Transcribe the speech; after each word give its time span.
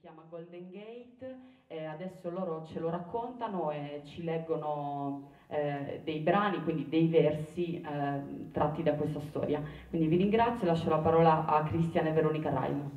chiama 0.00 0.24
Golden 0.30 0.70
Gate 0.70 1.36
e 1.66 1.84
adesso 1.84 2.30
loro 2.30 2.64
ce 2.64 2.80
lo 2.80 2.88
raccontano 2.88 3.70
e 3.70 4.00
ci 4.06 4.24
leggono 4.24 5.30
eh, 5.48 6.00
dei 6.02 6.20
brani, 6.20 6.62
quindi 6.62 6.88
dei 6.88 7.06
versi 7.08 7.82
eh, 7.82 8.50
tratti 8.50 8.82
da 8.82 8.94
questa 8.94 9.20
storia. 9.20 9.62
Quindi 9.90 10.08
vi 10.08 10.16
ringrazio 10.16 10.64
e 10.66 10.70
lascio 10.70 10.88
la 10.88 10.98
parola 10.98 11.44
a 11.44 11.62
Cristiana 11.64 12.08
e 12.08 12.12
Veronica 12.12 12.48
Raimo. 12.48 12.90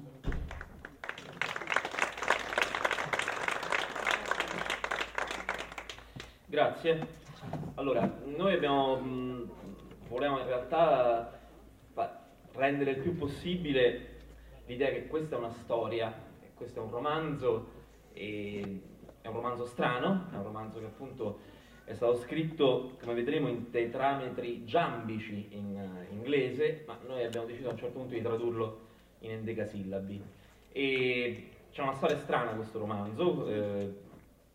Grazie. 6.45 7.07
Allora, 7.75 8.09
noi 8.23 8.53
abbiamo, 8.53 8.95
mh, 8.95 9.49
volevamo 10.07 10.39
in 10.39 10.45
realtà 10.45 11.37
rendere 12.53 12.91
il 12.91 12.97
più 12.99 13.17
possibile 13.17 14.11
l'idea 14.67 14.89
che 14.89 15.07
questa 15.07 15.35
è 15.35 15.39
una 15.39 15.49
storia 15.49 16.22
questo 16.55 16.79
è 16.79 16.83
un 16.83 16.91
romanzo, 16.91 17.67
e, 18.13 18.81
è 19.21 19.27
un 19.27 19.33
romanzo 19.33 19.65
strano, 19.65 20.27
è 20.31 20.35
un 20.35 20.43
romanzo 20.43 20.79
che 20.79 20.85
appunto 20.85 21.39
è 21.85 21.93
stato 21.93 22.15
scritto, 22.17 22.95
come 23.01 23.13
vedremo, 23.13 23.49
in 23.49 23.69
tetrametri 23.69 24.63
giambici 24.63 25.47
in 25.51 25.75
uh, 25.75 26.13
inglese, 26.13 26.83
ma 26.87 26.97
noi 27.05 27.23
abbiamo 27.25 27.45
deciso 27.45 27.69
a 27.69 27.71
un 27.71 27.77
certo 27.77 27.99
punto 27.99 28.13
di 28.13 28.21
tradurlo 28.21 28.79
in 29.19 29.31
endecasillabi. 29.31 30.23
E 30.71 31.49
c'è 31.71 31.81
una 31.81 31.93
storia 31.95 32.17
strana 32.17 32.51
questo 32.51 32.79
romanzo, 32.79 33.47
eh, 33.47 33.93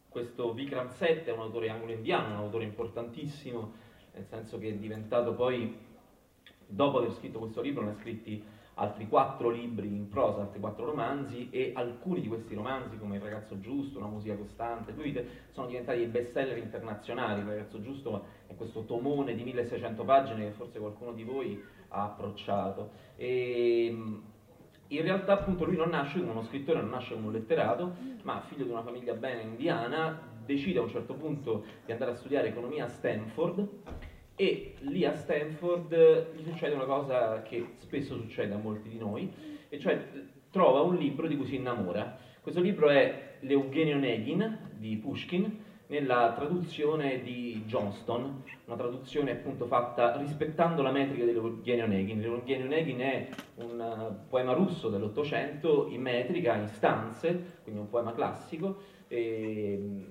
questo 0.08 0.54
Vikram 0.54 0.88
Seth 0.88 1.26
è 1.26 1.32
un 1.32 1.40
autore 1.40 1.68
anglo-indiano, 1.68 2.34
un 2.34 2.44
autore 2.44 2.64
importantissimo, 2.64 3.72
nel 4.14 4.24
senso 4.24 4.58
che 4.58 4.68
è 4.68 4.74
diventato 4.74 5.34
poi, 5.34 5.76
dopo 6.66 6.98
aver 6.98 7.12
scritto 7.12 7.38
questo 7.38 7.60
libro, 7.60 7.84
ne 7.84 7.90
ha 7.90 7.94
scritti 7.94 8.42
altri 8.78 9.08
quattro 9.08 9.50
libri 9.50 9.88
in 9.88 10.08
prosa, 10.08 10.42
altri 10.42 10.60
quattro 10.60 10.84
romanzi 10.86 11.48
e 11.50 11.72
alcuni 11.74 12.20
di 12.20 12.28
questi 12.28 12.54
romanzi 12.54 12.96
come 12.96 13.16
Il 13.16 13.22
ragazzo 13.22 13.58
giusto, 13.60 13.98
Una 13.98 14.08
musica 14.08 14.36
costante, 14.36 14.94
sono 15.50 15.66
diventati 15.66 16.04
best 16.06 16.32
seller 16.32 16.58
internazionali. 16.58 17.40
Il 17.40 17.46
ragazzo 17.46 17.80
giusto 17.80 18.24
è 18.46 18.54
questo 18.54 18.84
tomone 18.84 19.34
di 19.34 19.42
1600 19.42 20.04
pagine 20.04 20.44
che 20.44 20.50
forse 20.52 20.78
qualcuno 20.78 21.12
di 21.12 21.24
voi 21.24 21.62
ha 21.88 22.04
approcciato. 22.04 22.90
E, 23.16 23.86
in 24.90 25.02
realtà 25.02 25.34
appunto 25.34 25.64
lui 25.64 25.76
non 25.76 25.90
nasce 25.90 26.18
come 26.18 26.30
uno 26.30 26.42
scrittore, 26.44 26.80
non 26.80 26.90
nasce 26.90 27.14
come 27.14 27.26
un 27.26 27.32
letterato, 27.32 27.94
ma 28.22 28.40
figlio 28.42 28.64
di 28.64 28.70
una 28.70 28.82
famiglia 28.82 29.14
bene 29.14 29.42
indiana, 29.42 30.18
decide 30.46 30.78
a 30.78 30.82
un 30.82 30.88
certo 30.88 31.14
punto 31.14 31.64
di 31.84 31.92
andare 31.92 32.12
a 32.12 32.14
studiare 32.14 32.48
economia 32.48 32.84
a 32.84 32.88
Stanford 32.88 33.68
e 34.40 34.74
lì 34.82 35.04
a 35.04 35.16
Stanford 35.16 36.36
gli 36.36 36.44
succede 36.44 36.76
una 36.76 36.84
cosa 36.84 37.42
che 37.42 37.70
spesso 37.78 38.14
succede 38.14 38.54
a 38.54 38.56
molti 38.56 38.88
di 38.88 38.96
noi, 38.96 39.28
e 39.68 39.80
cioè 39.80 40.00
trova 40.50 40.80
un 40.80 40.94
libro 40.94 41.26
di 41.26 41.36
cui 41.36 41.44
si 41.44 41.56
innamora. 41.56 42.16
Questo 42.40 42.60
libro 42.60 42.88
è 42.88 43.38
L'Eugenio 43.40 43.98
Negin 43.98 44.70
di 44.76 44.96
Pushkin, 44.96 45.64
nella 45.88 46.34
traduzione 46.36 47.20
di 47.22 47.64
Johnston, 47.66 48.44
una 48.66 48.76
traduzione 48.76 49.32
appunto 49.32 49.66
fatta 49.66 50.16
rispettando 50.18 50.82
la 50.82 50.92
metrica 50.92 51.24
dell'Eugenio 51.24 51.88
Negin. 51.88 52.20
L'Eugenio 52.20 52.68
Negin 52.68 52.98
è 53.00 53.28
un 53.56 53.80
uh, 53.80 54.28
poema 54.28 54.52
russo 54.52 54.88
dell'Ottocento 54.88 55.88
in 55.88 56.02
metrica, 56.02 56.54
in 56.54 56.68
stanze, 56.68 57.58
quindi 57.64 57.80
un 57.80 57.88
poema 57.88 58.12
classico. 58.12 58.76
E, 59.08 60.04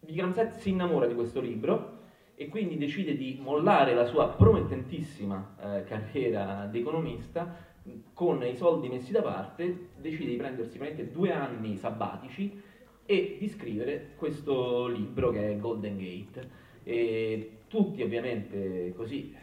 Vikram 0.00 0.32
Seth 0.32 0.54
si 0.60 0.70
innamora 0.70 1.06
di 1.06 1.14
questo 1.14 1.40
libro 1.40 2.04
e 2.36 2.48
quindi 2.48 2.76
decide 2.76 3.16
di 3.16 3.38
mollare 3.40 3.94
la 3.94 4.04
sua 4.04 4.28
promettentissima 4.28 5.56
eh, 5.58 5.84
carriera 5.84 6.68
di 6.70 6.80
economista 6.80 7.64
con 8.12 8.44
i 8.44 8.56
soldi 8.56 8.88
messi 8.88 9.10
da 9.10 9.22
parte, 9.22 9.88
decide 9.96 10.30
di 10.30 10.36
prendersi 10.36 10.78
due 11.10 11.32
anni 11.32 11.76
sabbatici 11.76 12.60
e 13.06 13.36
di 13.38 13.48
scrivere 13.48 14.10
questo 14.16 14.86
libro 14.86 15.30
che 15.30 15.52
è 15.52 15.56
Golden 15.58 15.96
Gate. 15.96 16.64
E 16.82 17.50
tutti 17.68 18.02
ovviamente 18.02 18.92
così 18.94 19.34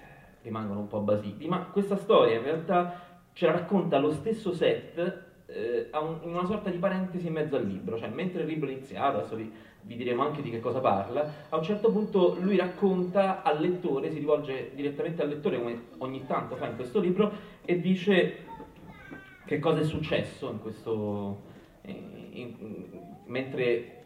rimangono 0.43 0.81
un 0.81 0.87
po' 0.87 0.99
basiti, 0.99 1.47
ma 1.47 1.65
questa 1.65 1.95
storia 1.95 2.35
in 2.35 2.43
realtà 2.43 3.21
ce 3.33 3.45
la 3.47 3.53
racconta 3.53 3.97
lo 3.97 4.11
stesso 4.11 4.53
set 4.53 5.31
eh, 5.47 5.89
in 5.91 6.29
una 6.29 6.45
sorta 6.45 6.69
di 6.69 6.77
parentesi 6.77 7.27
in 7.27 7.33
mezzo 7.33 7.55
al 7.55 7.65
libro, 7.65 7.97
cioè 7.97 8.09
mentre 8.09 8.41
il 8.41 8.47
libro 8.47 8.69
è 8.69 8.73
iniziato, 8.73 9.17
adesso 9.19 9.35
vi, 9.35 9.51
vi 9.83 9.95
diremo 9.95 10.23
anche 10.23 10.41
di 10.41 10.49
che 10.49 10.59
cosa 10.59 10.79
parla, 10.79 11.47
a 11.49 11.57
un 11.57 11.63
certo 11.63 11.91
punto 11.91 12.37
lui 12.39 12.57
racconta 12.57 13.43
al 13.43 13.59
lettore, 13.59 14.11
si 14.11 14.19
rivolge 14.19 14.71
direttamente 14.73 15.21
al 15.21 15.29
lettore 15.29 15.57
come 15.57 15.81
ogni 15.99 16.25
tanto 16.25 16.55
fa 16.55 16.67
in 16.67 16.75
questo 16.75 16.99
libro 16.99 17.31
e 17.65 17.79
dice 17.79 18.45
che 19.45 19.59
cosa 19.59 19.81
è 19.81 19.83
successo 19.83 20.49
in 20.49 20.61
questo, 20.61 21.41
in, 21.81 22.31
in, 22.31 22.85
mentre 23.25 24.05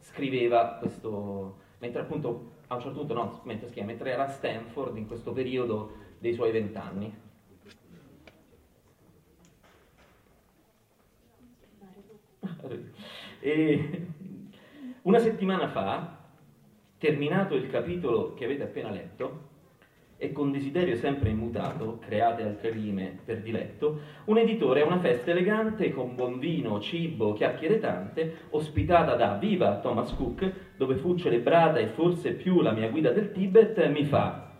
scriveva 0.00 0.78
questo, 0.80 1.58
mentre 1.78 2.02
appunto 2.02 2.52
a 2.66 2.74
un 2.74 2.80
certo 2.80 2.98
punto, 2.98 3.14
no, 3.14 3.40
mentre, 3.44 3.68
scrive, 3.68 3.86
mentre 3.86 4.10
era 4.10 4.26
a 4.26 4.28
Stanford 4.28 4.96
in 4.96 5.06
questo 5.06 5.32
periodo 5.32 5.92
dei 6.18 6.34
suoi 6.34 6.50
vent'anni. 6.50 7.22
E 13.46 14.06
una 15.04 15.18
settimana 15.18 15.68
fa, 15.68 16.18
terminato 16.98 17.54
il 17.54 17.68
capitolo 17.68 18.32
che 18.32 18.44
avete 18.44 18.62
appena 18.62 18.90
letto, 18.90 19.52
e 20.16 20.32
con 20.32 20.50
desiderio 20.50 20.96
sempre 20.96 21.28
immutato, 21.28 21.98
create 21.98 22.42
altre 22.42 22.70
rime 22.70 23.18
per 23.22 23.42
diletto, 23.42 24.00
un 24.26 24.38
editore 24.38 24.80
a 24.80 24.86
una 24.86 25.00
festa 25.00 25.32
elegante 25.32 25.92
con 25.92 26.14
buon 26.14 26.38
vino, 26.38 26.80
cibo, 26.80 27.34
chiacchiere 27.34 27.78
tante, 27.80 28.46
ospitata 28.50 29.14
da 29.16 29.36
Viva 29.36 29.80
Thomas 29.80 30.14
Cook, 30.14 30.52
dove 30.76 30.96
fu 30.96 31.16
celebrata 31.16 31.78
e 31.78 31.88
forse 31.88 32.32
più 32.32 32.62
la 32.62 32.72
mia 32.72 32.88
guida 32.88 33.10
del 33.10 33.32
Tibet, 33.32 33.86
mi 33.88 34.04
fa. 34.04 34.52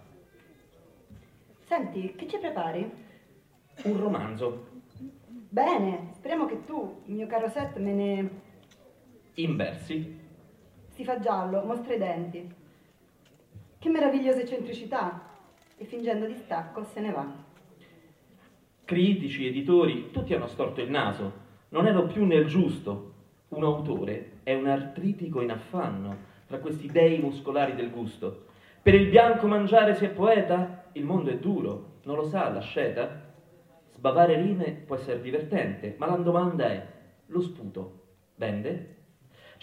Senti, 1.60 2.14
che 2.14 2.26
ci 2.26 2.36
prepari? 2.36 2.90
Un 3.84 3.98
romanzo. 3.98 4.66
Bene, 5.48 6.10
speriamo 6.12 6.44
che 6.44 6.64
tu, 6.66 7.00
mio 7.06 7.26
caro 7.26 7.48
Seth, 7.48 7.78
me 7.78 7.92
ne... 7.92 8.30
In 9.36 9.56
versi 9.56 10.22
si 10.94 11.04
fa 11.04 11.18
giallo, 11.18 11.64
mostra 11.64 11.94
i 11.94 11.98
denti. 11.98 12.54
Che 13.78 13.88
meravigliosa 13.88 14.40
eccentricità! 14.40 15.28
E 15.76 15.84
fingendo 15.84 16.24
distacco 16.26 16.84
se 16.84 17.00
ne 17.00 17.10
va. 17.10 17.26
Critici, 18.84 19.46
editori, 19.46 20.10
tutti 20.12 20.34
hanno 20.34 20.46
storto 20.46 20.80
il 20.80 20.90
naso. 20.90 21.42
Non 21.70 21.86
ero 21.86 22.06
più 22.06 22.24
nel 22.24 22.46
giusto. 22.46 23.12
Un 23.48 23.64
autore 23.64 24.38
è 24.44 24.54
un 24.54 24.66
artritico 24.66 25.40
in 25.40 25.50
affanno 25.50 26.16
tra 26.46 26.58
questi 26.58 26.86
dei 26.86 27.18
muscolari 27.18 27.74
del 27.74 27.90
gusto. 27.90 28.44
Per 28.80 28.94
il 28.94 29.08
bianco 29.08 29.48
mangiare 29.48 29.94
si 29.94 30.04
è 30.04 30.10
poeta? 30.10 30.90
Il 30.92 31.04
mondo 31.04 31.30
è 31.30 31.38
duro, 31.38 31.98
non 32.04 32.16
lo 32.16 32.24
sa 32.24 32.50
l'asceta? 32.50 33.32
Sbavare 33.90 34.36
rime 34.36 34.70
può 34.70 34.94
essere 34.94 35.20
divertente, 35.20 35.94
ma 35.98 36.06
la 36.06 36.16
domanda 36.16 36.66
è: 36.66 36.86
lo 37.26 37.40
sputo 37.40 38.02
vende? 38.36 39.03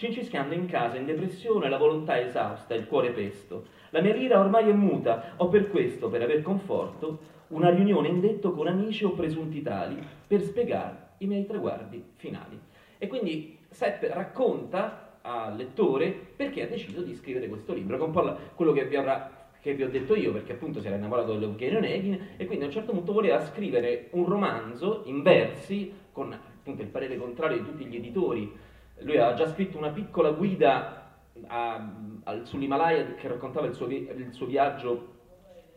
Cincischiando 0.02 0.52
in 0.52 0.66
casa, 0.66 0.96
in 0.96 1.04
depressione, 1.04 1.68
la 1.68 1.76
volontà 1.76 2.18
esausta, 2.18 2.74
il 2.74 2.88
cuore 2.88 3.12
pesto. 3.12 3.66
La 3.90 4.00
mia 4.00 4.12
lira 4.12 4.40
ormai 4.40 4.68
è 4.68 4.72
muta, 4.72 5.34
ho 5.36 5.46
per 5.46 5.70
questo, 5.70 6.08
per 6.08 6.20
aver 6.22 6.42
conforto, 6.42 7.20
una 7.50 7.70
riunione 7.70 8.08
indetto 8.08 8.50
con 8.50 8.66
amici 8.66 9.04
o 9.04 9.12
presunti 9.12 9.62
tali, 9.62 10.04
per 10.26 10.42
spiegare 10.42 11.10
i 11.18 11.26
miei 11.28 11.46
traguardi 11.46 12.02
finali. 12.16 12.58
E 12.98 13.06
quindi 13.06 13.58
Sepp 13.70 14.02
racconta 14.10 15.18
al 15.22 15.54
lettore 15.54 16.10
perché 16.34 16.62
ha 16.62 16.66
deciso 16.66 17.00
di 17.02 17.14
scrivere 17.14 17.46
questo 17.46 17.72
libro, 17.72 17.96
che 17.96 18.04
è 18.04 18.36
quello 18.56 18.72
che 18.72 18.86
vi, 18.86 18.96
avrà, 18.96 19.50
che 19.60 19.72
vi 19.74 19.84
ho 19.84 19.88
detto 19.88 20.16
io, 20.16 20.32
perché 20.32 20.54
appunto 20.54 20.80
si 20.80 20.88
era 20.88 20.96
innamorato 20.96 21.34
dell'Eugenio 21.34 21.78
Negin 21.78 22.30
e 22.36 22.44
quindi 22.46 22.64
a 22.64 22.66
un 22.66 22.72
certo 22.72 22.90
punto 22.90 23.12
voleva 23.12 23.38
scrivere 23.38 24.08
un 24.14 24.24
romanzo 24.24 25.02
in 25.04 25.22
versi, 25.22 25.92
con 26.10 26.32
appunto 26.32 26.82
il 26.82 26.88
parere 26.88 27.16
contrario 27.16 27.58
di 27.58 27.64
tutti 27.66 27.84
gli 27.84 27.94
editori 27.94 28.70
lui 29.04 29.16
aveva 29.16 29.34
già 29.34 29.48
scritto 29.48 29.78
una 29.78 29.90
piccola 29.90 30.30
guida 30.30 31.02
a, 31.46 31.92
a, 32.24 32.44
sull'Himalaya 32.44 33.14
che 33.14 33.28
raccontava 33.28 33.66
il 33.66 33.74
suo, 33.74 33.86
il 33.86 34.28
suo, 34.32 34.46
viaggio 34.46 35.10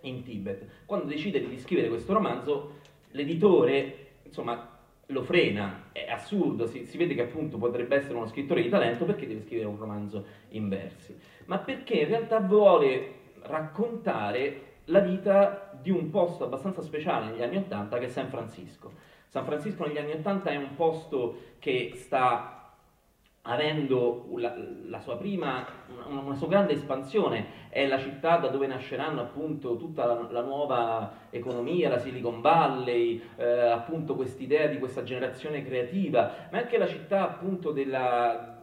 in 0.02 0.24
Tibet. 0.24 0.66
Quando 0.86 1.06
decide 1.06 1.46
di 1.48 1.60
scrivere 1.60 1.90
questo 1.90 2.14
romanzo, 2.14 2.80
l'editore, 3.12 4.08
insomma, 4.24 4.74
lo 5.08 5.24
frena, 5.24 5.90
è 5.92 6.10
assurdo, 6.10 6.66
si, 6.68 6.86
si, 6.86 6.98
vede 6.98 7.14
che 7.14 7.24
appunto 7.24 7.58
potrebbe 7.58 7.96
essere 7.96 8.16
uno 8.16 8.28
scrittore 8.28 8.62
di 8.62 8.70
talento 8.70 9.06
perché 9.06 9.28
deve 9.28 9.42
scrivere 9.42 9.68
un 9.68 9.78
romanzo 9.78 10.26
in 10.50 10.68
versi, 10.68 11.16
ma 11.46 11.60
perché 11.60 11.94
in 11.94 12.08
realtà 12.08 12.40
vuole 12.40 13.14
raccontare 13.42 14.62
la 14.86 15.00
vita 15.00 15.72
di 15.80 15.92
un 15.92 16.10
posto 16.10 16.44
abbastanza 16.46 16.82
speciale 16.82 17.32
negli 17.32 17.44
anni 17.44 17.58
Ottanta 17.58 17.98
che 18.00 18.06
è 18.06 18.10
San 18.10 18.30
Francisco. 18.30 18.92
San 19.28 19.46
Francisco 19.46 19.86
negli 19.86 19.98
anni 19.98 20.14
Ottanta 20.14 20.50
è 20.50 20.56
un 20.56 20.76
posto 20.76 21.54
che 21.60 21.92
sta 21.96 22.65
avendo 23.48 24.26
la, 24.38 24.56
la 24.88 25.00
sua 25.00 25.18
prima, 25.18 25.66
una, 26.08 26.20
una, 26.20 26.36
sua 26.36 26.48
grande 26.48 26.74
espansione, 26.74 27.64
è 27.70 27.86
la 27.86 28.00
città 28.00 28.38
da 28.38 28.48
dove 28.48 28.68
nasceranno 28.68 29.22
appunto 29.22 29.78
tutta 29.78 30.06
la, 30.06 30.28
la 30.30 30.42
nuova 30.42 31.12
economia, 31.30 31.90
la 31.90 32.00
Silicon 32.00 32.42
Valley, 32.42 33.22
eh, 33.36 33.70
appunto 33.70 34.16
quest'idea 34.16 34.68
di 34.68 34.80
questa 34.80 35.04
generazione 35.04 35.64
creativa, 35.64 36.48
ma 36.52 36.58
è 36.58 36.62
anche 36.62 36.78
la 36.78 36.88
città 36.88 37.24
appunto 37.24 37.72
della, 37.72 38.55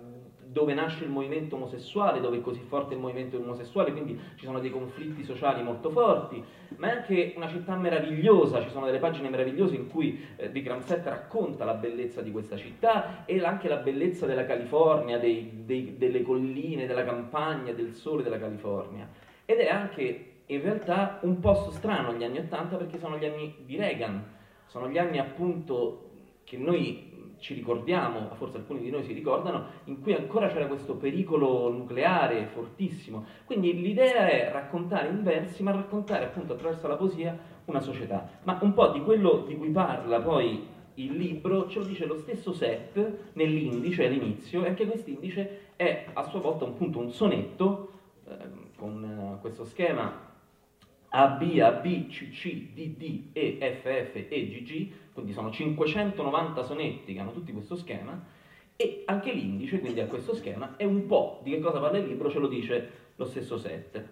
dove 0.52 0.74
nasce 0.74 1.04
il 1.04 1.10
movimento 1.10 1.56
omosessuale, 1.56 2.20
dove 2.20 2.36
è 2.36 2.40
così 2.42 2.60
forte 2.60 2.94
il 2.94 3.00
movimento 3.00 3.38
omosessuale, 3.38 3.90
quindi 3.90 4.20
ci 4.36 4.44
sono 4.44 4.60
dei 4.60 4.70
conflitti 4.70 5.24
sociali 5.24 5.62
molto 5.62 5.88
forti, 5.88 6.44
ma 6.76 6.88
è 6.88 6.96
anche 6.96 7.32
una 7.36 7.48
città 7.48 7.74
meravigliosa, 7.74 8.60
ci 8.60 8.68
sono 8.68 8.84
delle 8.84 8.98
pagine 8.98 9.30
meravigliose 9.30 9.74
in 9.74 9.88
cui 9.88 10.22
eh, 10.36 10.48
Vikram 10.50 10.80
Seth 10.80 11.06
racconta 11.06 11.64
la 11.64 11.74
bellezza 11.74 12.20
di 12.20 12.30
questa 12.30 12.56
città 12.56 13.24
e 13.24 13.42
anche 13.42 13.68
la 13.68 13.76
bellezza 13.76 14.26
della 14.26 14.44
California, 14.44 15.18
dei, 15.18 15.64
dei, 15.64 15.96
delle 15.96 16.22
colline, 16.22 16.86
della 16.86 17.04
campagna, 17.04 17.72
del 17.72 17.92
sole 17.94 18.22
della 18.22 18.38
California. 18.38 19.08
Ed 19.46 19.58
è 19.58 19.68
anche 19.68 20.26
in 20.46 20.60
realtà 20.60 21.18
un 21.22 21.40
posto 21.40 21.70
strano 21.70 22.12
gli 22.12 22.24
anni 22.24 22.38
Ottanta 22.38 22.76
perché 22.76 22.98
sono 22.98 23.16
gli 23.16 23.24
anni 23.24 23.54
di 23.64 23.76
Reagan, 23.76 24.22
sono 24.66 24.88
gli 24.88 24.98
anni 24.98 25.18
appunto 25.18 26.10
che 26.44 26.58
noi 26.58 27.11
ci 27.42 27.54
ricordiamo, 27.54 28.28
forse 28.34 28.58
alcuni 28.58 28.80
di 28.80 28.90
noi 28.90 29.02
si 29.02 29.12
ricordano, 29.12 29.64
in 29.84 30.00
cui 30.00 30.14
ancora 30.14 30.46
c'era 30.46 30.66
questo 30.66 30.94
pericolo 30.94 31.70
nucleare 31.70 32.46
fortissimo. 32.46 33.26
Quindi 33.44 33.80
l'idea 33.80 34.28
è 34.28 34.48
raccontare 34.52 35.08
in 35.08 35.24
versi, 35.24 35.64
ma 35.64 35.72
raccontare 35.72 36.26
appunto 36.26 36.52
attraverso 36.52 36.86
la 36.86 36.94
poesia 36.94 37.36
una 37.64 37.80
società. 37.80 38.28
Ma 38.44 38.58
un 38.62 38.72
po' 38.72 38.88
di 38.88 39.02
quello 39.02 39.44
di 39.46 39.56
cui 39.56 39.70
parla 39.70 40.20
poi 40.20 40.64
il 40.94 41.16
libro 41.16 41.68
ce 41.68 41.80
lo 41.80 41.84
dice 41.84 42.06
lo 42.06 42.16
stesso 42.18 42.52
Seth 42.52 43.32
nell'indice 43.32 44.06
all'inizio, 44.06 44.64
e 44.64 44.68
anche 44.68 44.86
quest'indice 44.86 45.70
è 45.74 46.06
a 46.12 46.22
sua 46.22 46.38
volta 46.38 46.64
un, 46.64 46.76
punto, 46.76 47.00
un 47.00 47.10
sonetto 47.10 47.90
eh, 48.28 48.36
con 48.76 49.04
eh, 49.04 49.40
questo 49.40 49.64
schema 49.64 50.30
a, 51.14 51.28
B, 51.28 51.60
A, 51.60 51.72
B, 51.72 52.08
C, 52.08 52.30
C, 52.30 52.72
D, 52.72 52.96
D, 52.96 53.28
E, 53.32 53.58
F, 53.60 53.82
F, 53.82 54.14
E, 54.14 54.48
G, 54.48 54.62
G, 54.62 54.92
quindi 55.12 55.32
sono 55.32 55.50
590 55.50 56.62
sonetti 56.62 57.12
che 57.12 57.20
hanno 57.20 57.32
tutti 57.32 57.52
questo 57.52 57.76
schema, 57.76 58.18
e 58.76 59.02
anche 59.04 59.30
l'indice, 59.32 59.80
quindi 59.80 60.00
a 60.00 60.06
questo 60.06 60.34
schema, 60.34 60.76
è 60.76 60.84
un 60.84 61.06
po' 61.06 61.40
di 61.42 61.50
che 61.50 61.60
cosa 61.60 61.80
parla 61.80 61.98
il 61.98 62.06
libro, 62.06 62.30
ce 62.30 62.38
lo 62.38 62.48
dice 62.48 62.90
lo 63.16 63.26
stesso 63.26 63.58
set. 63.58 64.08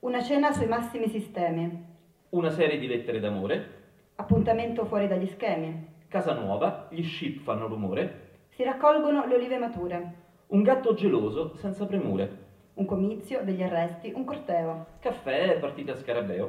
Una 0.00 0.22
cena 0.22 0.52
sui 0.52 0.66
massimi 0.66 1.08
sistemi. 1.08 1.90
Una 2.30 2.50
serie 2.50 2.78
di 2.78 2.86
lettere 2.86 3.18
d'amore. 3.18 3.80
Appuntamento 4.16 4.84
fuori 4.84 5.08
dagli 5.08 5.26
schemi. 5.26 5.88
Casa 6.06 6.34
nuova, 6.34 6.86
gli 6.90 7.02
ship 7.02 7.40
fanno 7.40 7.66
rumore. 7.66 8.30
Si 8.50 8.62
raccolgono 8.62 9.26
le 9.26 9.34
olive 9.34 9.58
mature. 9.58 10.14
Un 10.48 10.62
gatto 10.62 10.94
geloso 10.94 11.56
senza 11.56 11.84
premure. 11.86 12.41
Un 12.74 12.86
comizio, 12.86 13.44
degli 13.44 13.62
arresti, 13.62 14.12
un 14.14 14.24
corteo. 14.24 14.86
Caffè 15.00 15.50
e 15.50 15.58
partita 15.58 15.92
a 15.92 15.96
scarabeo. 15.96 16.48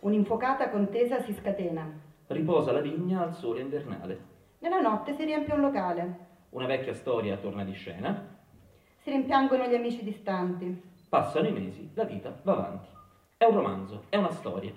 Un'infocata 0.00 0.68
contesa 0.68 1.20
si 1.20 1.32
scatena. 1.32 1.88
Riposa 2.26 2.72
la 2.72 2.80
vigna 2.80 3.22
al 3.22 3.34
sole 3.34 3.60
invernale. 3.60 4.18
Nella 4.58 4.80
notte 4.80 5.14
si 5.14 5.24
riempie 5.24 5.54
un 5.54 5.60
locale. 5.60 6.26
Una 6.50 6.66
vecchia 6.66 6.92
storia 6.92 7.36
torna 7.36 7.62
di 7.62 7.72
scena. 7.72 8.36
Si 8.96 9.10
rimpiangono 9.10 9.68
gli 9.68 9.74
amici 9.76 10.02
distanti. 10.02 10.88
Passano 11.08 11.46
i 11.46 11.52
mesi, 11.52 11.88
la 11.94 12.04
vita 12.04 12.36
va 12.42 12.52
avanti. 12.52 12.88
È 13.36 13.44
un 13.44 13.54
romanzo, 13.54 14.02
è 14.08 14.16
una 14.16 14.32
storia. 14.32 14.72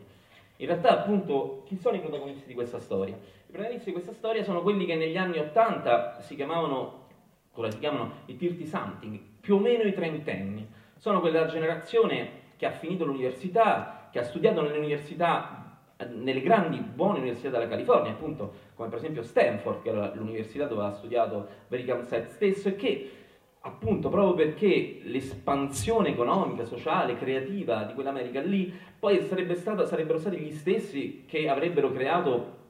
In 0.57 0.67
realtà, 0.67 0.99
appunto, 0.99 1.63
chi 1.65 1.75
sono 1.75 1.95
i 1.95 2.01
protagonisti 2.01 2.45
di 2.45 2.53
questa 2.53 2.79
storia? 2.79 3.15
I 3.15 3.51
protagonisti 3.51 3.85
di 3.85 3.93
questa 3.93 4.13
storia 4.13 4.43
sono 4.43 4.61
quelli 4.61 4.85
che 4.85 4.95
negli 4.95 5.17
anni 5.17 5.39
Ottanta 5.39 6.21
si 6.21 6.35
chiamavano, 6.35 7.07
ora 7.53 7.71
si 7.71 7.79
chiamano 7.79 8.11
i 8.27 8.37
Tirti 8.37 8.67
Something, 8.67 9.19
più 9.41 9.55
o 9.55 9.59
meno 9.59 9.81
i 9.83 9.93
trentenni 9.93 10.72
sono 11.03 11.19
quella 11.19 11.47
generazione 11.47 12.29
che 12.55 12.65
ha 12.65 12.71
finito 12.71 13.03
l'università, 13.03 14.07
che 14.09 14.19
ha 14.19 14.23
studiato 14.23 14.61
nelle 14.61 14.77
università, 14.77 15.81
nelle 16.07 16.39
grandi 16.39 16.79
buone 16.79 17.19
università 17.19 17.49
della 17.49 17.67
California, 17.67 18.13
appunto 18.13 18.53
come 18.73 18.87
per 18.87 18.99
esempio 18.99 19.21
Stanford, 19.21 19.81
che 19.81 19.89
era 19.89 20.13
l'università 20.15 20.65
dove 20.65 20.85
ha 20.85 20.93
studiato 20.93 21.45
American 21.67 22.05
Set 22.05 22.29
stesso, 22.29 22.69
e 22.69 22.77
che 22.77 23.11
appunto 23.59 24.07
proprio 24.07 24.33
perché 24.33 25.01
l'espansione 25.03 26.07
economica, 26.07 26.63
sociale, 26.63 27.17
creativa 27.17 27.83
di 27.83 27.95
quell'America 27.95 28.39
lì, 28.39 28.73
poi 28.97 29.23
sarebbe 29.23 29.55
stata, 29.55 29.85
sarebbero 29.85 30.19
stati 30.19 30.37
gli 30.37 30.53
stessi 30.53 31.25
che 31.27 31.49
avrebbero 31.49 31.91
creato 31.91 32.61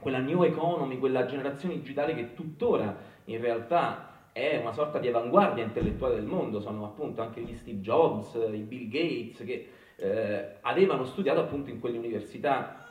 quella 0.00 0.18
new 0.18 0.42
economy, 0.42 0.98
quella 0.98 1.26
generazione 1.26 1.74
digitale 1.74 2.16
che 2.16 2.34
tuttora 2.34 2.96
in 3.26 3.40
realtà 3.40 4.07
è 4.38 4.58
una 4.58 4.72
sorta 4.72 4.98
di 4.98 5.08
avanguardia 5.08 5.64
intellettuale 5.64 6.14
del 6.14 6.24
mondo, 6.24 6.60
sono 6.60 6.84
appunto 6.84 7.22
anche 7.22 7.40
gli 7.40 7.56
Steve 7.56 7.80
Jobs, 7.80 8.34
i 8.34 8.62
Bill 8.62 8.88
Gates, 8.88 9.44
che 9.44 9.68
eh, 9.96 10.56
avevano 10.60 11.04
studiato 11.04 11.40
appunto 11.40 11.70
in 11.70 11.80
quelle 11.80 11.98
università 11.98 12.86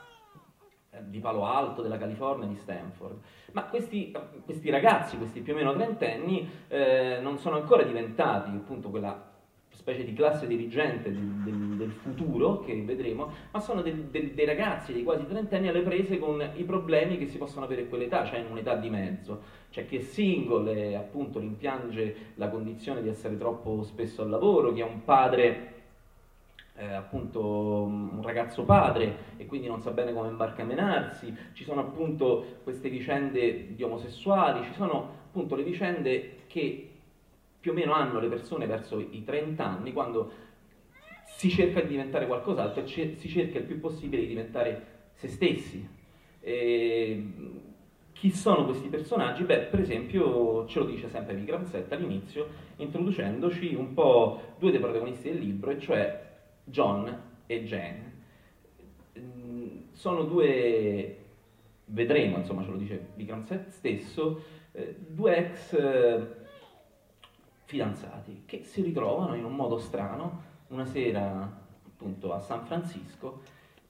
eh, 0.90 0.98
di 1.06 1.18
Palo 1.20 1.46
Alto, 1.46 1.82
della 1.82 1.98
California, 1.98 2.46
di 2.46 2.56
Stanford. 2.56 3.18
Ma 3.52 3.64
questi, 3.64 4.14
questi 4.44 4.68
ragazzi, 4.70 5.16
questi 5.16 5.40
più 5.40 5.54
o 5.54 5.56
meno 5.56 5.72
trentenni, 5.74 6.48
eh, 6.68 7.18
non 7.20 7.38
sono 7.38 7.56
ancora 7.56 7.82
diventati 7.82 8.50
appunto 8.50 8.90
quella 8.90 9.27
specie 9.88 10.04
di 10.04 10.12
classe 10.12 10.46
dirigente 10.46 11.10
del, 11.10 11.22
del, 11.22 11.76
del 11.76 11.90
futuro 11.90 12.60
che 12.60 12.82
vedremo, 12.82 13.30
ma 13.50 13.60
sono 13.60 13.80
del, 13.80 14.04
dei 14.04 14.44
ragazzi 14.44 14.92
dei 14.92 15.02
quasi 15.02 15.26
trentenni 15.26 15.68
alle 15.68 15.80
prese 15.80 16.18
con 16.18 16.46
i 16.56 16.64
problemi 16.64 17.16
che 17.16 17.26
si 17.26 17.38
possono 17.38 17.64
avere 17.64 17.82
a 17.82 17.86
quell'età, 17.86 18.26
cioè 18.26 18.40
in 18.40 18.50
un'età 18.50 18.74
di 18.74 18.90
mezzo. 18.90 19.56
C'è 19.70 19.86
chi 19.86 19.96
è 19.96 20.00
single 20.00 20.90
e 20.90 20.94
appunto 20.94 21.38
rimpiange 21.38 22.14
la 22.34 22.48
condizione 22.48 23.00
di 23.00 23.08
essere 23.08 23.38
troppo 23.38 23.82
spesso 23.82 24.20
al 24.20 24.28
lavoro, 24.28 24.74
chi 24.74 24.80
è 24.80 24.84
un 24.84 25.04
padre 25.04 25.76
eh, 26.76 26.92
appunto 26.92 27.42
un 27.42 28.20
ragazzo 28.22 28.64
padre 28.64 29.36
e 29.38 29.46
quindi 29.46 29.68
non 29.68 29.80
sa 29.80 29.90
bene 29.90 30.12
come 30.12 30.28
imbarcamenarsi, 30.28 31.34
ci 31.54 31.64
sono 31.64 31.80
appunto 31.80 32.58
queste 32.62 32.90
vicende 32.90 33.74
di 33.74 33.82
omosessuali, 33.82 34.64
ci 34.64 34.74
sono 34.74 35.16
appunto 35.28 35.54
le 35.54 35.62
vicende 35.62 36.36
che 36.46 36.87
più 37.60 37.72
o 37.72 37.74
meno 37.74 37.92
hanno 37.92 38.20
le 38.20 38.28
persone 38.28 38.66
verso 38.66 38.98
i 38.98 39.24
30 39.24 39.64
anni 39.64 39.92
quando 39.92 40.32
si 41.24 41.50
cerca 41.50 41.80
di 41.80 41.88
diventare 41.88 42.26
qualcos'altro 42.26 42.82
e 42.82 43.14
si 43.16 43.28
cerca 43.28 43.58
il 43.58 43.64
più 43.64 43.78
possibile 43.80 44.22
di 44.22 44.28
diventare 44.28 45.10
se 45.14 45.28
stessi. 45.28 45.88
E 46.40 47.26
chi 48.12 48.30
sono 48.30 48.64
questi 48.64 48.88
personaggi? 48.88 49.44
Beh, 49.44 49.66
per 49.66 49.80
esempio, 49.80 50.66
ce 50.66 50.80
lo 50.80 50.86
dice 50.86 51.08
sempre 51.08 51.34
Vikram 51.34 51.64
Seth 51.64 51.92
all'inizio, 51.92 52.48
introducendoci 52.76 53.74
un 53.74 53.94
po' 53.94 54.40
due 54.58 54.72
dei 54.72 54.80
protagonisti 54.80 55.30
del 55.30 55.38
libro, 55.38 55.70
e 55.70 55.78
cioè 55.78 56.26
John 56.64 57.22
e 57.46 57.64
Jane. 57.64 58.12
Sono 59.92 60.24
due, 60.24 61.16
vedremo, 61.84 62.38
insomma, 62.38 62.64
ce 62.64 62.70
lo 62.70 62.76
dice 62.76 63.06
Vikram 63.14 63.44
Seth 63.44 63.68
stesso, 63.68 64.42
eh, 64.72 64.96
due 64.98 65.36
ex 65.36 65.76
fidanzati 67.68 68.44
che 68.46 68.64
si 68.64 68.80
ritrovano 68.80 69.34
in 69.34 69.44
un 69.44 69.54
modo 69.54 69.76
strano 69.76 70.42
una 70.68 70.86
sera 70.86 71.66
appunto 71.86 72.32
a 72.32 72.40
San 72.40 72.64
Francisco 72.64 73.42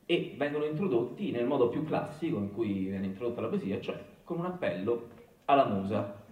e 0.04 0.35
vengono 0.37 0.64
introdotti 0.64 1.30
nel 1.30 1.47
modo 1.47 1.68
più 1.68 1.85
classico 1.85 2.38
in 2.38 2.52
cui 2.52 2.87
viene 2.87 3.06
introdotta 3.06 3.40
la 3.40 3.47
poesia, 3.47 3.80
cioè 3.80 4.02
con 4.25 4.40
un 4.40 4.47
appello 4.47 5.11
alla 5.44 5.66
musa. 5.66 6.25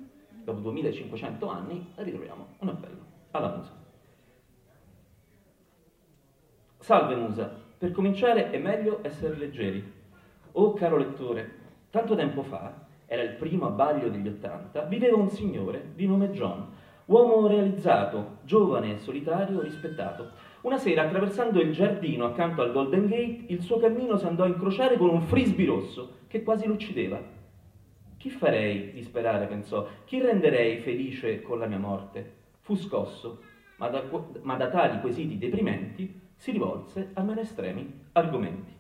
Dopo 0.43 0.59
2500 0.59 1.49
anni 1.49 1.93
ritroviamo 1.95 2.47
un 2.59 2.69
appello 2.69 3.05
alla 3.31 3.55
musa. 3.55 3.73
Salve 6.79 7.15
musa, 7.15 7.49
per 7.79 7.93
cominciare 7.93 8.51
è 8.51 8.59
meglio 8.59 8.99
essere 9.03 9.37
leggeri. 9.37 9.93
Oh 10.53 10.73
caro 10.73 10.97
lettore, 10.97 11.59
tanto 11.91 12.17
tempo 12.17 12.43
fa, 12.43 12.87
era 13.07 13.23
il 13.23 13.35
primo 13.35 13.67
abbaglio 13.67 14.09
degli 14.09 14.27
Ottanta, 14.27 14.83
viveva 14.83 15.17
un 15.17 15.31
signore 15.31 15.93
di 15.95 16.09
nome 16.09 16.31
John, 16.31 16.85
Uomo 17.07 17.47
realizzato, 17.47 18.39
giovane 18.43 18.99
solitario, 18.99 19.61
rispettato. 19.61 20.31
Una 20.63 20.77
sera, 20.77 21.03
attraversando 21.03 21.61
il 21.61 21.71
giardino 21.71 22.25
accanto 22.25 22.63
al 22.63 22.73
Golden 22.73 23.07
Gate, 23.07 23.45
il 23.47 23.61
suo 23.63 23.79
cammino 23.79 24.17
si 24.17 24.27
andò 24.27 24.43
a 24.43 24.49
incrociare 24.49 24.97
con 24.97 25.11
un 25.11 25.23
frisbee 25.23 25.67
rosso 25.67 26.17
che 26.27 26.43
quasi 26.43 26.67
lo 26.67 26.73
uccideva. 26.73 27.23
Chi 28.17 28.29
farei 28.29 28.91
disperare, 28.91 29.47
pensò, 29.47 29.87
chi 30.05 30.21
renderei 30.21 30.79
felice 30.79 31.43
con 31.43 31.61
la 31.61 31.67
mia 31.67 31.79
morte? 31.79 32.33
Fu 32.63 32.75
scosso, 32.75 33.41
ma 33.77 33.87
da, 33.87 34.03
ma 34.43 34.57
da 34.57 34.69
tali 34.69 34.99
quesiti 34.99 35.39
deprimenti 35.39 36.23
si 36.35 36.51
rivolse 36.51 37.11
a 37.13 37.23
meno 37.23 37.41
estremi 37.41 38.01
argomenti. 38.15 38.76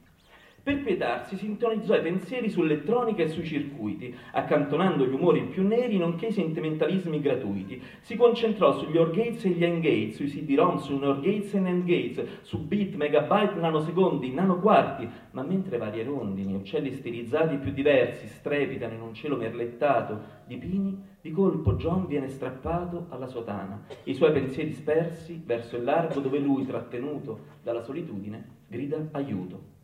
Per 0.67 0.83
quietarsi 0.83 1.37
sintonizzò 1.37 1.95
i 1.95 2.03
pensieri 2.03 2.51
sull'elettronica 2.51 3.23
e 3.23 3.29
sui 3.29 3.45
circuiti, 3.45 4.13
accantonando 4.33 5.07
gli 5.07 5.15
umori 5.15 5.45
più 5.45 5.65
neri 5.65 5.97
nonché 5.97 6.27
i 6.27 6.33
sentimentalismi 6.33 7.21
gratuiti. 7.21 7.81
Si 8.01 8.17
concentrò 8.17 8.77
sugli 8.77 8.97
OR 8.97 9.13
gates 9.13 9.45
e 9.45 9.51
gli 9.51 9.65
N 9.65 9.79
gates, 9.79 10.17
sui 10.17 10.27
CD-ROM, 10.27 10.79
su 10.79 10.97
NOR 10.97 11.21
gates 11.21 11.55
e 11.55 11.61
NAND 11.61 11.85
gates, 11.85 12.41
su 12.41 12.67
bit, 12.67 12.97
megabyte, 12.97 13.61
nanosecondi, 13.61 14.33
nanoquarti, 14.33 15.09
ma 15.31 15.45
mentre 15.45 15.79
varie 15.79 16.03
rondini, 16.03 16.57
uccelli 16.57 16.91
stilizzati 16.91 17.59
più 17.59 17.71
diversi 17.71 18.27
strepitano 18.27 18.95
in 18.95 19.03
un 19.03 19.15
cielo 19.15 19.37
merlettato 19.37 20.21
di 20.49 20.57
pini, 20.57 21.01
di 21.21 21.31
colpo 21.31 21.75
John 21.75 22.09
viene 22.09 22.27
strappato 22.27 23.07
alla 23.11 23.29
sua 23.29 23.45
tana, 23.45 23.85
i 24.03 24.15
suoi 24.15 24.33
pensieri 24.33 24.73
spersi 24.73 25.41
verso 25.47 25.77
il 25.77 25.85
largo 25.85 26.19
dove 26.19 26.41
lui, 26.41 26.67
trattenuto 26.67 27.39
dalla 27.63 27.83
solitudine, 27.83 28.63
grida 28.67 29.11
aiuto. 29.13 29.76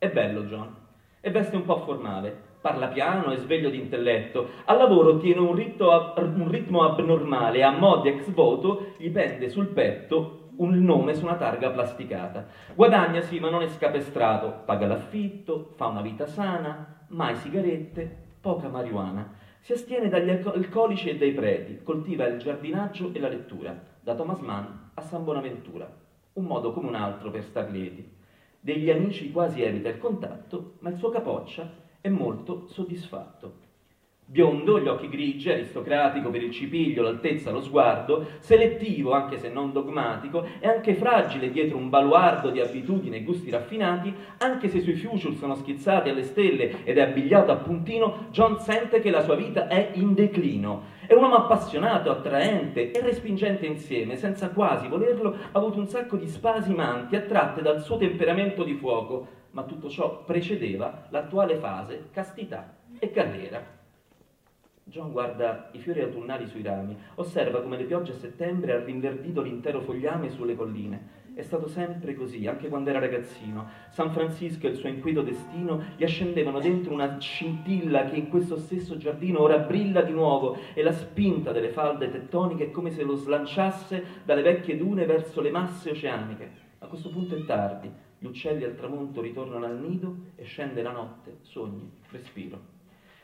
È 0.00 0.08
bello 0.08 0.44
John, 0.44 0.74
e 1.20 1.30
veste 1.30 1.56
un 1.56 1.66
po' 1.66 1.80
formale, 1.80 2.34
parla 2.62 2.88
piano 2.88 3.32
e 3.32 3.36
sveglio 3.36 3.68
di 3.68 3.78
intelletto, 3.78 4.48
al 4.64 4.78
lavoro 4.78 5.18
tiene 5.18 5.40
un, 5.40 5.54
ritmo, 5.54 6.14
un 6.16 6.48
ritmo 6.48 6.84
abnormale. 6.84 7.62
A 7.62 7.70
mod 7.70 8.06
ex 8.06 8.30
voto 8.30 8.94
gli 8.96 9.10
pende 9.10 9.50
sul 9.50 9.66
petto 9.66 10.52
un 10.56 10.78
nome 10.78 11.12
su 11.12 11.24
una 11.24 11.34
targa 11.34 11.68
plasticata. 11.68 12.46
Guadagna 12.74 13.20
sì, 13.20 13.40
ma 13.40 13.50
non 13.50 13.60
è 13.60 13.68
scapestrato, 13.68 14.62
paga 14.64 14.86
l'affitto, 14.86 15.74
fa 15.76 15.88
una 15.88 16.00
vita 16.00 16.24
sana, 16.24 17.04
mai 17.08 17.34
sigarette, 17.34 18.38
poca 18.40 18.68
marijuana. 18.68 19.34
Si 19.58 19.74
astiene 19.74 20.08
dagli 20.08 20.30
alcolici 20.30 21.10
e 21.10 21.18
dai 21.18 21.32
preti, 21.32 21.82
coltiva 21.82 22.26
il 22.26 22.38
giardinaggio 22.38 23.12
e 23.12 23.20
la 23.20 23.28
lettura, 23.28 23.78
da 24.00 24.14
Thomas 24.14 24.40
Mann 24.40 24.64
a 24.94 25.02
San 25.02 25.24
Bonaventura. 25.24 25.86
Un 26.32 26.44
modo 26.44 26.72
come 26.72 26.88
un 26.88 26.94
altro 26.94 27.30
per 27.30 27.42
star 27.42 27.68
lieti 27.70 28.16
degli 28.60 28.90
amici 28.90 29.32
quasi 29.32 29.62
evita 29.62 29.88
il 29.88 29.98
contatto, 29.98 30.74
ma 30.80 30.90
il 30.90 30.98
suo 30.98 31.08
capoccia 31.08 31.72
è 32.00 32.08
molto 32.08 32.66
soddisfatto. 32.68 33.68
Biondo, 34.30 34.78
gli 34.78 34.86
occhi 34.86 35.08
grigi, 35.08 35.50
aristocratico 35.50 36.30
per 36.30 36.40
il 36.40 36.52
cipiglio, 36.52 37.02
l'altezza, 37.02 37.50
lo 37.50 37.60
sguardo, 37.60 38.26
selettivo 38.38 39.10
anche 39.10 39.38
se 39.38 39.48
non 39.48 39.72
dogmatico, 39.72 40.46
e 40.60 40.68
anche 40.68 40.94
fragile 40.94 41.50
dietro 41.50 41.76
un 41.76 41.88
baluardo 41.88 42.50
di 42.50 42.60
abitudini 42.60 43.16
e 43.16 43.22
gusti 43.24 43.50
raffinati, 43.50 44.14
anche 44.38 44.68
se 44.68 44.78
i 44.78 44.82
suoi 44.82 44.94
future 44.94 45.34
sono 45.34 45.56
schizzati 45.56 46.10
alle 46.10 46.22
stelle 46.22 46.84
ed 46.84 46.98
è 46.98 47.00
abbigliato 47.00 47.50
a 47.50 47.56
puntino, 47.56 48.26
John 48.30 48.60
sente 48.60 49.00
che 49.00 49.10
la 49.10 49.24
sua 49.24 49.34
vita 49.34 49.66
è 49.66 49.90
in 49.94 50.14
declino. 50.14 50.98
È 51.10 51.14
un 51.14 51.22
uomo 51.24 51.38
appassionato, 51.38 52.08
attraente 52.08 52.92
e 52.92 53.00
respingente 53.00 53.66
insieme, 53.66 54.14
senza 54.14 54.50
quasi 54.50 54.86
volerlo, 54.86 55.32
ha 55.32 55.58
avuto 55.58 55.80
un 55.80 55.88
sacco 55.88 56.14
di 56.14 56.28
spasimanti 56.28 57.16
attratte 57.16 57.62
dal 57.62 57.82
suo 57.82 57.96
temperamento 57.96 58.62
di 58.62 58.74
fuoco, 58.74 59.26
ma 59.50 59.64
tutto 59.64 59.88
ciò 59.88 60.22
precedeva 60.22 61.08
l'attuale 61.08 61.56
fase 61.56 62.10
castità 62.12 62.76
e 62.96 63.10
carriera. 63.10 63.60
John 64.84 65.10
guarda 65.10 65.70
i 65.72 65.80
fiori 65.80 66.00
autunnali 66.00 66.46
sui 66.46 66.62
rami, 66.62 66.96
osserva 67.16 67.60
come 67.60 67.76
le 67.76 67.86
piogge 67.86 68.12
a 68.12 68.14
settembre 68.14 68.74
hanno 68.74 68.84
rinverdito 68.84 69.40
l'intero 69.40 69.80
fogliame 69.80 70.30
sulle 70.30 70.54
colline. 70.54 71.18
È 71.40 71.44
stato 71.44 71.68
sempre 71.68 72.14
così, 72.14 72.46
anche 72.46 72.68
quando 72.68 72.90
era 72.90 72.98
ragazzino. 72.98 73.66
San 73.88 74.12
Francisco 74.12 74.66
e 74.66 74.70
il 74.70 74.76
suo 74.76 74.90
inquieto 74.90 75.22
destino 75.22 75.82
gli 75.96 76.04
ascendevano 76.04 76.60
dentro 76.60 76.92
una 76.92 77.18
scintilla 77.18 78.04
che 78.04 78.16
in 78.16 78.28
questo 78.28 78.58
stesso 78.58 78.98
giardino 78.98 79.40
ora 79.40 79.56
brilla 79.56 80.02
di 80.02 80.12
nuovo 80.12 80.58
e 80.74 80.82
la 80.82 80.92
spinta 80.92 81.50
delle 81.50 81.70
falde 81.70 82.10
tettoniche 82.10 82.64
è 82.64 82.70
come 82.70 82.90
se 82.90 83.04
lo 83.04 83.16
slanciasse 83.16 84.04
dalle 84.22 84.42
vecchie 84.42 84.76
dune 84.76 85.06
verso 85.06 85.40
le 85.40 85.50
masse 85.50 85.92
oceaniche. 85.92 86.50
A 86.80 86.86
questo 86.88 87.08
punto 87.08 87.34
è 87.34 87.42
tardi, 87.46 87.90
gli 88.18 88.26
uccelli 88.26 88.64
al 88.64 88.76
tramonto 88.76 89.22
ritornano 89.22 89.64
al 89.64 89.80
nido 89.80 90.16
e 90.36 90.44
scende 90.44 90.82
la 90.82 90.92
notte, 90.92 91.38
sogni, 91.40 91.90
respiro. 92.10 92.60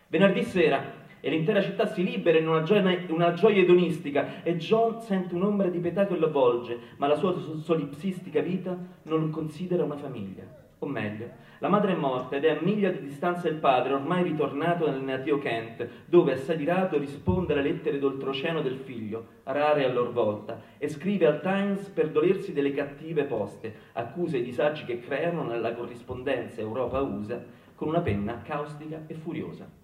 Venerdì 0.09 0.43
sera, 0.43 0.83
e 1.27 1.31
l'intera 1.31 1.61
città 1.61 1.87
si 1.87 2.05
libera 2.05 2.39
in 2.39 2.47
una 2.47 2.63
gioia, 2.63 3.05
una 3.09 3.33
gioia 3.33 3.61
edonistica 3.61 4.45
e 4.45 4.59
John 4.59 5.01
sente 5.01 5.35
un'ombra 5.35 5.67
di 5.67 5.81
pietà 5.81 6.07
che 6.07 6.17
lo 6.17 6.27
avvolge, 6.27 6.79
ma 6.99 7.09
la 7.09 7.17
sua 7.17 7.35
solipsistica 7.37 8.41
vita 8.41 8.79
non 9.03 9.31
considera 9.31 9.83
una 9.83 9.97
famiglia. 9.97 10.45
O 10.79 10.87
meglio, 10.87 11.29
la 11.59 11.67
madre 11.67 11.95
è 11.95 11.97
morta 11.97 12.37
ed 12.37 12.45
è 12.45 12.51
a 12.51 12.61
miglia 12.61 12.93
di 12.93 13.01
distanza 13.01 13.49
il 13.49 13.57
padre, 13.57 13.95
ormai 13.95 14.23
ritornato 14.23 14.89
nel 14.89 15.01
natio 15.01 15.39
Kent, 15.39 15.89
dove 16.05 16.35
assai 16.35 16.57
dirato 16.57 16.97
risponde 16.97 17.55
alle 17.55 17.63
lettere 17.63 17.99
d'oltreoceano 17.99 18.63
del 18.63 18.77
figlio, 18.77 19.27
rare 19.43 19.85
a 19.85 19.93
loro 19.93 20.13
volta, 20.13 20.61
e 20.79 20.89
scrive 20.89 21.27
al 21.27 21.41
Times 21.41 21.89
per 21.89 22.11
dolersi 22.11 22.53
delle 22.53 22.73
cattive 22.73 23.25
poste, 23.25 23.75
accuse 23.95 24.37
i 24.37 24.45
disagi 24.45 24.85
che 24.85 25.01
creano 25.01 25.43
nella 25.43 25.75
corrispondenza 25.75 26.61
Europa-USA 26.61 27.43
con 27.75 27.89
una 27.89 28.01
penna 28.01 28.43
caustica 28.43 29.03
e 29.09 29.15
furiosa. 29.15 29.76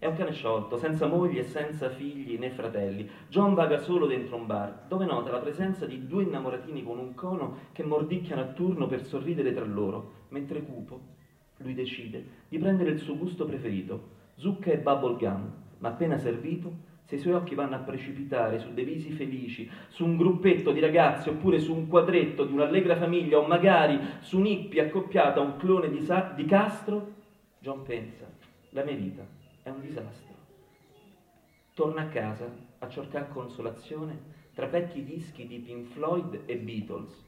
È 0.00 0.06
un 0.06 0.14
cane 0.14 0.32
sciolto, 0.32 0.78
senza 0.78 1.06
moglie 1.08 1.44
senza 1.44 1.90
figli 1.90 2.38
né 2.38 2.48
fratelli. 2.52 3.06
John 3.28 3.52
vaga 3.52 3.76
solo 3.76 4.06
dentro 4.06 4.34
un 4.36 4.46
bar, 4.46 4.84
dove 4.88 5.04
nota 5.04 5.30
la 5.30 5.40
presenza 5.40 5.84
di 5.84 6.06
due 6.06 6.22
innamoratini 6.22 6.82
con 6.82 6.98
un 6.98 7.14
cono 7.14 7.56
che 7.72 7.82
mordicchiano 7.82 8.40
a 8.40 8.46
turno 8.46 8.86
per 8.86 9.04
sorridere 9.04 9.52
tra 9.52 9.66
loro, 9.66 10.12
mentre 10.28 10.62
cupo, 10.62 11.00
lui 11.58 11.74
decide 11.74 12.24
di 12.48 12.56
prendere 12.56 12.88
il 12.88 12.98
suo 12.98 13.14
gusto 13.14 13.44
preferito, 13.44 14.04
zucca 14.36 14.70
e 14.70 14.78
bubble 14.78 15.16
gum, 15.18 15.52
ma 15.76 15.88
appena 15.88 16.16
servito, 16.16 16.72
se 17.04 17.16
i 17.16 17.18
suoi 17.18 17.34
occhi 17.34 17.54
vanno 17.54 17.74
a 17.74 17.80
precipitare 17.80 18.58
su 18.58 18.72
dei 18.72 18.84
visi 18.84 19.10
felici, 19.10 19.68
su 19.88 20.06
un 20.06 20.16
gruppetto 20.16 20.72
di 20.72 20.80
ragazzi 20.80 21.28
oppure 21.28 21.58
su 21.58 21.74
un 21.74 21.86
quadretto 21.86 22.44
di 22.44 22.54
un'allegra 22.54 22.96
famiglia 22.96 23.36
o 23.36 23.42
magari 23.42 24.00
su 24.20 24.38
un 24.38 24.46
hippie 24.46 24.80
accoppiato 24.80 25.40
a 25.40 25.42
un 25.42 25.56
clone 25.56 25.90
di, 25.90 26.00
Sa- 26.00 26.32
di 26.34 26.46
Castro, 26.46 27.16
John 27.58 27.82
pensa, 27.82 28.26
la 28.70 28.82
mia 28.82 28.94
vita 28.94 29.39
è 29.70 29.72
un 29.72 29.80
disastro. 29.80 30.34
Torna 31.74 32.02
a 32.02 32.08
casa 32.08 32.50
a 32.78 32.88
cercare 32.88 33.28
consolazione 33.28 34.38
tra 34.54 34.66
vecchi 34.66 35.04
dischi 35.04 35.46
di 35.46 35.58
Pink 35.58 35.92
Floyd 35.92 36.42
e 36.44 36.56
Beatles, 36.56 37.24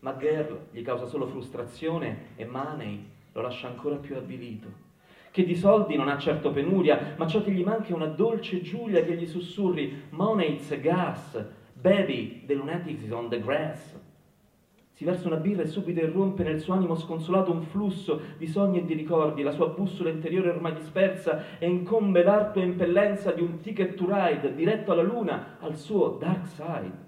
ma 0.00 0.16
Girl 0.18 0.66
gli 0.70 0.82
causa 0.82 1.06
solo 1.06 1.26
frustrazione 1.26 2.34
e 2.36 2.44
Money 2.44 3.08
lo 3.32 3.40
lascia 3.40 3.68
ancora 3.68 3.96
più 3.96 4.16
avvilito. 4.16 4.82
Che 5.30 5.44
di 5.44 5.56
soldi 5.56 5.96
non 5.96 6.08
ha 6.08 6.18
certo 6.18 6.50
penuria, 6.50 7.14
ma 7.16 7.26
ciò 7.26 7.42
che 7.42 7.50
gli 7.50 7.64
manca 7.64 7.88
è 7.88 7.92
una 7.92 8.06
dolce 8.06 8.60
Giulia 8.60 9.02
che 9.02 9.16
gli 9.16 9.26
sussurri 9.26 10.04
Money's 10.10 10.78
gas, 10.80 11.44
baby, 11.72 12.44
the 12.46 12.54
lunatics 12.54 13.10
on 13.10 13.28
the 13.28 13.40
grass. 13.40 14.03
Si 14.94 15.04
versa 15.04 15.26
una 15.26 15.38
birra 15.38 15.62
e 15.62 15.66
subito 15.66 15.98
irrompe 15.98 16.44
nel 16.44 16.60
suo 16.60 16.72
animo 16.72 16.94
sconsolato 16.94 17.50
un 17.50 17.62
flusso 17.62 18.20
di 18.38 18.46
sogni 18.46 18.78
e 18.78 18.84
di 18.84 18.94
ricordi, 18.94 19.42
la 19.42 19.50
sua 19.50 19.66
bussola 19.66 20.08
interiore 20.08 20.50
ormai 20.50 20.72
dispersa 20.72 21.58
e 21.58 21.68
incombe 21.68 22.22
l'arto 22.22 22.60
impellenza 22.60 23.32
di 23.32 23.40
un 23.40 23.58
ticket 23.58 23.96
to 23.96 24.06
ride 24.08 24.54
diretto 24.54 24.92
alla 24.92 25.02
luna, 25.02 25.56
al 25.58 25.74
suo 25.74 26.10
dark 26.10 26.46
side. 26.46 27.03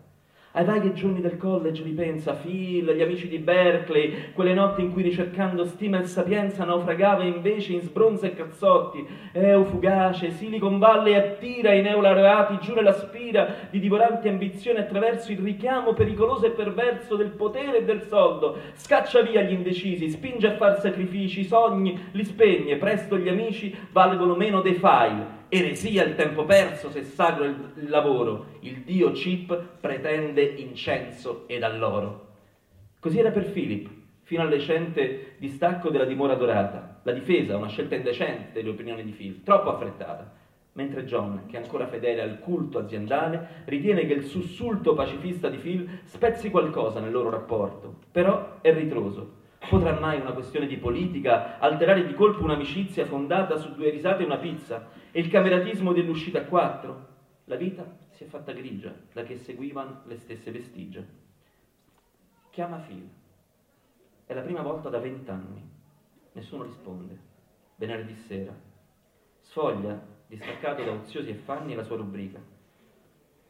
Ai 0.57 0.65
vaghi 0.65 0.95
giorni 0.95 1.21
del 1.21 1.37
college 1.37 1.83
ripensa, 1.83 2.33
Phil, 2.33 2.91
gli 2.91 3.03
amici 3.03 3.29
di 3.29 3.37
Berkeley, 3.37 4.33
quelle 4.33 4.55
notti 4.55 4.81
in 4.81 4.91
cui 4.91 5.03
ricercando 5.03 5.67
stima 5.67 6.01
e 6.01 6.05
sapienza 6.05 6.65
naufragava 6.65 7.25
invece 7.25 7.75
in 7.75 7.83
sbronze 7.83 8.29
e 8.29 8.35
cazzotti. 8.35 9.07
Eu 9.33 9.67
fugace, 9.67 10.31
Silicon 10.31 10.79
Valley 10.79 11.13
attira 11.13 11.75
i 11.75 11.83
neolaureati 11.83 12.57
giù 12.63 12.73
nella 12.73 12.95
spira 12.95 13.69
di 13.69 13.79
divoranti 13.79 14.29
ambizioni 14.29 14.79
attraverso 14.79 15.31
il 15.31 15.41
richiamo 15.41 15.93
pericoloso 15.93 16.47
e 16.47 16.53
perverso 16.53 17.17
del 17.17 17.33
potere 17.33 17.81
e 17.81 17.85
del 17.85 18.01
soldo. 18.09 18.57
Scaccia 18.77 19.21
via 19.21 19.43
gli 19.43 19.53
indecisi, 19.53 20.09
spinge 20.09 20.47
a 20.47 20.57
far 20.57 20.81
sacrifici, 20.81 21.45
sogni 21.45 22.01
li 22.13 22.25
spegne, 22.25 22.77
presto 22.77 23.19
gli 23.19 23.29
amici 23.29 23.77
valgono 23.93 24.35
meno 24.35 24.63
dei 24.63 24.73
file 24.73 25.37
eresia 25.49 26.05
il 26.05 26.15
tempo 26.15 26.45
perso 26.45 26.91
se 26.91 27.03
sacro 27.03 27.45
il 27.45 27.89
lavoro, 27.89 28.59
il 28.61 28.81
dio 28.81 29.13
Chip 29.13 29.79
pretende 29.81 30.43
incenso 30.43 31.45
ed 31.47 31.63
alloro. 31.63 32.25
Così 32.99 33.19
era 33.19 33.31
per 33.31 33.51
Philip, 33.51 33.89
fino 34.23 34.43
al 34.43 34.49
recente 34.49 35.35
distacco 35.39 35.89
della 35.89 36.05
dimora 36.05 36.35
dorata, 36.35 37.01
la 37.05 37.13
difesa, 37.13 37.57
una 37.57 37.69
scelta 37.69 37.95
indecente 37.95 38.51
delle 38.53 38.71
opinioni 38.71 39.05
di 39.05 39.13
Phil, 39.13 39.45
troppo 39.45 39.73
affrettata, 39.73 40.33
mentre 40.73 41.05
John, 41.05 41.45
che 41.47 41.57
è 41.57 41.63
ancora 41.63 41.87
fedele 41.87 42.23
al 42.23 42.41
culto 42.41 42.79
aziendale, 42.79 43.63
ritiene 43.67 44.05
che 44.05 44.15
il 44.15 44.25
sussulto 44.25 44.95
pacifista 44.95 45.49
di 45.49 45.59
Phil 45.59 46.01
spezzi 46.03 46.51
qualcosa 46.51 46.99
nel 46.99 47.13
loro 47.13 47.31
rapporto, 47.31 48.01
però 48.11 48.59
è 48.61 48.75
ritroso. 48.75 49.45
Potrà 49.69 49.99
mai 49.99 50.21
una 50.21 50.33
questione 50.33 50.67
di 50.67 50.77
politica 50.77 51.59
alterare 51.59 52.05
di 52.07 52.15
colpo 52.15 52.43
un'amicizia 52.43 53.05
fondata 53.07 53.57
su 53.57 53.75
due 53.75 53.91
risate 53.91 54.23
e 54.23 54.27
una 54.27 54.37
pizza? 54.37 54.89
E 55.17 55.21
il 55.21 55.31
cameratismo 55.31 55.95
dell'uscita 55.95 56.41
a 56.41 56.45
quattro? 56.45 57.07
La 57.45 57.57
vita 57.57 57.91
si 58.11 58.25
è 58.25 58.27
fatta 58.27 58.53
grigia 58.53 58.95
da 59.15 59.23
che 59.23 59.39
seguivano 59.39 60.03
le 60.05 60.19
stesse 60.19 60.51
vestigia. 60.51 61.03
Chiama 62.51 62.77
Phil. 62.81 63.09
È 64.27 64.35
la 64.35 64.43
prima 64.43 64.61
volta 64.61 64.91
da 64.91 64.99
vent'anni. 64.99 65.67
Nessuno 66.33 66.65
risponde. 66.65 67.19
Venerdì 67.77 68.15
sera. 68.15 68.55
Sfoglia, 69.41 69.99
distaccato 70.27 70.85
da 70.85 70.93
oziosi 70.93 71.31
affanni, 71.31 71.75
la 71.75 71.85
sua 71.85 71.97
rubrica. 71.97 72.39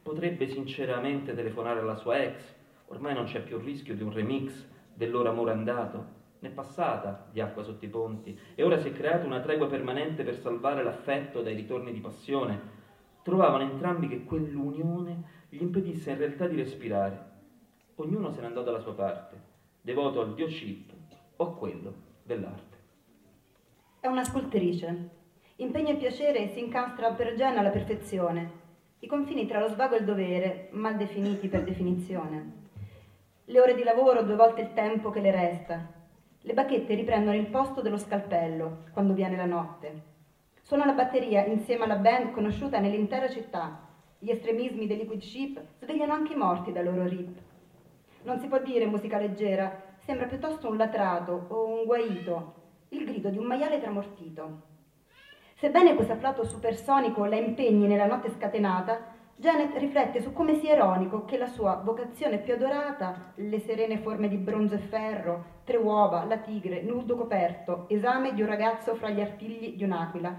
Potrebbe 0.03 0.47
sinceramente 0.47 1.35
telefonare 1.35 1.81
alla 1.81 1.97
sua 1.97 2.23
ex. 2.23 2.45
Ormai 2.91 3.13
non 3.13 3.25
c'è 3.25 3.43
più 3.43 3.57
il 3.59 3.65
rischio 3.65 3.97
di 3.97 4.05
un 4.05 4.13
remix 4.13 4.65
del 4.95 5.11
loro 5.11 5.31
amore 5.31 5.51
andato 5.51 6.16
n'è 6.47 6.53
passata 6.53 7.27
di 7.31 7.41
acqua 7.41 7.63
sotto 7.63 7.85
i 7.85 7.89
ponti 7.89 8.39
e 8.55 8.63
ora 8.63 8.79
si 8.79 8.89
è 8.89 8.93
creata 8.93 9.27
una 9.27 9.41
tregua 9.41 9.67
permanente 9.67 10.23
per 10.23 10.39
salvare 10.39 10.83
l'affetto 10.83 11.43
dai 11.43 11.55
ritorni 11.55 11.93
di 11.93 12.01
passione. 12.01 12.75
Trovavano 13.23 13.65
entrambi 13.65 14.09
che 14.09 14.25
quell'unione 14.25 15.45
gli 15.49 15.61
impedisse 15.61 16.13
in 16.13 16.19
realtà 16.19 16.47
di 16.47 16.57
respirare. 16.57 17.35
Ognuno 17.97 18.31
se 18.31 18.41
ne 18.41 18.47
andò 18.47 18.63
dalla 18.63 18.79
sua 18.79 18.95
parte, 18.95 19.41
devoto 19.81 20.21
al 20.21 20.35
dio 20.35 20.47
Chip 20.47 20.93
o 21.37 21.55
quello 21.55 21.95
dell'arte. 22.23 22.77
È 23.99 24.07
una 24.07 24.25
scultrice. 24.25 25.15
Impegno 25.57 25.91
e 25.91 25.97
piacere 25.97 26.49
si 26.49 26.61
incastra 26.61 27.13
per 27.13 27.35
Jen 27.35 27.59
alla 27.59 27.71
perfezione. 27.71 28.65
I 29.01 29.07
confini 29.07 29.47
tra 29.47 29.59
lo 29.59 29.69
svago 29.69 29.95
e 29.95 29.99
il 29.99 30.05
dovere, 30.05 30.69
mal 30.73 30.97
definiti 30.97 31.49
per 31.49 31.65
definizione. 31.65 32.65
Le 33.47 33.61
ore 33.61 33.75
di 33.75 33.83
lavoro, 33.83 34.23
due 34.23 34.37
volte 34.37 34.61
il 34.61 34.73
tempo 34.75 35.11
che 35.11 35.21
le 35.21 35.31
resta. 35.31 35.96
Le 36.47 36.55
bacchette 36.55 36.95
riprendono 36.95 37.37
il 37.37 37.49
posto 37.49 37.81
dello 37.81 37.99
scalpello 37.99 38.85
quando 38.93 39.15
viene 39.15 39.37
la 39.37 39.47
notte. 39.47 40.03
Suona 40.63 40.85
la 40.85 40.93
batteria 40.93 41.45
insieme 41.45 41.83
alla 41.83 41.97
band 41.97 42.31
conosciuta 42.31 42.79
nell'intera 42.79 43.29
città. 43.29 43.81
Gli 44.17 44.31
estremismi 44.31 44.87
dei 44.87 44.99
liquid 44.99 45.21
ship 45.21 45.61
svegliano 45.81 46.13
anche 46.13 46.35
i 46.35 46.37
morti 46.37 46.71
dai 46.71 46.85
loro 46.85 47.05
rip. 47.05 47.37
Non 48.23 48.39
si 48.39 48.47
può 48.47 48.61
dire 48.63 48.87
musica 48.87 49.19
leggera, 49.19 49.97
sembra 49.97 50.29
piuttosto 50.29 50.69
un 50.69 50.77
latrato 50.77 51.47
o 51.49 51.67
un 51.67 51.85
guaito, 51.85 52.55
il 52.91 53.05
grido 53.05 53.29
di 53.31 53.39
un 53.39 53.45
maiale 53.47 53.81
tramortito. 53.81 54.63
Sebbene 55.57 55.97
questo 55.97 56.13
afflato 56.13 56.45
supersonico 56.45 57.25
la 57.25 57.35
impegni 57.35 57.89
nella 57.89 58.07
notte 58.07 58.31
scatenata, 58.31 59.16
Janet 59.39 59.77
riflette 59.77 60.23
su 60.23 60.33
come 60.33 60.55
sia 60.55 60.75
ironico 60.75 61.27
che 61.27 61.37
la 61.37 61.47
sua 61.47 61.75
vocazione 61.85 62.39
più 62.39 62.55
adorata, 62.55 63.33
le 63.35 63.61
serene 63.61 63.99
forme 63.99 64.29
di 64.29 64.39
bronzo 64.39 64.77
e 64.77 64.79
ferro, 64.79 65.45
tre 65.65 65.77
uova, 65.77 66.25
la 66.25 66.39
tigre, 66.39 66.81
nudo 66.81 67.17
coperto, 67.17 67.85
esame 67.89 68.33
di 68.33 68.41
un 68.41 68.49
ragazzo 68.49 68.95
fra 68.95 69.11
gli 69.11 69.21
artigli 69.21 69.77
di 69.77 69.85
un'aquila, 69.85 70.35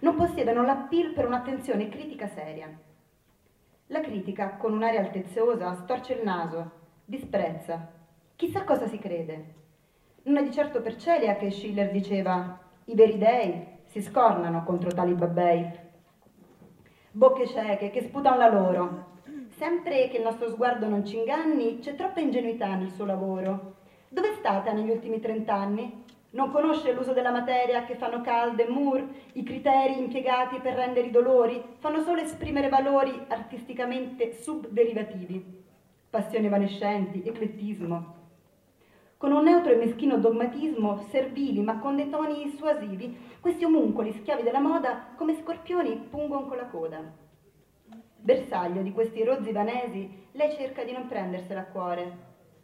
non 0.00 0.16
possiedano 0.16 0.64
l'appeal 0.64 1.12
per 1.12 1.26
un'attenzione 1.26 1.88
critica 1.88 2.26
seria. 2.26 2.68
La 3.86 4.00
critica, 4.00 4.56
con 4.56 4.72
un'aria 4.72 4.98
altezzosa, 4.98 5.74
storce 5.74 6.14
il 6.14 6.24
naso, 6.24 6.70
disprezza. 7.04 7.92
Chissà 8.34 8.64
cosa 8.64 8.88
si 8.88 8.98
crede. 8.98 9.54
Non 10.24 10.38
è 10.38 10.42
di 10.42 10.50
certo 10.50 10.80
per 10.82 10.96
Celia 10.96 11.36
che 11.36 11.52
Schiller 11.52 11.92
diceva 11.92 12.58
i 12.86 12.94
veri 12.96 13.18
dei 13.18 13.66
si 13.84 14.02
scornano 14.02 14.64
contro 14.64 14.90
tali 14.90 15.14
babbei. 15.14 15.81
Bocche 17.14 17.46
cieche 17.46 17.90
che 17.90 18.02
sputano 18.02 18.36
la 18.36 18.48
loro. 18.48 19.10
Sempre 19.56 20.08
che 20.08 20.16
il 20.16 20.22
nostro 20.22 20.48
sguardo 20.48 20.88
non 20.88 21.04
ci 21.04 21.18
inganni, 21.18 21.78
c'è 21.78 21.94
troppa 21.94 22.20
ingenuità 22.20 22.74
nel 22.74 22.90
suo 22.90 23.04
lavoro. 23.04 23.74
Dove 24.08 24.30
è 24.30 24.34
stata 24.34 24.72
negli 24.72 24.90
ultimi 24.90 25.20
trent'anni? 25.20 26.04
Non 26.30 26.50
conosce 26.50 26.92
l'uso 26.92 27.12
della 27.12 27.30
materia 27.30 27.84
che 27.84 27.96
fanno 27.96 28.22
Calde 28.22 28.66
e 28.66 28.70
Moore, 28.70 29.06
i 29.34 29.42
criteri 29.42 29.98
impiegati 29.98 30.58
per 30.60 30.74
rendere 30.74 31.08
i 31.08 31.10
dolori, 31.10 31.62
fanno 31.78 32.00
solo 32.00 32.22
esprimere 32.22 32.68
valori 32.68 33.12
artisticamente 33.28 34.32
subderivativi 34.32 35.60
passioni 36.12 36.44
evanescenti, 36.44 37.22
eclettismo. 37.24 38.21
Con 39.22 39.30
un 39.30 39.44
neutro 39.44 39.70
e 39.70 39.76
meschino 39.76 40.18
dogmatismo, 40.18 40.98
servili 41.10 41.60
ma 41.60 41.78
con 41.78 41.94
dei 41.94 42.10
toni 42.10 42.52
suasivi, 42.56 43.36
questi 43.38 43.62
omuncoli, 43.62 44.14
schiavi 44.14 44.42
della 44.42 44.58
moda, 44.58 45.14
come 45.14 45.36
scorpioni, 45.36 45.94
pungono 46.10 46.46
con 46.46 46.56
la 46.56 46.66
coda. 46.66 47.00
Bersaglio 48.16 48.82
di 48.82 48.90
questi 48.90 49.22
rozzi 49.22 49.52
vanesi, 49.52 50.26
lei 50.32 50.50
cerca 50.50 50.82
di 50.82 50.90
non 50.90 51.06
prendersela 51.06 51.60
a 51.60 51.66
cuore. 51.66 52.16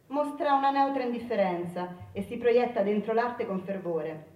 Mostra 0.08 0.54
una 0.54 0.72
neutra 0.72 1.04
indifferenza 1.04 1.94
e 2.10 2.22
si 2.22 2.36
proietta 2.38 2.82
dentro 2.82 3.12
l'arte 3.12 3.46
con 3.46 3.60
fervore. 3.60 4.26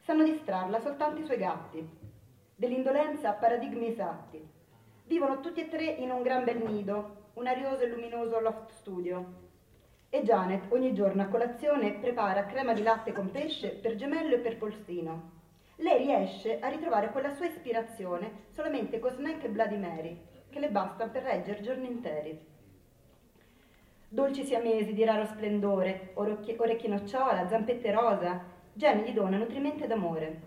Sanno 0.00 0.24
distrarla 0.24 0.80
soltanto 0.80 1.20
i 1.20 1.24
suoi 1.24 1.38
gatti. 1.38 1.88
Dell'indolenza 2.56 3.30
paradigmi 3.34 3.86
esatti. 3.86 4.44
Vivono 5.04 5.38
tutti 5.38 5.60
e 5.60 5.68
tre 5.68 5.84
in 5.84 6.10
un 6.10 6.22
gran 6.22 6.42
bel 6.42 6.60
nido, 6.66 7.28
un 7.34 7.46
arioso 7.46 7.84
e 7.84 7.88
luminoso 7.88 8.40
loft 8.40 8.72
studio. 8.72 9.45
E 10.08 10.22
Janet 10.22 10.72
ogni 10.72 10.94
giorno 10.94 11.22
a 11.22 11.26
colazione 11.26 11.94
prepara 11.94 12.46
crema 12.46 12.72
di 12.72 12.82
latte 12.82 13.12
con 13.12 13.30
pesce 13.30 13.70
per 13.70 13.96
gemello 13.96 14.36
e 14.36 14.38
per 14.38 14.56
polsino. 14.56 15.32
Lei 15.76 15.98
riesce 15.98 16.60
a 16.60 16.68
ritrovare 16.68 17.10
quella 17.10 17.34
sua 17.34 17.46
ispirazione 17.46 18.44
solamente 18.50 19.00
con 19.00 19.10
snack 19.10 19.44
e 19.44 19.48
Bloody 19.48 19.76
Mary, 19.76 20.18
che 20.48 20.60
le 20.60 20.70
basta 20.70 21.08
per 21.08 21.24
reggere 21.24 21.60
giorni 21.60 21.88
interi. 21.88 22.38
Dolci 24.08 24.44
siamesi 24.44 24.94
di 24.94 25.04
raro 25.04 25.26
splendore, 25.26 26.12
orecchie, 26.14 26.56
orecchie 26.56 26.88
nocciola, 26.88 27.48
zampette 27.48 27.90
rosa, 27.90 28.44
Jenny 28.72 29.10
gli 29.10 29.12
dona 29.12 29.36
nutrimento 29.36 29.86
d'amore. 29.86 30.40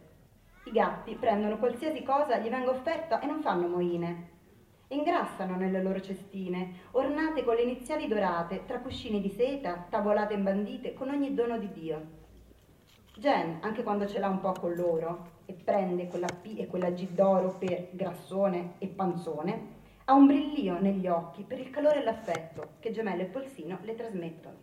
I 0.64 0.72
gatti 0.72 1.16
prendono 1.16 1.58
qualsiasi 1.58 2.02
cosa 2.02 2.38
gli 2.38 2.50
venga 2.50 2.72
offerta 2.72 3.20
e 3.20 3.26
non 3.26 3.42
fanno 3.42 3.68
moine 3.68 4.38
ingrassano 4.90 5.56
nelle 5.56 5.82
loro 5.82 6.02
cestine, 6.02 6.74
ornate 6.92 7.44
con 7.44 7.56
le 7.56 7.62
iniziali 7.62 8.08
dorate, 8.08 8.66
tra 8.66 8.80
cuscini 8.80 9.22
di 9.22 9.30
seta, 9.30 9.86
tavolate 9.90 10.34
imbandite, 10.34 10.94
con 10.94 11.10
ogni 11.10 11.34
dono 11.34 11.58
di 11.58 11.72
Dio. 11.72 12.18
Jen, 13.16 13.60
anche 13.62 13.84
quando 13.84 14.08
ce 14.08 14.20
l'ha 14.20 14.30
un 14.30 14.40
po' 14.40 14.54
con 14.54 14.74
loro, 14.74 15.38
e 15.46 15.54
prende 15.54 16.08
quella 16.08 16.28
P 16.28 16.56
e 16.58 16.68
quella 16.68 16.92
G 16.92 17.10
d'oro 17.10 17.56
per 17.58 17.90
grassone 17.92 18.74
e 18.78 18.88
panzone, 18.88 19.78
ha 20.06 20.14
un 20.14 20.26
brillio 20.26 20.80
negli 20.80 21.08
occhi 21.08 21.44
per 21.44 21.60
il 21.60 21.70
calore 21.70 22.02
e 22.02 22.04
l'affetto 22.04 22.70
che 22.80 22.92
gemello 22.92 23.22
e 23.22 23.26
polsino 23.26 23.78
le 23.82 23.96
trasmettono. 23.96 24.56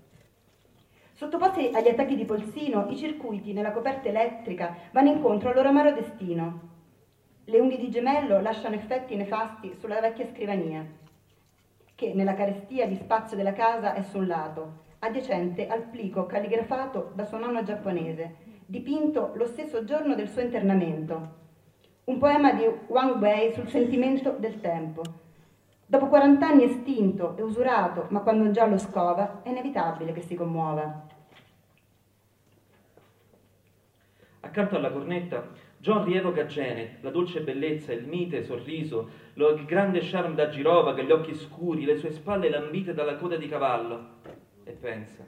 Sottoposti 1.13 1.71
agli 1.73 1.89
attacchi 1.89 2.17
di 2.17 2.25
polsino, 2.25 2.87
i 2.91 2.97
circuiti 2.97 3.53
nella 3.53 3.73
coperta 3.73 4.09
elettrica 4.09 4.77
vanno 4.93 5.11
incontro 5.11 5.51
al 5.51 5.55
loro 5.55 5.69
amaro 5.69 5.93
destino, 5.93 6.75
le 7.49 7.61
unghie 7.61 7.79
di 7.79 7.91
gemello 7.91 8.41
lasciano 8.41 8.75
effetti 8.75 9.15
nefasti 9.15 9.77
sulla 9.79 10.01
vecchia 10.01 10.27
scrivania, 10.27 10.85
che 11.95 12.13
nella 12.13 12.35
carestia 12.35 12.89
di 12.89 12.97
spazio 12.97 13.37
della 13.37 13.53
casa 13.53 13.95
è 13.95 14.03
sul 14.03 14.27
lato, 14.27 14.85
adiacente 14.99 15.69
al 15.69 15.83
plico 15.83 16.27
calligrafato 16.27 17.13
da 17.15 17.25
suo 17.25 17.39
nonno 17.39 17.63
giapponese, 17.63 18.35
dipinto 18.67 19.31
lo 19.37 19.47
stesso 19.47 19.85
giorno 19.85 20.17
del 20.17 20.29
suo 20.29 20.41
internamento. 20.43 21.45
Un 22.05 22.19
poema 22.19 22.53
di 22.53 22.69
Wang 22.89 23.21
Wei 23.21 23.53
sul 23.53 23.69
sentimento 23.69 24.33
del 24.33 24.61
tempo. 24.61 25.03
Dopo 25.87 26.09
40 26.09 26.45
anni 26.45 26.65
estinto 26.65 27.37
e 27.37 27.43
usurato, 27.43 28.07
ma 28.11 28.21
quando 28.23 28.51
già 28.51 28.67
lo 28.67 28.77
scova, 28.77 29.43
è 29.45 29.51
inevitabile 29.51 30.13
che 30.13 30.21
si 30.21 30.35
commuova. 30.35 31.07
Accanto 34.41 34.77
alla 34.77 34.91
cornetta 34.91 35.66
John 35.79 36.05
rievoca 36.05 36.47
Janet, 36.47 37.03
la 37.03 37.11
dolce 37.11 37.43
bellezza, 37.43 37.93
il 37.93 38.07
mite 38.07 38.43
sorriso, 38.43 39.11
lo, 39.35 39.51
il 39.51 39.65
grande 39.65 40.01
charme 40.03 40.35
da 40.35 40.49
girovaga, 40.49 41.03
gli 41.03 41.11
occhi 41.11 41.35
scuri, 41.35 41.85
le 41.85 41.97
sue 41.97 42.11
spalle 42.11 42.49
lambite 42.49 42.95
dalla 42.95 43.17
coda 43.17 43.37
di 43.37 43.49
cavallo. 43.49 44.15
E 44.65 44.73
pensa, 44.73 45.27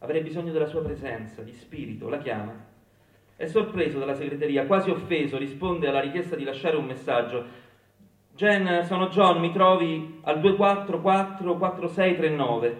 avrei 0.00 0.22
bisogno 0.22 0.50
della 0.52 0.66
sua 0.66 0.82
presenza, 0.82 1.42
di 1.42 1.52
spirito, 1.52 2.08
la 2.08 2.18
chiama. 2.18 2.66
È 3.36 3.46
sorpreso 3.46 4.00
dalla 4.00 4.14
segreteria, 4.14 4.66
quasi 4.66 4.90
offeso, 4.90 5.38
risponde 5.38 5.86
alla 5.86 6.00
richiesta 6.00 6.34
di 6.34 6.42
lasciare 6.44 6.76
un 6.76 6.86
messaggio. 6.86 7.66
Jen, 8.34 8.82
sono 8.84 9.06
John, 9.08 9.38
mi 9.38 9.52
trovi 9.52 10.18
al 10.22 10.40
2444639. 10.40 12.74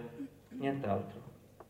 Nient'altro. 0.59 1.21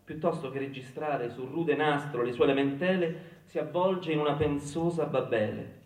Piuttosto 0.04 0.50
che 0.50 0.58
registrare 0.58 1.28
sul 1.28 1.50
rude 1.50 1.76
nastro 1.76 2.22
le 2.22 2.32
sue 2.32 2.46
lamentele, 2.46 3.36
si 3.48 3.58
avvolge 3.58 4.12
in 4.12 4.18
una 4.18 4.34
pensosa 4.34 5.06
Babele. 5.06 5.76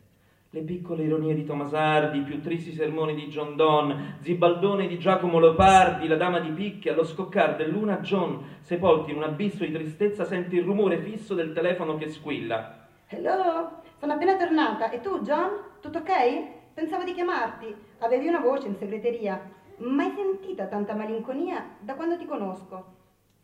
Le 0.51 0.63
piccole 0.63 1.05
ironie 1.05 1.33
di 1.33 1.45
Tomasardi, 1.45 2.19
i 2.19 2.23
più 2.23 2.41
tristi 2.41 2.73
sermoni 2.73 3.15
di 3.15 3.29
John 3.29 3.55
Donne, 3.55 4.17
Zibaldone 4.19 4.89
di 4.89 4.99
Giacomo 4.99 5.39
Leopardi, 5.39 6.09
la 6.09 6.17
dama 6.17 6.41
di 6.41 6.51
picche, 6.51 6.91
allo 6.91 7.05
scoccar 7.05 7.55
del 7.55 7.71
luna 7.71 8.01
John, 8.01 8.57
sepolto 8.59 9.11
in 9.11 9.19
un 9.19 9.23
abisso 9.23 9.65
di 9.65 9.71
tristezza, 9.71 10.25
sente 10.25 10.57
il 10.57 10.65
rumore 10.65 10.99
fisso 10.99 11.35
del 11.35 11.53
telefono 11.53 11.97
che 11.97 12.09
squilla. 12.09 12.89
Hello, 13.07 13.81
sono 13.97 14.13
appena 14.13 14.37
tornata. 14.37 14.91
E 14.91 15.01
tu, 15.01 15.21
John? 15.21 15.51
Tutto 15.81 15.99
ok? 15.99 16.75
Pensavo 16.75 17.05
di 17.05 17.15
chiamarti. 17.15 17.73
Avevi 18.01 18.27
una 18.27 18.41
voce 18.41 18.67
in 18.67 18.75
segreteria. 18.75 19.41
Mai 19.77 20.13
sentita 20.17 20.67
tanta 20.67 20.97
malinconia 20.97 21.77
da 21.79 21.95
quando 21.95 22.19
ti 22.19 22.27
conosco. 22.27 22.85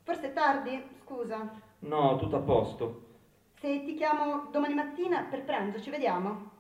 Forse 0.02 0.31
è 0.31 0.33
tardi? 0.33 0.83
Scusa. 1.04 1.52
No, 1.81 2.16
tutto 2.16 2.35
a 2.35 2.40
posto. 2.40 3.07
Se 3.61 3.83
ti 3.83 3.94
chiamo 3.94 4.47
domani 4.53 4.75
mattina 4.75 5.27
per 5.29 5.42
pranzo, 5.42 5.81
ci 5.81 5.90
vediamo? 5.90 6.51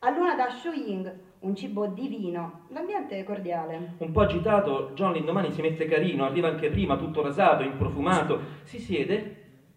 A 0.00 0.10
luna 0.10 0.34
da 0.34 0.48
Ying, 0.74 1.14
un 1.38 1.54
cibo 1.54 1.86
divino, 1.86 2.64
l'ambiente 2.70 3.16
è 3.16 3.22
cordiale. 3.22 3.94
Un 3.98 4.10
po' 4.10 4.22
agitato, 4.22 4.90
John 4.94 5.12
l'indomani 5.12 5.52
si 5.52 5.62
mette 5.62 5.86
carino, 5.86 6.24
arriva 6.24 6.48
anche 6.48 6.68
prima, 6.68 6.96
tutto 6.96 7.22
rasato, 7.22 7.62
improfumato, 7.62 8.40
si 8.64 8.80
siede 8.80 9.36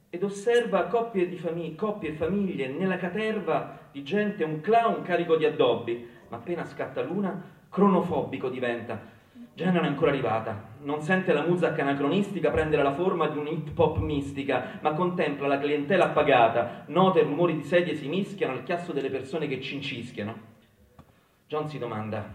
ed 0.10 0.24
osserva 0.24 0.88
coppie, 0.88 1.28
famig- 1.36 1.76
coppie 1.76 2.10
e 2.10 2.14
famiglie 2.14 2.68
nella 2.68 2.98
caterva 2.98 3.90
di 3.92 4.02
gente, 4.02 4.44
un 4.44 4.60
clown 4.62 5.04
carico 5.04 5.36
di 5.36 5.46
addobbi, 5.46 6.04
ma 6.30 6.38
appena 6.38 6.66
scatta 6.66 7.00
l'una, 7.00 7.40
cronofobico 7.70 8.50
diventa. 8.50 9.15
Jen 9.56 9.72
non 9.72 9.86
è 9.86 9.88
ancora 9.88 10.12
arrivata, 10.12 10.74
non 10.82 11.02
sente 11.02 11.32
la 11.32 11.46
muzzacca 11.46 11.82
anacronistica 11.82 12.52
prendere 12.52 12.84
la 12.84 12.92
forma 12.92 13.30
di 13.30 13.38
un 13.38 13.48
hip 13.48 13.80
hop 13.80 14.00
mistica, 14.00 14.80
ma 14.82 14.92
contempla 14.92 15.48
la 15.48 15.60
clientela 15.60 16.08
appagata, 16.08 16.84
note 16.88 17.22
rumori 17.22 17.56
di 17.56 17.64
sedie 17.64 17.96
si 17.96 18.10
mischiano 18.10 18.52
al 18.52 18.64
chiasso 18.64 18.92
delle 18.92 19.10
persone 19.10 19.48
che 19.48 19.62
cincischiano. 19.62 20.38
John 21.48 21.70
si 21.70 21.78
domanda, 21.78 22.30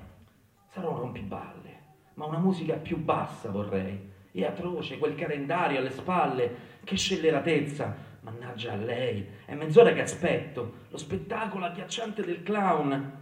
sarà 0.68 0.88
un 0.88 0.96
rompiballe, 0.96 1.78
ma 2.14 2.24
una 2.24 2.38
musica 2.38 2.76
più 2.76 2.96
bassa 2.96 3.50
vorrei. 3.50 4.08
È 4.32 4.42
atroce, 4.42 4.96
quel 4.96 5.14
calendario 5.14 5.78
alle 5.78 5.90
spalle, 5.90 6.54
che 6.84 6.96
scelleratezza. 6.96 8.08
Mannaggia 8.20 8.72
a 8.72 8.76
lei, 8.76 9.26
è 9.44 9.54
mezz'ora 9.54 9.92
che 9.92 10.00
aspetto, 10.00 10.72
lo 10.88 10.96
spettacolo 10.96 11.66
agghiacciante 11.66 12.24
del 12.24 12.42
clown. 12.42 13.18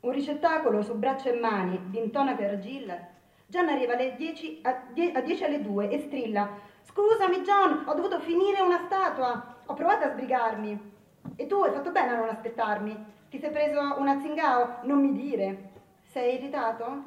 Un 0.00 0.10
ricettacolo 0.10 0.82
su 0.82 0.98
braccia 0.98 1.30
e 1.30 1.38
mani, 1.38 1.78
di 1.90 1.98
intonaca 1.98 2.44
argilla, 2.44 3.09
John 3.50 3.68
arriva 3.68 3.94
alle 3.94 4.14
10, 4.16 4.60
a, 4.62 4.86
10 4.94 5.44
alle 5.44 5.60
2 5.60 5.90
e 5.90 5.98
strilla 5.98 6.68
Scusami 6.82 7.42
John, 7.42 7.84
ho 7.86 7.94
dovuto 7.94 8.18
finire 8.20 8.60
una 8.60 8.84
statua. 8.86 9.58
Ho 9.66 9.74
provato 9.74 10.06
a 10.06 10.10
sbrigarmi. 10.10 10.92
E 11.36 11.46
tu 11.46 11.56
hai 11.56 11.72
fatto 11.72 11.92
bene 11.92 12.10
a 12.10 12.16
non 12.16 12.28
aspettarmi. 12.28 12.96
Ti 13.28 13.38
sei 13.38 13.50
preso 13.50 13.80
una 13.98 14.20
zingao? 14.20 14.78
Non 14.84 15.00
mi 15.00 15.12
dire. 15.12 15.70
Sei 16.02 16.34
irritato? 16.34 17.02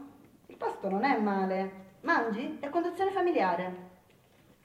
Il 0.47 0.56
posto 0.56 0.89
non 0.89 1.03
è 1.03 1.17
male. 1.19 1.82
Mangi? 2.01 2.58
È 2.60 2.69
conduzione 2.69 3.12
familiare. 3.12 3.91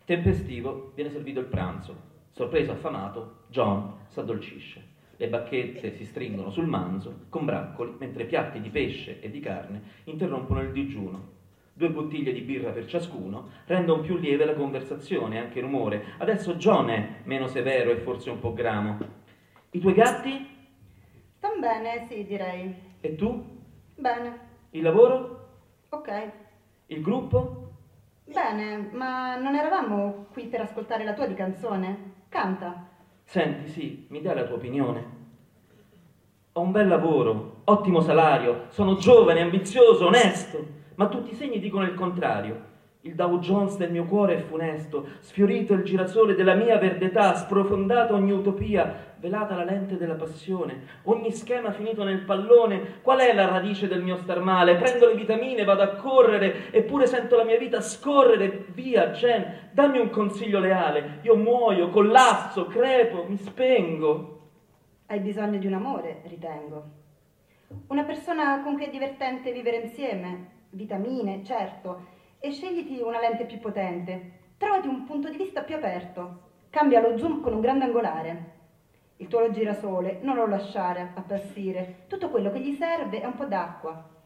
Tempestivo 0.04 0.92
viene 0.94 1.10
servito 1.10 1.40
il 1.40 1.46
pranzo. 1.46 2.06
Sorpreso, 2.30 2.72
affamato, 2.72 3.44
John 3.48 4.04
s'addolcisce. 4.08 4.96
Le 5.16 5.28
bacchette 5.28 5.96
si 5.96 6.04
stringono 6.04 6.50
sul 6.50 6.66
manzo 6.66 7.26
con 7.28 7.44
braccoli, 7.44 7.96
mentre 7.98 8.24
piatti 8.24 8.60
di 8.60 8.70
pesce 8.70 9.20
e 9.20 9.30
di 9.30 9.40
carne 9.40 9.82
interrompono 10.04 10.60
il 10.60 10.70
digiuno 10.70 11.37
due 11.78 11.90
bottiglie 11.90 12.32
di 12.32 12.40
birra 12.40 12.72
per 12.72 12.86
ciascuno, 12.86 13.50
rendono 13.66 14.02
più 14.02 14.16
lieve 14.16 14.44
la 14.44 14.54
conversazione, 14.54 15.38
anche 15.38 15.60
il 15.60 15.64
rumore. 15.64 16.04
Adesso 16.18 16.56
John 16.56 16.88
è 16.88 17.08
meno 17.22 17.46
severo 17.46 17.92
e 17.92 17.98
forse 17.98 18.30
un 18.30 18.40
po' 18.40 18.52
gramo. 18.52 18.98
I 19.70 19.78
tuoi 19.78 19.94
gatti? 19.94 20.56
Stanno 21.36 21.60
bene, 21.60 22.04
sì, 22.08 22.26
direi. 22.26 22.74
E 23.00 23.14
tu? 23.14 23.60
Bene. 23.94 24.38
Il 24.70 24.82
lavoro? 24.82 25.46
Ok. 25.90 26.30
Il 26.86 27.00
gruppo? 27.00 27.70
Bene, 28.24 28.88
ma 28.90 29.36
non 29.36 29.54
eravamo 29.54 30.26
qui 30.32 30.46
per 30.46 30.62
ascoltare 30.62 31.04
la 31.04 31.14
tua 31.14 31.28
di 31.28 31.34
canzone? 31.34 32.14
Canta. 32.28 32.88
Senti, 33.22 33.68
sì, 33.68 34.06
mi 34.10 34.20
dai 34.20 34.34
la 34.34 34.44
tua 34.44 34.56
opinione? 34.56 35.16
Ho 36.54 36.60
un 36.60 36.72
bel 36.72 36.88
lavoro, 36.88 37.60
ottimo 37.64 38.00
salario, 38.00 38.64
sono 38.70 38.96
giovane, 38.96 39.42
ambizioso, 39.42 40.06
onesto 40.06 40.77
ma 40.98 41.06
tutti 41.06 41.32
i 41.32 41.36
segni 41.36 41.60
dicono 41.60 41.84
il 41.84 41.94
contrario. 41.94 42.76
Il 43.02 43.14
Dow 43.14 43.38
Jones 43.38 43.76
del 43.76 43.92
mio 43.92 44.04
cuore 44.04 44.34
è 44.34 44.40
funesto, 44.40 45.06
sfiorito 45.20 45.72
il 45.72 45.84
girasole 45.84 46.34
della 46.34 46.54
mia 46.54 46.76
verdetà, 46.76 47.36
sprofondata 47.36 48.14
ogni 48.14 48.32
utopia, 48.32 49.14
velata 49.16 49.54
la 49.54 49.62
lente 49.62 49.96
della 49.96 50.16
passione, 50.16 50.80
ogni 51.04 51.30
schema 51.30 51.70
finito 51.70 52.02
nel 52.02 52.24
pallone. 52.24 53.00
Qual 53.00 53.20
è 53.20 53.32
la 53.32 53.46
radice 53.46 53.86
del 53.86 54.02
mio 54.02 54.16
star 54.16 54.40
male? 54.40 54.74
Prendo 54.74 55.06
le 55.06 55.14
vitamine, 55.14 55.62
vado 55.62 55.82
a 55.82 55.94
correre, 55.94 56.72
eppure 56.72 57.06
sento 57.06 57.36
la 57.36 57.44
mia 57.44 57.58
vita 57.58 57.80
scorrere. 57.80 58.66
Via, 58.74 59.10
Jen, 59.10 59.70
dammi 59.70 60.00
un 60.00 60.10
consiglio 60.10 60.58
leale. 60.58 61.20
Io 61.22 61.36
muoio, 61.36 61.90
collasso, 61.90 62.66
crepo, 62.66 63.24
mi 63.28 63.36
spengo. 63.36 64.48
Hai 65.06 65.20
bisogno 65.20 65.58
di 65.58 65.66
un 65.68 65.74
amore, 65.74 66.22
ritengo. 66.24 66.84
Una 67.86 68.02
persona 68.02 68.60
con 68.64 68.74
cui 68.74 68.86
è 68.86 68.90
divertente 68.90 69.52
vivere 69.52 69.76
insieme, 69.76 70.56
vitamine, 70.78 71.44
certo, 71.44 72.06
e 72.38 72.52
scegliti 72.52 73.00
una 73.00 73.18
lente 73.18 73.44
più 73.44 73.58
potente. 73.58 74.36
Trovati 74.56 74.86
un 74.86 75.04
punto 75.04 75.28
di 75.28 75.36
vista 75.36 75.62
più 75.62 75.74
aperto. 75.74 76.46
Cambia 76.70 77.00
lo 77.00 77.18
zoom 77.18 77.40
con 77.40 77.52
un 77.52 77.60
grande 77.60 77.84
angolare. 77.84 78.56
Il 79.16 79.26
tuo 79.26 79.50
girasole 79.50 80.20
non 80.22 80.36
lo 80.36 80.46
lasciare 80.46 81.10
appassire. 81.14 82.04
Tutto 82.06 82.30
quello 82.30 82.52
che 82.52 82.60
gli 82.60 82.74
serve 82.76 83.20
è 83.20 83.26
un 83.26 83.34
po' 83.34 83.46
d'acqua. 83.46 84.16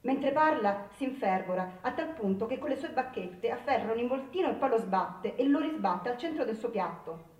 Mentre 0.00 0.32
parla 0.32 0.88
si 0.94 1.04
infervora 1.04 1.78
a 1.82 1.92
tal 1.92 2.14
punto 2.14 2.46
che 2.46 2.58
con 2.58 2.70
le 2.70 2.76
sue 2.76 2.90
bacchette 2.90 3.50
afferra 3.50 3.92
un 3.92 3.98
involtino 3.98 4.48
e 4.48 4.54
poi 4.54 4.70
lo 4.70 4.78
sbatte 4.78 5.34
e 5.34 5.44
lo 5.46 5.58
risbatte 5.58 6.08
al 6.08 6.16
centro 6.16 6.44
del 6.44 6.56
suo 6.56 6.70
piatto. 6.70 7.34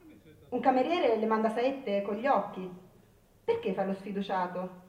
Un 0.51 0.61
cameriere 0.61 1.17
le 1.17 1.27
manda 1.27 1.49
saette 1.49 2.03
con 2.03 2.17
gli 2.17 2.27
occhi. 2.27 2.69
Perché 3.45 3.73
fa 3.73 3.85
lo 3.85 3.95
sfiduciato? 3.95 4.85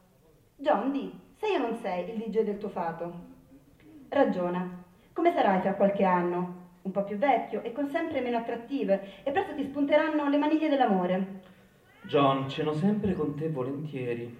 John, 0.55 0.91
di, 0.91 1.26
sei 1.37 1.55
o 1.55 1.59
non 1.59 1.75
sei 1.75 2.09
il 2.09 2.17
DJ 2.17 2.41
del 2.41 2.57
tuo 2.57 2.69
fato? 2.69 3.13
Ragiona. 4.09 4.83
Come 5.13 5.31
sarai 5.33 5.61
tra 5.61 5.75
qualche 5.75 6.03
anno? 6.03 6.65
Un 6.81 6.91
po' 6.91 7.03
più 7.03 7.17
vecchio 7.17 7.61
e 7.61 7.71
con 7.71 7.89
sempre 7.89 8.21
meno 8.21 8.37
attrattive 8.37 9.21
e 9.23 9.31
presto 9.31 9.53
ti 9.53 9.63
spunteranno 9.63 10.29
le 10.29 10.37
maniglie 10.37 10.69
dell'amore. 10.69 11.41
John, 12.03 12.49
ceno 12.49 12.73
sempre 12.73 13.13
con 13.13 13.35
te 13.35 13.49
volentieri. 13.49 14.35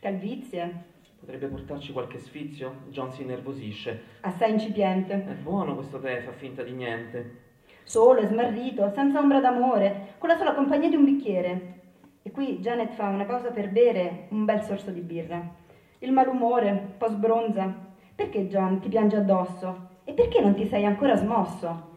Calvizie. 0.00 0.84
Potrebbe 1.18 1.48
portarci 1.48 1.92
qualche 1.92 2.18
sfizio? 2.18 2.82
John 2.88 3.12
si 3.12 3.22
innervosisce. 3.22 4.02
Assai 4.20 4.52
incipiente. 4.52 5.12
È 5.14 5.34
buono 5.34 5.74
questo 5.74 5.98
tè, 5.98 6.22
fa 6.22 6.32
finta 6.32 6.62
di 6.62 6.72
niente. 6.72 7.46
Solo 7.82 8.20
e 8.20 8.26
smarrito, 8.26 8.90
senza 8.94 9.18
ombra 9.18 9.40
d'amore, 9.40 10.14
con 10.18 10.28
la 10.28 10.36
sola 10.36 10.54
compagnia 10.54 10.88
di 10.88 10.96
un 10.96 11.04
bicchiere. 11.04 11.80
E 12.22 12.30
qui 12.30 12.58
Janet 12.60 12.92
fa 12.92 13.08
una 13.08 13.24
pausa 13.24 13.50
per 13.50 13.70
bere 13.70 14.28
un 14.30 14.44
bel 14.44 14.62
sorso 14.62 14.90
di 14.90 15.00
birra. 15.00 15.66
Il 16.00 16.12
malumore, 16.12 16.70
un 16.70 16.96
po' 16.96 17.08
sbronza. 17.08 17.74
Perché 18.14 18.46
John 18.46 18.80
ti 18.80 18.88
piange 18.88 19.16
addosso? 19.16 19.88
E 20.04 20.12
perché 20.12 20.40
non 20.40 20.54
ti 20.54 20.66
sei 20.66 20.84
ancora 20.84 21.16
smosso? 21.16 21.96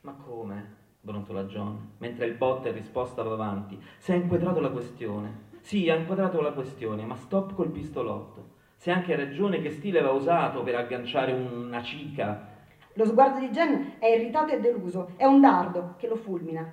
Ma 0.00 0.12
come? 0.12 0.76
brontola 1.00 1.44
John, 1.44 1.92
mentre 1.98 2.26
il 2.26 2.34
botte 2.34 2.70
risposta 2.70 3.22
va 3.22 3.32
avanti. 3.32 3.80
Se 3.98 4.12
ha 4.12 4.16
inquadrato 4.16 4.60
la 4.60 4.70
questione. 4.70 5.46
Sì, 5.60 5.88
ha 5.88 5.94
inquadrato 5.94 6.40
la 6.40 6.52
questione, 6.52 7.04
ma 7.04 7.16
stop 7.16 7.54
col 7.54 7.70
pistolotto. 7.70 8.56
Se 8.76 8.90
anche 8.90 9.12
ha 9.12 9.16
ragione 9.16 9.60
che 9.60 9.70
stile 9.70 9.98
aveva 9.98 10.14
usato 10.14 10.62
per 10.62 10.76
agganciare 10.76 11.32
una 11.32 11.82
cica. 11.82 12.56
Lo 12.94 13.04
sguardo 13.04 13.38
di 13.40 13.50
Jen 13.50 13.94
è 13.98 14.06
irritato 14.06 14.52
e 14.52 14.60
deluso, 14.60 15.12
è 15.16 15.24
un 15.24 15.40
dardo 15.40 15.94
che 15.98 16.08
lo 16.08 16.16
fulmina. 16.16 16.70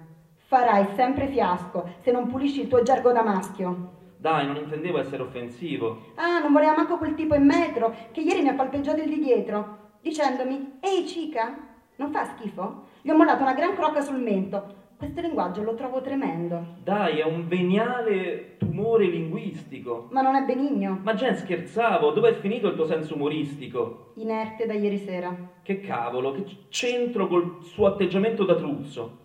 Farai 0.48 0.96
sempre 0.96 1.28
fiasco 1.28 1.90
se 2.00 2.12
non 2.12 2.28
pulisci 2.28 2.62
il 2.62 2.68
tuo 2.68 2.82
gergo 2.82 3.12
da 3.12 3.24
maschio. 3.24 3.95
Dai, 4.26 4.48
non 4.48 4.56
intendevo 4.56 4.98
essere 4.98 5.22
offensivo. 5.22 6.14
Ah, 6.16 6.40
non 6.40 6.52
voleva 6.52 6.74
manco 6.74 6.98
quel 6.98 7.14
tipo 7.14 7.36
in 7.36 7.46
metro 7.46 7.94
che 8.12 8.22
ieri 8.22 8.42
mi 8.42 8.48
ha 8.48 8.56
palpeggiato 8.56 9.00
il 9.00 9.08
di 9.08 9.20
dietro, 9.20 9.92
dicendomi: 10.02 10.80
Ehi, 10.80 11.06
cica, 11.06 11.56
non 11.98 12.10
fa 12.10 12.26
schifo? 12.26 12.86
Gli 13.04 13.12
ho 13.12 13.16
mollato 13.16 13.44
una 13.44 13.54
gran 13.54 13.76
crocca 13.76 14.02
sul 14.02 14.20
mento. 14.20 14.84
Questo 14.98 15.22
linguaggio 15.22 15.62
lo 15.62 15.76
trovo 15.76 16.02
tremendo. 16.02 16.78
Dai, 16.84 17.20
è 17.20 17.24
un 17.24 17.48
veniale 17.48 18.58
tumore 18.58 19.06
linguistico. 19.06 20.08
Ma 20.10 20.22
non 20.22 20.34
è 20.34 20.42
benigno. 20.42 21.02
Ma 21.04 21.14
Jen, 21.14 21.36
scherzavo, 21.36 22.10
dove 22.10 22.30
è 22.30 22.34
finito 22.34 22.70
il 22.70 22.74
tuo 22.74 22.86
senso 22.86 23.14
umoristico? 23.14 24.14
Inerte 24.16 24.66
da 24.66 24.74
ieri 24.74 24.98
sera. 24.98 25.38
Che 25.62 25.80
cavolo, 25.82 26.32
che 26.32 26.46
c'entro 26.70 27.28
col 27.28 27.58
suo 27.62 27.86
atteggiamento 27.86 28.44
da 28.44 28.56
truzzo? 28.56 29.25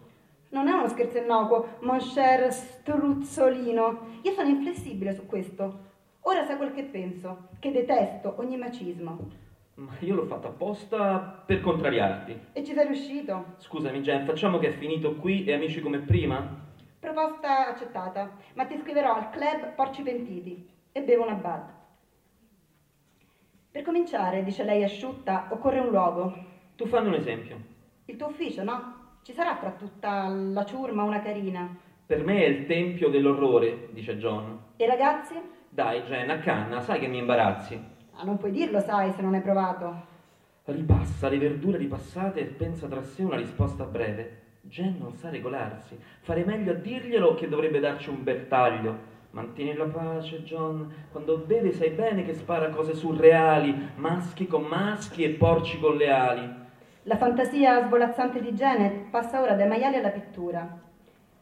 Non 0.50 0.66
è 0.66 0.72
uno 0.72 0.88
scherzo 0.88 1.18
innocuo, 1.18 1.76
mon 1.80 1.98
cher 1.98 2.52
struzzolino. 2.52 4.18
Io 4.22 4.32
sono 4.32 4.48
inflessibile 4.48 5.14
su 5.14 5.24
questo. 5.26 5.88
Ora 6.22 6.44
sai 6.44 6.56
quel 6.56 6.72
che 6.72 6.82
penso, 6.82 7.48
che 7.60 7.70
detesto 7.70 8.34
ogni 8.38 8.56
macismo. 8.56 9.28
Ma 9.74 9.92
io 10.00 10.14
l'ho 10.14 10.26
fatto 10.26 10.48
apposta 10.48 11.42
per 11.46 11.60
contrariarti. 11.60 12.38
E 12.52 12.64
ci 12.64 12.74
sei 12.74 12.86
riuscito? 12.86 13.54
Scusami, 13.58 14.00
Jen, 14.00 14.26
facciamo 14.26 14.58
che 14.58 14.68
è 14.68 14.72
finito 14.72 15.14
qui 15.14 15.44
e 15.44 15.54
amici 15.54 15.80
come 15.80 16.00
prima? 16.00 16.68
Proposta 16.98 17.68
accettata, 17.68 18.32
ma 18.54 18.66
ti 18.66 18.76
scriverò 18.76 19.14
al 19.14 19.30
club 19.30 19.74
Porci 19.74 20.02
Pentiti 20.02 20.68
e 20.92 21.02
bevo 21.02 21.22
una 21.22 21.34
bad. 21.34 21.78
Per 23.70 23.82
cominciare, 23.82 24.42
dice 24.42 24.64
lei 24.64 24.82
asciutta, 24.82 25.46
occorre 25.50 25.78
un 25.78 25.90
luogo. 25.90 26.34
Tu 26.74 26.86
fammi 26.86 27.06
un 27.06 27.14
esempio. 27.14 27.56
Il 28.06 28.16
tuo 28.16 28.26
ufficio, 28.26 28.64
no? 28.64 28.99
Ci 29.22 29.34
sarà 29.34 29.54
fra 29.56 29.70
tutta 29.72 30.28
la 30.28 30.64
ciurma 30.64 31.02
una 31.02 31.20
carina. 31.20 31.76
Per 32.06 32.24
me 32.24 32.42
è 32.42 32.48
il 32.48 32.66
tempio 32.66 33.10
dell'orrore, 33.10 33.88
dice 33.92 34.16
John. 34.16 34.58
E 34.76 34.86
ragazzi? 34.86 35.34
Dai, 35.68 36.00
Jen, 36.00 36.30
a 36.30 36.38
canna, 36.38 36.80
sai 36.80 36.98
che 36.98 37.06
mi 37.06 37.18
imbarazzi. 37.18 37.78
Ah, 38.14 38.24
non 38.24 38.38
puoi 38.38 38.50
dirlo, 38.50 38.80
sai, 38.80 39.12
se 39.12 39.20
non 39.20 39.34
hai 39.34 39.42
provato. 39.42 40.06
Ripassa 40.64 41.28
le 41.28 41.36
verdure 41.36 41.76
ripassate 41.76 42.40
e 42.40 42.44
pensa 42.44 42.86
tra 42.86 43.02
sé 43.02 43.22
una 43.22 43.36
risposta 43.36 43.84
breve. 43.84 44.38
Jen 44.62 44.96
non 44.98 45.14
sa 45.14 45.28
regolarsi. 45.28 45.98
Fare 46.20 46.42
meglio 46.44 46.72
a 46.72 46.76
dirglielo 46.76 47.34
che 47.34 47.48
dovrebbe 47.48 47.78
darci 47.78 48.08
un 48.08 48.22
bertaglio. 48.22 49.08
Mantieni 49.32 49.74
la 49.74 49.84
pace, 49.84 50.42
John. 50.44 50.92
Quando 51.12 51.36
beve 51.36 51.72
sai 51.72 51.90
bene 51.90 52.24
che 52.24 52.34
spara 52.34 52.70
cose 52.70 52.94
surreali, 52.94 53.90
maschi 53.96 54.46
con 54.46 54.62
maschi 54.62 55.24
e 55.24 55.30
porci 55.30 55.78
con 55.78 55.96
le 55.96 56.10
ali. 56.10 56.59
La 57.04 57.16
fantasia 57.16 57.86
svolazzante 57.86 58.42
di 58.42 58.52
Janet 58.52 59.08
passa 59.08 59.40
ora 59.40 59.54
dai 59.54 59.66
maiali 59.66 59.96
alla 59.96 60.10
pittura. 60.10 60.68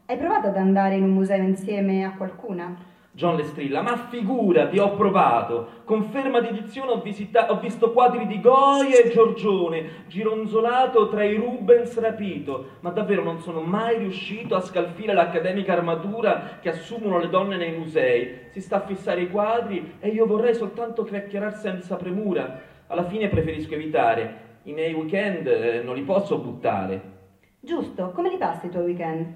Hai 0.05 0.17
provato 0.17 0.47
ad 0.47 0.55
andare 0.55 0.95
in 0.95 1.03
un 1.03 1.09
museo 1.09 1.43
insieme 1.43 2.05
a 2.05 2.13
qualcuna? 2.15 2.77
John 3.11 3.35
le 3.35 3.43
strilla, 3.43 3.81
ma 3.81 3.97
figurati, 3.97 4.79
ho 4.79 4.95
provato. 4.95 5.81
Conferma 5.83 6.39
di 6.39 6.47
edizione 6.47 6.91
ho, 6.91 7.01
visita- 7.01 7.51
ho 7.51 7.59
visto 7.59 7.91
quadri 7.91 8.25
di 8.25 8.39
Goya 8.39 9.01
e 9.03 9.09
Giorgione, 9.09 10.05
gironzolato 10.07 11.09
tra 11.09 11.25
i 11.25 11.35
Rubens 11.35 11.99
rapito, 11.99 12.77
ma 12.79 12.91
davvero 12.91 13.21
non 13.21 13.39
sono 13.39 13.59
mai 13.59 13.97
riuscito 13.97 14.55
a 14.55 14.61
scalfire 14.61 15.11
l'accademica 15.11 15.73
armatura 15.73 16.59
che 16.61 16.69
assumono 16.69 17.19
le 17.19 17.27
donne 17.27 17.57
nei 17.57 17.77
musei. 17.77 18.47
Si 18.51 18.61
sta 18.61 18.77
a 18.77 18.85
fissare 18.85 19.23
i 19.23 19.29
quadri 19.29 19.95
e 19.99 20.07
io 20.07 20.25
vorrei 20.25 20.53
soltanto 20.53 21.03
chiacchierare 21.03 21.55
senza 21.55 21.97
premura. 21.97 22.61
Alla 22.87 23.03
fine 23.03 23.27
preferisco 23.27 23.73
evitare. 23.73 24.47
I 24.63 24.73
miei 24.73 24.93
weekend 24.93 25.47
eh, 25.47 25.81
non 25.81 25.95
li 25.95 26.03
posso 26.03 26.37
buttare. 26.37 27.17
Giusto, 27.59 28.11
come 28.11 28.29
li 28.29 28.37
passi 28.37 28.65
i 28.65 28.69
tuoi 28.69 28.83
weekend? 28.83 29.33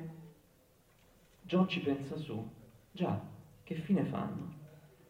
John 1.41 1.67
ci 1.67 1.79
pensa 1.79 2.15
su. 2.17 2.45
Già, 2.91 3.19
che 3.63 3.75
fine 3.75 4.03
fanno? 4.03 4.51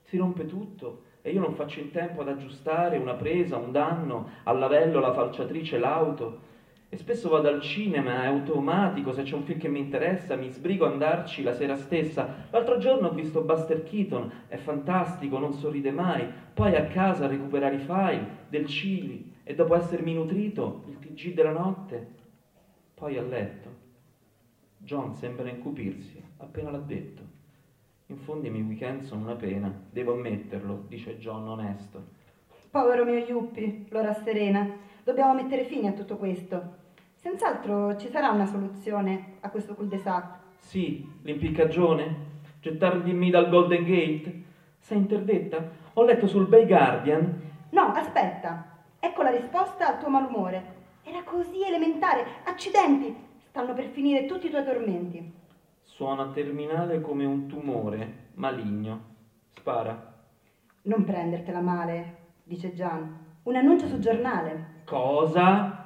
Si 0.04 0.18
rompe 0.18 0.46
tutto 0.46 1.04
e 1.22 1.32
io 1.32 1.40
non 1.40 1.56
faccio 1.56 1.80
in 1.80 1.90
tempo 1.90 2.22
ad 2.22 2.28
aggiustare 2.28 2.98
una 2.98 3.16
presa, 3.16 3.58
un 3.58 3.72
danno, 3.72 4.30
al 4.44 4.60
lavello, 4.60 5.00
la 5.00 5.14
falciatrice, 5.14 5.78
l'auto. 5.78 6.52
E 6.94 6.98
spesso 6.98 7.28
vado 7.28 7.48
al 7.48 7.60
cinema, 7.60 8.22
è 8.22 8.28
automatico, 8.28 9.14
se 9.14 9.24
c'è 9.24 9.34
un 9.34 9.42
film 9.42 9.58
che 9.58 9.68
mi 9.68 9.80
interessa, 9.80 10.36
mi 10.36 10.52
sbrigo 10.52 10.86
a 10.86 10.92
andarci 10.92 11.42
la 11.42 11.56
sera 11.56 11.76
stessa. 11.76 12.46
L'altro 12.52 12.78
giorno 12.78 13.08
ho 13.08 13.14
visto 13.14 13.42
Buster 13.42 13.82
Keaton, 13.82 14.32
è 14.48 14.58
fantastico, 14.58 15.40
non 15.40 15.54
sorride 15.54 15.90
mai. 15.90 16.24
Poi 16.54 16.76
a 16.76 16.86
casa 16.86 17.26
a 17.26 17.28
recuperare 17.28 17.78
i 17.78 17.80
file 17.80 18.46
del 18.48 18.68
Cili 18.68 19.34
e 19.44 19.56
dopo 19.56 19.74
essermi 19.74 20.14
nutrito, 20.14 20.84
il 20.86 21.00
TG 21.00 21.34
della 21.34 21.52
notte. 21.52 22.10
Poi 22.94 23.18
a 23.18 23.24
letto. 23.24 23.70
John 24.78 25.16
sembra 25.16 25.50
incupirsi, 25.50 26.24
appena 26.38 26.70
l'ha 26.70 26.78
detto. 26.78 27.24
In 28.06 28.18
fondo 28.18 28.46
i 28.46 28.52
miei 28.52 28.66
weekend 28.66 29.02
sono 29.02 29.24
una 29.24 29.36
pena, 29.36 29.74
devo 29.90 30.14
ammetterlo, 30.14 30.84
dice 30.90 31.18
John 31.18 31.48
onesto. 31.48 32.04
Povero 32.70 33.04
mio 33.04 33.18
Yuppie, 33.18 33.86
lo 33.90 34.02
rasserena. 34.04 34.78
Dobbiamo 35.04 35.34
mettere 35.34 35.64
fine 35.64 35.88
a 35.88 35.94
tutto 35.94 36.18
questo. 36.18 36.82
Senz'altro 37.24 37.96
ci 37.96 38.10
sarà 38.10 38.32
una 38.32 38.46
soluzione 38.46 39.36
a 39.40 39.50
questo 39.50 39.76
cul-de-sac. 39.76 40.40
Sì, 40.58 41.10
l'impiccagione? 41.22 42.32
Gettarmi 42.60 43.30
dal 43.30 43.48
Golden 43.48 43.86
Gate? 43.86 44.44
Sei 44.78 44.98
interdetta? 44.98 45.70
Ho 45.94 46.04
letto 46.04 46.28
sul 46.28 46.48
Bay 46.48 46.68
Guardian. 46.68 47.42
No, 47.70 47.94
aspetta. 47.94 48.82
Ecco 49.00 49.22
la 49.22 49.30
risposta 49.30 49.88
al 49.88 50.00
tuo 50.00 50.10
malumore. 50.10 50.82
Era 51.04 51.24
così 51.24 51.64
elementare. 51.66 52.26
Accidenti! 52.44 53.16
Stanno 53.38 53.74
per 53.74 53.86
finire 53.86 54.26
tutti 54.26 54.48
i 54.48 54.50
tuoi 54.50 54.66
tormenti. 54.66 55.34
Suona 55.82 56.28
terminale 56.28 57.00
come 57.00 57.24
un 57.24 57.48
tumore 57.48 58.32
maligno. 58.34 59.02
Spara. 59.48 60.14
Non 60.82 61.06
prendertela 61.06 61.62
male, 61.62 62.18
dice 62.44 62.74
Gian. 62.74 63.38
Un 63.44 63.56
annuncio 63.56 63.88
sul 63.88 64.00
giornale. 64.00 64.82
Cosa? 64.84 65.83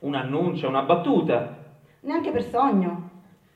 Un 0.00 0.14
annuncio, 0.14 0.68
una 0.68 0.82
battuta. 0.82 1.56
Neanche 2.00 2.30
per 2.30 2.42
sogno. 2.44 3.10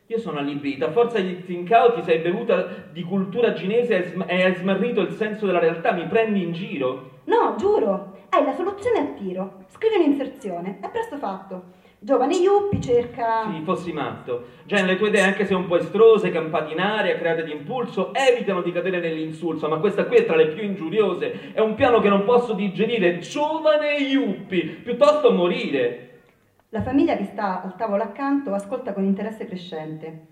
Io 0.07 0.19
sono 0.19 0.39
allibita. 0.39 0.91
Forza 0.91 1.21
di 1.21 1.41
zincao 1.47 1.93
ti 1.95 2.03
sei 2.03 2.19
bevuta 2.19 2.67
di 2.91 3.03
cultura 3.05 3.55
cinese 3.55 4.13
e 4.27 4.43
hai 4.43 4.55
smarrito 4.57 5.01
il 5.03 5.13
senso 5.13 5.47
della 5.47 5.61
realtà. 5.61 5.93
Mi 5.93 6.07
prendi 6.07 6.43
in 6.43 6.53
giro? 6.53 7.21
No, 7.25 7.55
giuro. 7.57 8.17
Hai 8.29 8.45
la 8.45 8.55
soluzione 8.55 8.99
a 8.99 9.05
tiro. 9.17 9.65
Scrivi 9.69 9.95
un'inserzione. 9.95 10.79
È 10.81 10.91
presto 10.91 11.17
fatto. 11.17 11.81
Giovane 12.01 12.35
Yuppi 12.35 12.81
cerca... 12.81 13.49
Sì, 13.49 13.63
fossi 13.63 13.93
matto. 13.93 14.47
Gen, 14.65 14.87
le 14.87 14.97
tue 14.97 15.09
idee, 15.09 15.23
anche 15.23 15.45
se 15.45 15.55
un 15.55 15.67
po' 15.67 15.77
estrose, 15.77 16.33
campate 16.33 16.73
in 16.73 16.81
aria, 16.81 17.17
create 17.17 17.45
di 17.45 17.53
impulso, 17.53 18.13
evitano 18.13 18.63
di 18.63 18.73
cadere 18.73 18.99
nell'insulso, 18.99 19.69
ma 19.69 19.77
questa 19.77 20.07
qui 20.07 20.17
è 20.17 20.27
tra 20.27 20.35
le 20.35 20.49
più 20.49 20.65
ingiuriose. 20.65 21.53
È 21.53 21.61
un 21.61 21.77
piano 21.77 22.01
che 22.01 22.09
non 22.09 22.25
posso 22.25 22.55
digerire. 22.55 23.21
Giovane 23.21 23.99
Yuppi, 23.99 24.63
piuttosto 24.83 25.31
morire. 25.31 26.09
La 26.75 26.81
famiglia 26.81 27.19
che 27.19 27.25
sta 27.25 27.63
al 27.63 27.77
tavolo 27.77 28.03
accanto 28.03 28.55
ascolta 28.55 28.95
con 28.95 29.05
interesse 29.05 29.45
crescente. 29.45 30.27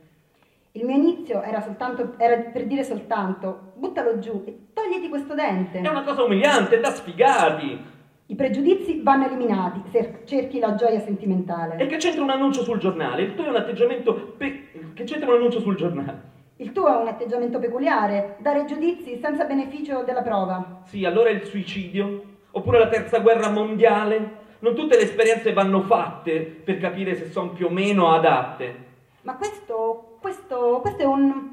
Il 0.73 0.87
mio 0.87 0.97
inizio 0.97 1.43
era, 1.43 1.61
soltanto, 1.61 2.15
era 2.17 2.35
per 2.51 2.65
dire 2.65 2.83
soltanto 2.83 3.73
buttalo 3.75 4.19
giù 4.21 4.45
e 4.47 4.69
togliti 4.73 5.11
questo 5.11 5.35
dente. 5.35 5.81
È 5.81 5.89
una 5.89 6.03
cosa 6.03 6.23
umiliante, 6.23 6.79
è 6.79 6.81
da 6.81 6.93
sfigati. 6.93 7.79
I 8.25 8.35
pregiudizi 8.37 9.03
vanno 9.03 9.27
eliminati 9.27 9.83
se 9.91 10.23
cerchi 10.25 10.59
la 10.59 10.75
gioia 10.77 11.01
sentimentale. 11.01 11.77
E 11.77 11.87
che 11.87 11.99
c'entra 11.99 12.23
un 12.23 12.31
annuncio 12.31 12.63
sul 12.63 12.79
giornale? 12.79 13.21
Il 13.21 13.35
tuo 13.35 13.45
è 13.45 13.49
un 13.51 13.57
atteggiamento... 13.57 14.15
Pe... 14.39 14.69
che 14.95 15.05
c'entra 15.05 15.29
un 15.29 15.37
annuncio 15.37 15.61
sul 15.61 15.77
giornale? 15.77 16.23
Il 16.57 16.73
tuo 16.73 16.89
è 16.89 16.97
un 16.97 17.09
atteggiamento 17.09 17.59
peculiare, 17.59 18.37
dare 18.39 18.65
giudizi 18.65 19.19
senza 19.19 19.45
beneficio 19.45 20.05
della 20.05 20.23
prova. 20.23 20.81
Sì, 20.85 21.05
allora 21.05 21.29
il 21.29 21.45
suicidio? 21.45 22.23
Oppure 22.53 22.79
la 22.79 22.89
terza 22.89 23.19
guerra 23.19 23.51
mondiale? 23.51 24.39
Non 24.61 24.75
tutte 24.75 24.97
le 24.97 25.03
esperienze 25.03 25.55
vanno 25.55 25.81
fatte 25.83 26.41
per 26.41 26.79
capire 26.79 27.15
se 27.15 27.31
sono 27.31 27.51
più 27.51 27.67
o 27.67 27.71
meno 27.71 28.13
adatte. 28.13 28.89
Ma 29.23 29.37
questo, 29.37 30.17
questo, 30.21 30.81
questo 30.83 31.03
è 31.03 31.07
un... 31.07 31.51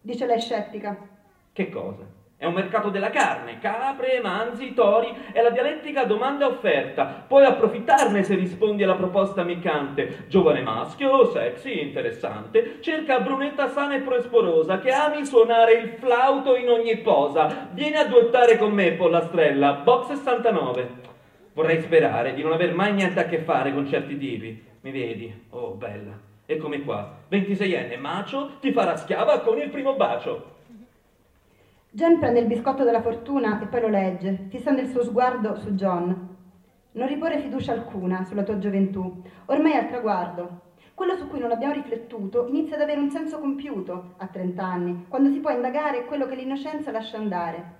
dice 0.00 0.24
lei 0.24 0.40
scettica. 0.40 0.96
Che 1.52 1.68
cosa? 1.68 2.16
È 2.38 2.46
un 2.46 2.54
mercato 2.54 2.88
della 2.88 3.10
carne, 3.10 3.58
capre, 3.58 4.20
manzi, 4.22 4.72
tori, 4.72 5.12
è 5.32 5.42
la 5.42 5.50
dialettica 5.50 6.04
domanda-offerta. 6.04 7.24
Puoi 7.26 7.44
approfittarne 7.44 8.22
se 8.22 8.36
rispondi 8.36 8.84
alla 8.84 8.94
proposta 8.94 9.42
miccante. 9.42 10.26
Giovane 10.28 10.62
maschio, 10.62 11.26
sexy, 11.32 11.80
interessante, 11.80 12.80
cerca 12.80 13.18
brunetta 13.20 13.68
sana 13.68 13.96
e 13.96 14.00
proesporosa 14.02 14.78
che 14.78 14.92
ami 14.92 15.26
suonare 15.26 15.72
il 15.72 15.88
flauto 15.98 16.54
in 16.54 16.70
ogni 16.70 16.96
posa. 16.98 17.68
Vieni 17.72 17.96
a 17.96 18.06
duettare 18.06 18.56
con 18.56 18.70
me, 18.70 18.92
pollastrella, 18.92 19.72
box 19.72 20.06
69. 20.12 21.07
Vorrei 21.58 21.80
sperare 21.82 22.34
di 22.34 22.42
non 22.44 22.52
aver 22.52 22.72
mai 22.72 22.92
niente 22.92 23.18
a 23.18 23.24
che 23.24 23.38
fare 23.38 23.74
con 23.74 23.84
certi 23.84 24.16
tipi. 24.16 24.62
Mi 24.82 24.92
vedi? 24.92 25.46
Oh, 25.50 25.72
bella. 25.72 26.16
Eccomi 26.46 26.84
qua, 26.84 27.16
26enne, 27.28 27.98
macio, 27.98 28.58
ti 28.60 28.70
farà 28.70 28.94
schiava 28.94 29.40
con 29.40 29.58
il 29.58 29.68
primo 29.68 29.96
bacio. 29.96 30.54
Jen 31.90 32.20
prende 32.20 32.38
il 32.38 32.46
biscotto 32.46 32.84
della 32.84 33.02
fortuna 33.02 33.60
e 33.60 33.66
poi 33.66 33.80
lo 33.80 33.88
legge, 33.88 34.46
fissando 34.50 34.80
il 34.80 34.86
suo 34.86 35.02
sguardo 35.02 35.56
su 35.56 35.74
John. 35.74 36.36
Non 36.92 37.08
riporre 37.08 37.40
fiducia 37.40 37.72
alcuna 37.72 38.22
sulla 38.22 38.44
tua 38.44 38.58
gioventù, 38.58 39.20
ormai 39.46 39.72
al 39.72 39.88
traguardo. 39.88 40.60
Quello 40.94 41.16
su 41.16 41.26
cui 41.26 41.40
non 41.40 41.50
abbiamo 41.50 41.74
riflettuto 41.74 42.46
inizia 42.46 42.76
ad 42.76 42.82
avere 42.82 43.00
un 43.00 43.10
senso 43.10 43.40
compiuto 43.40 44.14
a 44.18 44.28
30 44.28 44.64
anni, 44.64 45.06
quando 45.08 45.32
si 45.32 45.40
può 45.40 45.50
indagare 45.50 46.04
quello 46.04 46.28
che 46.28 46.36
l'innocenza 46.36 46.92
lascia 46.92 47.16
andare. 47.16 47.74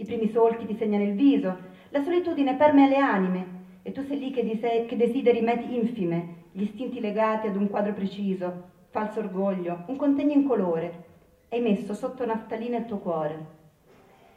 I 0.00 0.04
primi 0.04 0.30
solchi 0.30 0.66
ti 0.66 0.74
segnano 0.74 1.04
il 1.04 1.14
viso, 1.14 1.58
la 1.92 2.02
solitudine 2.02 2.54
permea 2.54 2.86
le 2.86 2.98
anime 2.98 3.46
e 3.82 3.90
tu 3.90 4.02
sei 4.04 4.18
lì 4.20 4.30
che, 4.30 4.44
dise- 4.44 4.86
che 4.86 4.96
desideri 4.96 5.40
meti 5.40 5.74
infime, 5.74 6.34
gli 6.52 6.62
istinti 6.62 7.00
legati 7.00 7.48
ad 7.48 7.56
un 7.56 7.68
quadro 7.68 7.92
preciso, 7.92 8.68
falso 8.90 9.18
orgoglio, 9.18 9.82
un 9.86 9.96
contegno 9.96 10.32
in 10.32 10.46
colore. 10.46 11.04
Hai 11.48 11.60
messo 11.60 11.92
sotto 11.94 12.24
naftalina 12.24 12.76
il 12.76 12.84
tuo 12.84 12.98
cuore. 12.98 13.58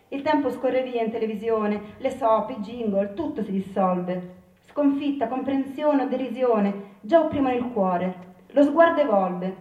Il 0.07 0.23
tempo 0.23 0.49
scorre 0.49 0.81
via 0.81 1.03
in 1.03 1.11
televisione, 1.11 1.95
le 1.97 2.09
soap, 2.09 2.49
i 2.49 2.55
jingle, 2.55 3.13
tutto 3.13 3.43
si 3.43 3.51
dissolve. 3.51 4.41
Sconfitta, 4.61 5.27
comprensione 5.27 6.03
o 6.03 6.07
derisione 6.07 6.95
già 7.01 7.19
opprimono 7.19 7.53
il 7.53 7.71
cuore. 7.71 8.15
Lo 8.47 8.63
sguardo 8.63 9.01
evolve, 9.01 9.55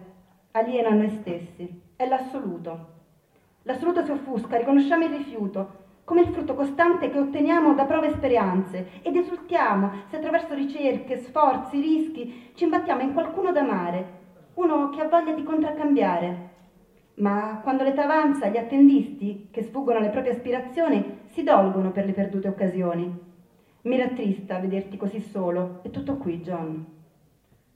aliena 0.51 0.89
a 0.89 0.93
noi 0.93 1.09
stessi. 1.09 1.81
È 1.95 2.07
l'assoluto. 2.07 2.87
L'assoluto 3.63 4.03
si 4.03 4.09
offusca, 4.09 4.57
riconosciamo 4.57 5.05
il 5.05 5.11
rifiuto, 5.11 5.82
come 6.03 6.21
il 6.21 6.27
frutto 6.27 6.53
costante 6.53 7.09
che 7.09 7.19
otteniamo 7.19 7.73
da 7.73 7.85
prove 7.85 8.07
e 8.07 8.13
speranze, 8.13 8.87
ed 9.01 9.15
esultiamo 9.15 9.91
se 10.09 10.17
attraverso 10.17 10.53
ricerche, 10.53 11.17
sforzi, 11.17 11.79
rischi 11.79 12.51
ci 12.55 12.65
imbattiamo 12.65 13.01
in 13.01 13.13
qualcuno 13.13 13.51
da 13.51 13.61
amare, 13.61 14.21
uno 14.55 14.89
che 14.89 15.01
ha 15.01 15.07
voglia 15.07 15.33
di 15.33 15.43
contraccambiare, 15.43 16.51
ma 17.15 17.59
quando 17.61 17.83
l'età 17.83 18.03
avanza, 18.03 18.47
gli 18.47 18.57
attendisti, 18.57 19.47
che 19.51 19.61
sfuggono 19.61 19.99
alle 19.99 20.09
proprie 20.09 20.33
aspirazioni, 20.33 21.21
si 21.25 21.43
dolgono 21.43 21.91
per 21.91 22.05
le 22.05 22.13
perdute 22.13 22.47
occasioni. 22.47 23.31
Mi 23.83 23.97
rattrista 23.97 24.59
vederti 24.59 24.97
così 24.97 25.19
solo. 25.19 25.79
È 25.83 25.89
tutto 25.89 26.17
qui, 26.17 26.41
John. 26.41 26.85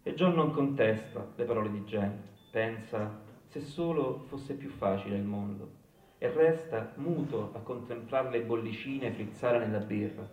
E 0.02 0.14
John 0.14 0.34
non 0.34 0.52
contesta 0.52 1.28
le 1.36 1.44
parole 1.44 1.70
di 1.70 1.84
Jen. 1.84 2.24
Pensa, 2.50 3.20
se 3.46 3.60
solo 3.60 4.24
fosse 4.28 4.56
più 4.56 4.70
facile 4.70 5.18
il 5.18 5.24
mondo. 5.24 5.77
E 6.18 6.32
resta 6.32 6.94
muto 6.96 7.52
a 7.54 7.60
contemplare 7.60 8.30
le 8.30 8.42
bollicine 8.42 9.12
frizzare 9.12 9.60
nella 9.60 9.80
birra. 9.80 10.28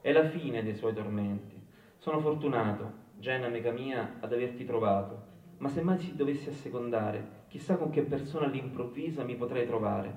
È 0.00 0.12
la 0.12 0.28
fine 0.28 0.62
dei 0.62 0.74
suoi 0.74 0.94
tormenti. 0.94 1.60
Sono 1.98 2.20
fortunato, 2.20 3.02
Jen, 3.18 3.44
amica 3.44 3.70
mia, 3.70 4.16
ad 4.20 4.32
averti 4.32 4.64
trovato. 4.64 5.32
Ma 5.58 5.68
se 5.68 5.82
mai 5.82 5.98
si 5.98 6.14
dovessi 6.14 6.48
assecondare, 6.48 7.42
Chissà 7.54 7.76
con 7.76 7.90
che 7.90 8.02
persona 8.02 8.46
all'improvviso 8.46 9.24
mi 9.24 9.36
potrei 9.36 9.64
trovare. 9.64 10.12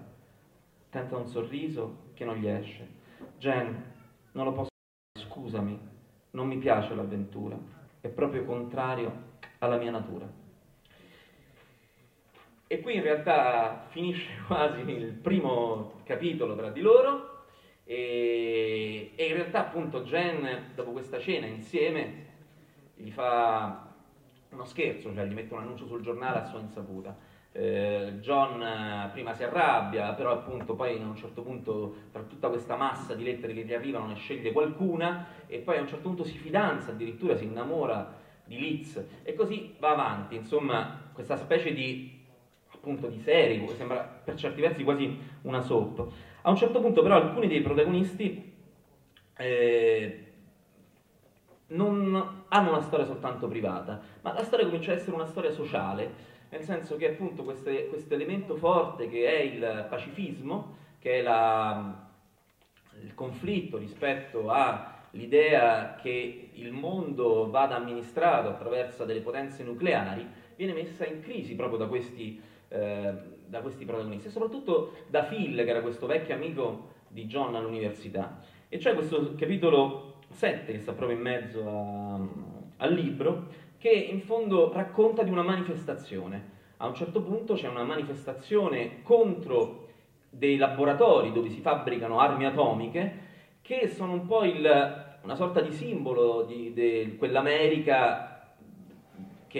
Tenta 0.89 1.17
un 1.17 1.27
sorriso 1.27 2.05
che 2.15 2.25
non 2.25 2.37
gli 2.37 2.47
esce. 2.47 2.87
Jen, 3.37 3.83
non 4.31 4.45
lo 4.45 4.51
posso 4.53 4.69
fare, 5.13 5.29
scusami, 5.29 5.79
non 6.31 6.47
mi 6.47 6.57
piace 6.57 6.95
l'avventura, 6.95 7.55
è 8.01 8.07
proprio 8.07 8.43
contrario 8.43 9.35
alla 9.59 9.77
mia 9.77 9.91
natura. 9.91 10.27
E 12.69 12.81
qui 12.81 12.95
in 12.95 13.01
realtà 13.01 13.85
finisce 13.87 14.29
quasi 14.45 14.81
il 14.81 15.13
primo 15.13 16.01
capitolo 16.03 16.55
tra 16.55 16.69
di 16.69 16.81
loro. 16.81 17.35
E, 17.85 19.13
e 19.15 19.25
in 19.25 19.33
realtà 19.33 19.59
appunto 19.59 20.01
Jen 20.01 20.73
dopo 20.75 20.91
questa 20.91 21.19
cena 21.19 21.45
insieme 21.45 22.25
gli 22.95 23.09
fa 23.11 23.93
uno 24.49 24.65
scherzo, 24.65 25.13
cioè 25.13 25.25
gli 25.25 25.33
mette 25.33 25.53
un 25.53 25.61
annuncio 25.61 25.85
sul 25.85 26.01
giornale 26.01 26.39
a 26.39 26.45
sua 26.45 26.59
insaputa. 26.59 27.15
Eh, 27.53 28.15
John 28.19 28.61
eh, 28.61 29.09
prima 29.13 29.33
si 29.33 29.43
arrabbia, 29.43 30.11
però 30.13 30.31
appunto 30.31 30.75
poi 30.75 31.01
a 31.01 31.05
un 31.05 31.15
certo 31.15 31.41
punto 31.43 31.95
tra 32.11 32.21
tutta 32.23 32.49
questa 32.49 32.75
massa 32.75 33.15
di 33.15 33.23
lettere 33.23 33.53
che 33.53 33.63
gli 33.63 33.73
arrivano 33.73 34.07
ne 34.07 34.15
sceglie 34.15 34.51
qualcuna 34.51 35.27
e 35.47 35.59
poi 35.59 35.77
a 35.77 35.81
un 35.81 35.87
certo 35.87 36.09
punto 36.09 36.25
si 36.25 36.37
fidanza, 36.37 36.91
addirittura 36.91 37.37
si 37.37 37.45
innamora 37.45 38.13
di 38.43 38.59
Liz. 38.59 39.01
E 39.23 39.33
così 39.33 39.75
va 39.79 39.91
avanti, 39.91 40.35
insomma 40.35 41.09
questa 41.13 41.37
specie 41.37 41.71
di 41.71 42.16
appunto 42.87 43.07
di 43.07 43.19
serie, 43.19 43.67
sembra 43.75 43.97
per 43.97 44.35
certi 44.35 44.61
versi 44.61 44.83
quasi 44.83 45.19
una 45.41 45.59
soap. 45.59 46.07
A 46.43 46.49
un 46.49 46.55
certo 46.55 46.79
punto 46.79 47.01
però 47.01 47.15
alcuni 47.15 47.47
dei 47.47 47.59
protagonisti 47.59 48.53
eh, 49.35 50.25
non 51.67 52.45
hanno 52.47 52.69
una 52.69 52.81
storia 52.81 53.05
soltanto 53.05 53.49
privata, 53.49 53.99
ma 54.21 54.31
la 54.31 54.43
storia 54.43 54.65
comincia 54.65 54.91
a 54.91 54.95
essere 54.95 55.15
una 55.15 55.25
storia 55.25 55.51
sociale, 55.51 56.35
nel 56.49 56.63
senso 56.63 56.95
che 56.95 57.09
appunto 57.09 57.43
questo 57.43 58.13
elemento 58.13 58.55
forte 58.55 59.09
che 59.09 59.25
è 59.25 59.41
il 59.41 59.85
pacifismo, 59.89 60.75
che 60.99 61.19
è 61.19 61.21
la, 61.21 62.07
il 63.03 63.13
conflitto 63.13 63.75
rispetto 63.77 64.49
all'idea 64.49 65.95
che 66.01 66.51
il 66.53 66.71
mondo 66.71 67.49
vada 67.49 67.75
amministrato 67.75 68.47
attraverso 68.47 69.03
delle 69.03 69.19
potenze 69.19 69.63
nucleari, 69.65 70.25
viene 70.55 70.73
messa 70.73 71.05
in 71.05 71.21
crisi 71.21 71.53
proprio 71.55 71.77
da 71.77 71.85
questi 71.87 72.41
eh, 72.69 73.13
da 73.45 73.61
questi 73.61 73.85
protagonisti 73.85 74.27
e 74.27 74.31
soprattutto 74.31 74.93
da 75.07 75.23
Phil, 75.23 75.55
che 75.55 75.69
era 75.69 75.81
questo 75.81 76.05
vecchio 76.05 76.35
amico 76.35 76.95
di 77.07 77.25
John 77.25 77.55
all'università. 77.55 78.41
E 78.67 78.77
c'è 78.77 78.93
questo 78.93 79.35
capitolo 79.35 80.15
7 80.29 80.71
che 80.71 80.79
sta 80.79 80.93
proprio 80.93 81.17
in 81.17 81.23
mezzo 81.23 81.67
a, 81.67 82.19
al 82.77 82.93
libro, 82.93 83.47
che 83.77 83.89
in 83.89 84.21
fondo 84.21 84.71
racconta 84.73 85.23
di 85.23 85.31
una 85.31 85.43
manifestazione. 85.43 86.55
A 86.77 86.87
un 86.87 86.93
certo 86.93 87.21
punto 87.21 87.53
c'è 87.53 87.67
una 87.67 87.83
manifestazione 87.83 89.01
contro 89.01 89.85
dei 90.29 90.57
laboratori 90.57 91.31
dove 91.31 91.49
si 91.49 91.61
fabbricano 91.61 92.19
armi 92.19 92.45
atomiche, 92.45 93.25
che 93.61 93.87
sono 93.87 94.13
un 94.13 94.25
po' 94.25 94.43
il, 94.43 95.17
una 95.21 95.35
sorta 95.35 95.61
di 95.61 95.71
simbolo 95.71 96.43
di, 96.43 96.73
di 96.73 97.15
quell'America 97.17 98.36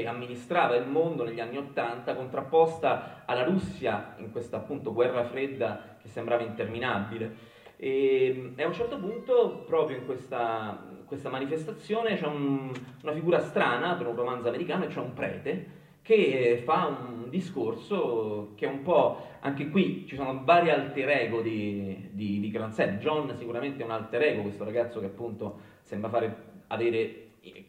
che 0.02 0.08
amministrava 0.08 0.76
il 0.76 0.88
mondo 0.88 1.24
negli 1.24 1.40
anni 1.40 1.58
Ottanta, 1.58 2.16
contrapposta 2.16 3.24
alla 3.26 3.44
Russia 3.44 4.16
in 4.18 4.32
questa 4.32 4.58
appunto 4.58 4.94
guerra 4.94 5.24
fredda 5.24 5.98
che 6.02 6.08
sembrava 6.08 6.44
interminabile. 6.44 7.56
E, 7.78 8.54
e 8.56 8.64
a 8.64 8.68
un 8.68 8.74
certo 8.74 8.98
punto, 8.98 9.64
proprio 9.66 9.98
in 9.98 10.06
questa, 10.06 10.84
questa 11.06 11.30
manifestazione, 11.30 12.18
c'è 12.18 12.26
un, 12.26 12.72
una 13.04 13.14
figura 13.14 13.40
strana 13.40 13.94
per 13.96 14.08
un 14.08 14.16
romanzo 14.16 14.48
americano, 14.48 14.86
e 14.86 14.88
c'è 14.88 15.00
un 15.00 15.14
prete 15.14 15.76
che 16.02 16.62
fa 16.64 16.86
un 16.88 17.30
discorso 17.30 18.54
che 18.56 18.66
è 18.66 18.70
un 18.70 18.82
po', 18.82 19.22
anche 19.42 19.70
qui 19.70 20.06
ci 20.08 20.16
sono 20.16 20.42
vari 20.46 20.70
alter 20.70 21.10
ego 21.10 21.42
di, 21.42 22.10
di, 22.12 22.40
di 22.40 22.50
Granzel. 22.50 22.98
John 22.98 23.36
sicuramente 23.38 23.82
è 23.82 23.86
un 23.86 23.92
alter 23.92 24.22
ego, 24.22 24.44
questo 24.44 24.64
ragazzo 24.64 25.02
che 25.02 25.08
appunto 25.08 25.60
sembra 25.82 26.10
fare, 26.10 26.36
avere 26.68 27.24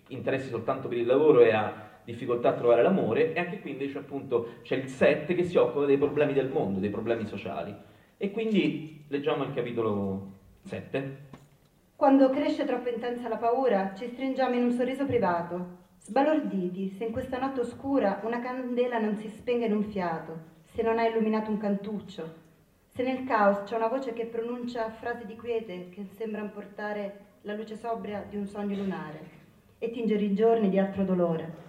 interessi 0.08 0.48
soltanto 0.48 0.88
per 0.88 0.98
il 0.98 1.06
lavoro 1.06 1.40
e 1.40 1.52
ha 1.52 1.88
difficoltà 2.08 2.48
a 2.48 2.54
trovare 2.54 2.82
l'amore 2.82 3.34
e 3.34 3.38
anche 3.38 3.60
qui 3.60 3.72
invece 3.72 3.98
appunto 3.98 4.54
c'è 4.62 4.76
il 4.76 4.88
7 4.88 5.34
che 5.34 5.44
si 5.44 5.58
occupa 5.58 5.84
dei 5.84 5.98
problemi 5.98 6.32
del 6.32 6.48
mondo, 6.48 6.78
dei 6.78 6.88
problemi 6.88 7.26
sociali. 7.26 7.74
E 8.16 8.30
quindi 8.30 9.04
leggiamo 9.08 9.44
il 9.44 9.52
capitolo 9.52 10.32
7. 10.62 11.26
Quando 11.94 12.30
cresce 12.30 12.64
troppo 12.64 12.88
intensa 12.88 13.28
la 13.28 13.36
paura, 13.36 13.92
ci 13.94 14.06
stringiamo 14.06 14.54
in 14.54 14.62
un 14.62 14.72
sorriso 14.72 15.04
privato, 15.04 15.76
sbalorditi 15.98 16.88
se 16.96 17.04
in 17.04 17.12
questa 17.12 17.38
notte 17.38 17.60
oscura 17.60 18.22
una 18.24 18.40
candela 18.40 18.98
non 18.98 19.16
si 19.16 19.28
spenga 19.28 19.66
in 19.66 19.74
un 19.74 19.84
fiato, 19.84 20.38
se 20.64 20.80
non 20.82 20.98
ha 20.98 21.06
illuminato 21.06 21.50
un 21.50 21.58
cantuccio, 21.58 22.46
se 22.86 23.02
nel 23.02 23.24
caos 23.24 23.64
c'è 23.64 23.76
una 23.76 23.88
voce 23.88 24.14
che 24.14 24.24
pronuncia 24.24 24.90
frasi 24.90 25.26
di 25.26 25.36
quiete 25.36 25.90
che 25.90 26.06
sembrano 26.16 26.48
portare 26.48 27.26
la 27.42 27.54
luce 27.54 27.76
sobria 27.76 28.24
di 28.26 28.36
un 28.36 28.46
sogno 28.46 28.76
lunare 28.76 29.20
e 29.78 29.90
tingere 29.90 30.24
i 30.24 30.34
giorni 30.34 30.70
di 30.70 30.78
altro 30.78 31.04
dolore. 31.04 31.67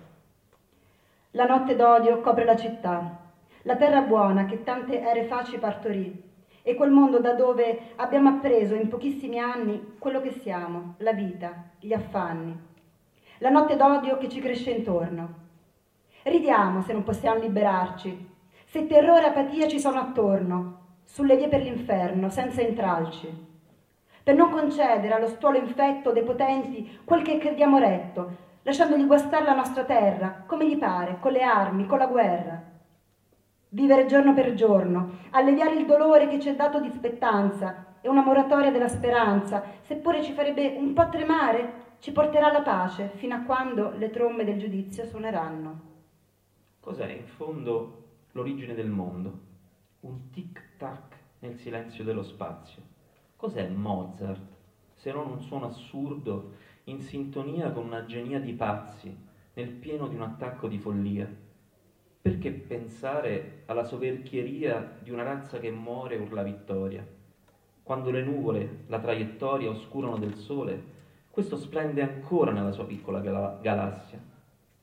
La 1.34 1.46
notte 1.46 1.76
d'odio 1.76 2.22
copre 2.22 2.44
la 2.44 2.56
città, 2.56 3.20
la 3.62 3.76
terra 3.76 4.02
buona 4.02 4.46
che 4.46 4.64
tante 4.64 5.00
ere 5.00 5.26
facili 5.26 5.60
partorì, 5.60 6.24
e 6.64 6.74
quel 6.74 6.90
mondo 6.90 7.20
da 7.20 7.34
dove 7.34 7.92
abbiamo 7.98 8.30
appreso 8.30 8.74
in 8.74 8.88
pochissimi 8.88 9.38
anni 9.38 9.94
quello 10.00 10.22
che 10.22 10.32
siamo, 10.32 10.96
la 10.98 11.14
vita, 11.14 11.66
gli 11.80 11.94
affanni. 11.94 12.58
La 13.38 13.52
notte 13.52 13.76
d'odio 13.76 14.18
che 14.18 14.28
ci 14.28 14.40
cresce 14.40 14.72
intorno. 14.72 15.34
Ridiamo 16.24 16.82
se 16.82 16.94
non 16.94 17.04
possiamo 17.04 17.40
liberarci, 17.40 18.30
se 18.66 18.88
terrore 18.88 19.26
e 19.26 19.30
apatia 19.30 19.68
ci 19.68 19.80
sono 19.80 20.00
attorno, 20.00 20.78
sulle 21.04 21.38
vie 21.38 21.48
per 21.48 21.62
l'inferno, 21.62 22.30
senza 22.30 22.64
intralci. 22.64 23.48
Per 24.24 24.36
non 24.36 24.50
concedere 24.50 25.14
allo 25.14 25.28
stuolo 25.28 25.60
infetto 25.60 26.12
dei 26.12 26.24
potenti 26.24 27.00
quel 27.06 27.22
che 27.22 27.38
crediamo 27.38 27.78
retto, 27.78 28.48
lasciandogli 28.70 29.08
guastare 29.08 29.46
la 29.46 29.56
nostra 29.56 29.84
terra, 29.84 30.44
come 30.46 30.70
gli 30.70 30.78
pare, 30.78 31.18
con 31.20 31.32
le 31.32 31.42
armi, 31.42 31.88
con 31.88 31.98
la 31.98 32.06
guerra. 32.06 32.62
Vivere 33.70 34.06
giorno 34.06 34.34
per 34.34 34.54
giorno, 34.54 35.18
alleviare 35.32 35.76
il 35.76 35.88
dolore 35.88 36.28
che 36.28 36.40
ci 36.40 36.50
è 36.50 36.56
dato 36.56 36.80
di 36.80 36.90
spettanza 36.92 37.98
e 38.00 38.08
una 38.08 38.24
moratoria 38.24 38.72
della 38.72 38.88
speranza, 38.88 39.64
seppure 39.82 40.22
ci 40.22 40.34
farebbe 40.34 40.76
un 40.78 40.94
po' 40.94 41.10
tremare, 41.10 41.88
ci 42.00 42.12
porterà 42.12 42.50
alla 42.50 42.62
pace 42.62 43.12
fino 43.16 43.36
a 43.36 43.42
quando 43.42 43.92
le 43.98 44.12
trombe 44.12 44.46
del 44.46 44.60
giudizio 44.60 45.06
suoneranno. 45.06 45.88
Cos'è 46.80 47.10
in 47.10 47.26
fondo 47.26 48.04
l'origine 48.34 48.76
del 48.76 48.90
mondo? 48.90 49.40
Un 50.02 50.30
tic-tac 50.30 51.18
nel 51.40 51.58
silenzio 51.58 52.04
dello 52.04 52.24
spazio. 52.24 52.84
Cos'è 53.36 53.68
Mozart 53.68 54.58
se 54.94 55.12
non 55.12 55.32
un 55.32 55.42
suono 55.42 55.68
assurdo 55.68 56.52
in 56.90 57.02
sintonia 57.02 57.70
con 57.72 57.86
una 57.86 58.06
genia 58.06 58.40
di 58.40 58.54
pazzi, 58.54 59.16
nel 59.54 59.70
pieno 59.70 60.08
di 60.08 60.16
un 60.16 60.24
attacco 60.24 60.68
di 60.68 60.80
follia. 60.80 61.32
Perché 62.22 62.52
pensare 62.52 63.64
alla 63.68 63.84
soverchieria 63.84 64.98
di 65.00 65.12
una 65.12 65.24
razza 65.24 65.60
che 65.60 65.70
muore 65.70 66.18
urla 66.18 66.42
vittoria? 66.42 67.06
Quando 67.84 68.10
le 68.10 68.22
nuvole, 68.24 68.84
la 68.88 69.00
traiettoria 69.00 69.70
oscurano 69.70 70.18
del 70.18 70.36
sole, 70.36 70.98
questo 71.30 71.56
splende 71.58 72.02
ancora 72.02 72.52
nella 72.52 72.72
sua 72.72 72.86
piccola 72.86 73.20
gal- 73.20 73.60
galassia. 73.62 74.20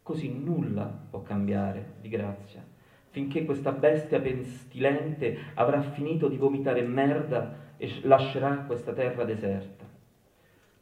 Così 0.02 0.32
nulla 0.32 0.84
può 0.84 1.22
cambiare, 1.22 1.94
di 2.00 2.08
grazia, 2.08 2.64
finché 3.08 3.44
questa 3.44 3.72
bestia 3.72 4.20
pestilente 4.20 5.36
avrà 5.54 5.80
finito 5.80 6.28
di 6.28 6.36
vomitare 6.36 6.82
merda 6.82 7.64
e 7.76 7.90
lascerà 8.02 8.58
questa 8.58 8.92
terra 8.92 9.24
deserta. 9.24 9.75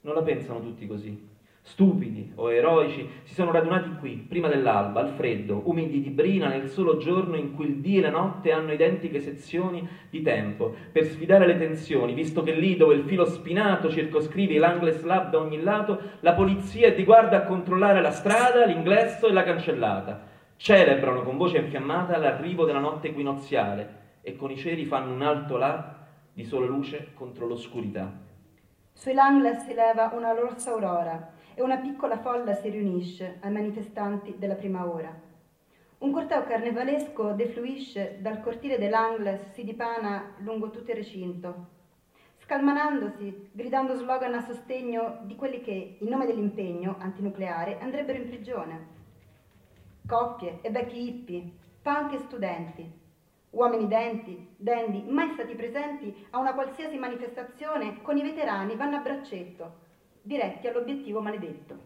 Non 0.04 0.14
la 0.14 0.22
pensano 0.22 0.60
tutti 0.60 0.86
così. 0.86 1.32
Stupidi 1.62 2.32
o 2.34 2.52
eroici 2.52 3.08
si 3.22 3.32
sono 3.32 3.50
radunati 3.50 3.88
qui, 3.98 4.16
prima 4.28 4.48
dell'alba, 4.48 5.00
al 5.00 5.14
freddo, 5.14 5.62
umidi 5.64 6.02
di 6.02 6.10
brina, 6.10 6.48
nel 6.48 6.68
solo 6.68 6.98
giorno 6.98 7.36
in 7.36 7.54
cui 7.54 7.64
il 7.64 7.76
dì 7.76 7.96
e 7.96 8.00
la 8.02 8.10
notte 8.10 8.52
hanno 8.52 8.74
identiche 8.74 9.18
sezioni 9.20 9.88
di 10.10 10.20
tempo, 10.20 10.74
per 10.92 11.06
sfidare 11.06 11.46
le 11.46 11.56
tensioni, 11.56 12.12
visto 12.12 12.42
che 12.42 12.52
lì 12.52 12.76
dove 12.76 12.96
il 12.96 13.04
filo 13.04 13.24
spinato 13.24 13.88
circoscrive 13.88 14.58
l'Angles 14.58 15.02
Lab 15.04 15.30
da 15.30 15.38
ogni 15.38 15.62
lato, 15.62 15.98
la 16.20 16.34
polizia 16.34 16.88
è 16.88 16.94
di 16.94 17.04
guardia 17.04 17.38
a 17.38 17.46
controllare 17.46 18.02
la 18.02 18.10
strada, 18.10 18.66
l'ingresso 18.66 19.26
e 19.26 19.32
la 19.32 19.42
cancellata. 19.42 20.20
Celebrano 20.56 21.22
con 21.22 21.38
voce 21.38 21.56
infiammata 21.56 22.18
l'arrivo 22.18 22.66
della 22.66 22.78
notte 22.78 23.08
equinoziale 23.08 24.18
e 24.20 24.36
con 24.36 24.50
i 24.50 24.58
cieli 24.58 24.84
fanno 24.84 25.14
un 25.14 25.22
alto 25.22 25.56
là 25.56 26.08
di 26.30 26.44
sola 26.44 26.66
luce 26.66 27.12
contro 27.14 27.46
l'oscurità. 27.46 28.23
Sui 28.96 29.12
Langles 29.12 29.64
si 29.64 29.74
leva 29.74 30.12
una 30.14 30.32
rossa 30.32 30.70
aurora 30.70 31.32
e 31.52 31.60
una 31.62 31.76
piccola 31.76 32.16
folla 32.20 32.54
si 32.54 32.70
riunisce 32.70 33.38
ai 33.40 33.50
manifestanti 33.50 34.36
della 34.38 34.54
prima 34.54 34.88
ora. 34.88 35.12
Un 35.98 36.12
corteo 36.12 36.44
carnevalesco 36.44 37.32
defluisce 37.32 38.18
dal 38.20 38.40
cortile 38.40 38.78
dei 38.78 38.88
Langles, 38.88 39.50
si 39.50 39.64
dipana 39.64 40.36
lungo 40.38 40.70
tutto 40.70 40.92
il 40.92 40.96
recinto, 40.96 41.66
scalmanandosi, 42.38 43.50
gridando 43.52 43.94
slogan 43.96 44.34
a 44.34 44.40
sostegno 44.40 45.18
di 45.24 45.34
quelli 45.34 45.60
che, 45.60 45.96
in 45.98 46.08
nome 46.08 46.24
dell'impegno 46.24 46.96
antinucleare, 46.98 47.78
andrebbero 47.80 48.18
in 48.18 48.28
prigione. 48.28 48.86
Coppie 50.06 50.60
e 50.62 50.70
vecchi 50.70 51.08
hippie, 51.08 51.50
punk 51.82 52.12
e 52.12 52.18
studenti, 52.20 53.02
Uomini 53.54 53.86
denti, 53.86 54.48
dendi, 54.56 55.04
mai 55.06 55.30
stati 55.34 55.54
presenti 55.54 56.26
a 56.30 56.38
una 56.38 56.54
qualsiasi 56.54 56.98
manifestazione 56.98 58.02
con 58.02 58.16
i 58.16 58.22
veterani 58.22 58.74
vanno 58.74 58.96
a 58.96 59.00
braccetto, 59.00 59.74
diretti 60.20 60.66
all'obiettivo 60.66 61.20
maledetto. 61.20 61.78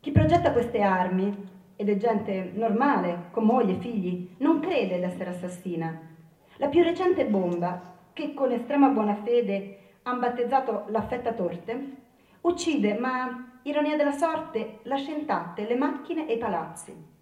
Chi 0.00 0.10
progetta 0.12 0.52
queste 0.52 0.80
armi 0.80 1.48
ed 1.76 1.90
è 1.90 1.96
gente 1.98 2.52
normale, 2.54 3.26
con 3.32 3.44
moglie 3.44 3.74
e 3.74 3.80
figli, 3.80 4.34
non 4.38 4.60
crede 4.60 4.98
d'essere 4.98 5.28
assassina. 5.28 6.08
La 6.56 6.68
più 6.68 6.82
recente 6.82 7.26
bomba, 7.26 7.98
che 8.14 8.32
con 8.32 8.50
estrema 8.50 8.88
buona 8.88 9.16
fede 9.16 9.78
hanno 10.04 10.20
battezzato 10.20 10.86
l'affetta 10.88 11.34
torte, 11.34 11.96
uccide, 12.40 12.94
ma 12.94 13.60
ironia 13.64 13.96
della 13.96 14.12
sorte, 14.12 14.78
lascia 14.84 15.12
intatte 15.12 15.66
le 15.66 15.74
macchine 15.74 16.26
e 16.26 16.34
i 16.34 16.38
palazzi. 16.38 17.19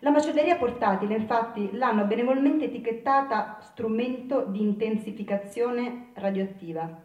La 0.00 0.10
macelleria 0.10 0.56
portatile, 0.56 1.14
infatti, 1.14 1.70
l'hanno 1.72 2.04
benevolmente 2.04 2.66
etichettata 2.66 3.56
strumento 3.60 4.44
di 4.46 4.60
intensificazione 4.60 6.08
radioattiva. 6.14 7.04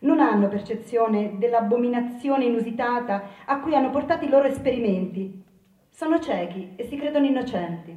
Non 0.00 0.20
hanno 0.20 0.48
percezione 0.48 1.38
dell'abominazione 1.38 2.44
inusitata 2.44 3.30
a 3.46 3.60
cui 3.60 3.74
hanno 3.74 3.90
portato 3.90 4.26
i 4.26 4.28
loro 4.28 4.46
esperimenti. 4.46 5.42
Sono 5.88 6.20
ciechi 6.20 6.74
e 6.76 6.84
si 6.84 6.96
credono 6.96 7.24
innocenti. 7.24 7.96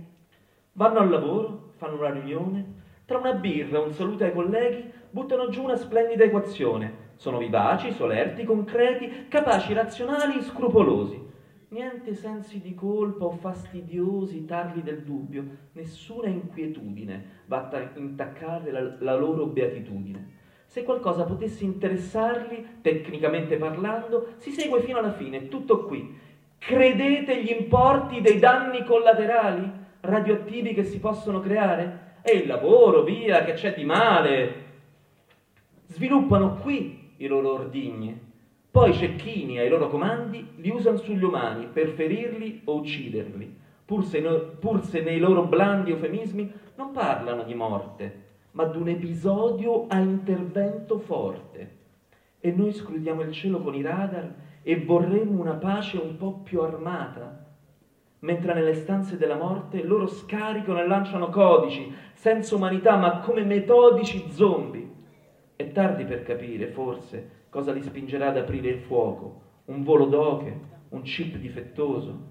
Vanno 0.73 0.99
al 0.99 1.09
lavoro, 1.09 1.73
fanno 1.75 1.97
una 1.97 2.11
riunione, 2.11 2.65
tra 3.05 3.17
una 3.17 3.33
birra, 3.33 3.81
un 3.81 3.91
saluto 3.91 4.23
ai 4.23 4.31
colleghi, 4.31 4.89
buttano 5.09 5.49
giù 5.49 5.63
una 5.63 5.75
splendida 5.75 6.23
equazione. 6.23 7.09
Sono 7.15 7.37
vivaci, 7.37 7.91
solerti, 7.91 8.45
concreti, 8.45 9.27
capaci, 9.27 9.73
razionali, 9.73 10.41
scrupolosi. 10.41 11.29
Niente 11.71 12.15
sensi 12.15 12.59
di 12.59 12.75
colpa 12.75 13.23
o 13.23 13.31
fastidiosi 13.31 14.43
tarli 14.43 14.83
del 14.83 15.03
dubbio, 15.03 15.45
nessuna 15.71 16.27
inquietudine 16.27 17.43
va 17.45 17.69
a 17.69 17.91
intaccare 17.95 18.71
la, 18.71 18.95
la 18.99 19.15
loro 19.15 19.45
beatitudine. 19.45 20.39
Se 20.65 20.83
qualcosa 20.83 21.23
potesse 21.23 21.63
interessarli, 21.63 22.79
tecnicamente 22.81 23.55
parlando, 23.55 24.33
si 24.35 24.51
segue 24.51 24.81
fino 24.81 24.97
alla 24.97 25.13
fine, 25.13 25.47
tutto 25.47 25.85
qui. 25.85 26.13
Credete 26.57 27.41
gli 27.41 27.51
importi 27.57 28.19
dei 28.19 28.37
danni 28.37 28.83
collaterali 28.83 29.71
radioattivi 30.01 30.73
che 30.73 30.83
si 30.83 30.99
possono 30.99 31.39
creare? 31.39 32.17
E 32.21 32.33
il 32.33 32.47
lavoro, 32.47 33.03
via, 33.03 33.45
che 33.45 33.53
c'è 33.53 33.73
di 33.73 33.85
male. 33.85 34.53
Sviluppano 35.85 36.55
qui 36.55 37.13
i 37.15 37.27
loro 37.27 37.53
ordigni, 37.53 38.20
poi 38.71 38.93
cecchini 38.93 39.59
ai 39.59 39.67
loro 39.67 39.89
comandi 39.89 40.53
li 40.55 40.69
usano 40.69 40.95
sugli 40.95 41.25
umani 41.25 41.67
per 41.67 41.89
ferirli 41.89 42.61
o 42.63 42.75
ucciderli, 42.75 43.59
pur 43.83 44.05
se, 44.05 44.21
no, 44.21 44.39
pur 44.59 44.81
se 44.85 45.01
nei 45.01 45.19
loro 45.19 45.43
blandi 45.43 45.91
eufemismi 45.91 46.49
non 46.75 46.93
parlano 46.93 47.43
di 47.43 47.53
morte, 47.53 48.29
ma 48.51 48.63
di 48.63 48.77
un 48.77 48.87
episodio 48.87 49.87
a 49.89 49.99
intervento 49.99 50.99
forte. 50.99 51.79
E 52.39 52.51
noi 52.53 52.71
scrudiamo 52.71 53.21
il 53.23 53.33
cielo 53.33 53.59
con 53.59 53.75
i 53.75 53.81
radar 53.81 54.33
e 54.61 54.79
vorremmo 54.79 55.41
una 55.41 55.55
pace 55.55 55.97
un 55.97 56.15
po' 56.15 56.39
più 56.41 56.61
armata, 56.61 57.45
mentre 58.19 58.53
nelle 58.53 58.75
stanze 58.75 59.17
della 59.17 59.35
morte 59.35 59.83
loro 59.83 60.07
scaricano 60.07 60.79
e 60.79 60.87
lanciano 60.87 61.27
codici, 61.27 61.93
senza 62.13 62.55
umanità, 62.55 62.95
ma 62.95 63.19
come 63.19 63.43
metodici 63.43 64.31
zombie. 64.31 64.89
È 65.57 65.69
tardi 65.73 66.05
per 66.05 66.23
capire, 66.23 66.67
forse, 66.67 67.40
cosa 67.51 67.73
li 67.73 67.81
spingerà 67.81 68.29
ad 68.29 68.37
aprire 68.37 68.69
il 68.69 68.79
fuoco? 68.79 69.41
Un 69.65 69.83
volo 69.83 70.05
d'oche? 70.05 70.57
Un 70.91 71.01
chip 71.01 71.35
difettoso? 71.35 72.29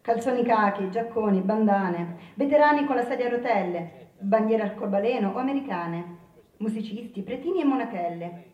Calzoni 0.00 0.42
cachi, 0.44 0.90
giacconi, 0.90 1.42
bandane, 1.42 2.16
veterani 2.34 2.86
con 2.86 2.96
la 2.96 3.04
sedia 3.04 3.26
a 3.26 3.28
rotelle, 3.28 4.12
bandiere 4.18 4.62
arcobaleno 4.62 5.32
o 5.32 5.36
americane, 5.36 6.16
musicisti, 6.56 7.20
pretini 7.20 7.60
e 7.60 7.64
monachelle. 7.64 8.44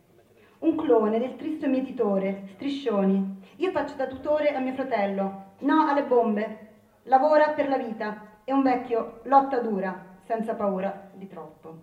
Un 0.58 0.74
clone 0.74 1.20
del 1.20 1.36
tristo 1.36 1.68
mietitore, 1.68 2.48
striscioni. 2.54 3.40
Io 3.58 3.70
faccio 3.70 3.94
da 3.94 4.08
tutore 4.08 4.52
a 4.52 4.58
mio 4.58 4.74
fratello. 4.74 5.52
No 5.60 5.86
alle 5.86 6.02
bombe. 6.02 6.66
Lavora 7.04 7.50
per 7.50 7.68
la 7.68 7.78
vita. 7.78 8.40
E 8.42 8.52
un 8.52 8.62
vecchio 8.62 9.20
lotta 9.24 9.60
dura, 9.60 10.16
senza 10.24 10.54
paura 10.54 11.10
di 11.14 11.28
troppo. 11.28 11.76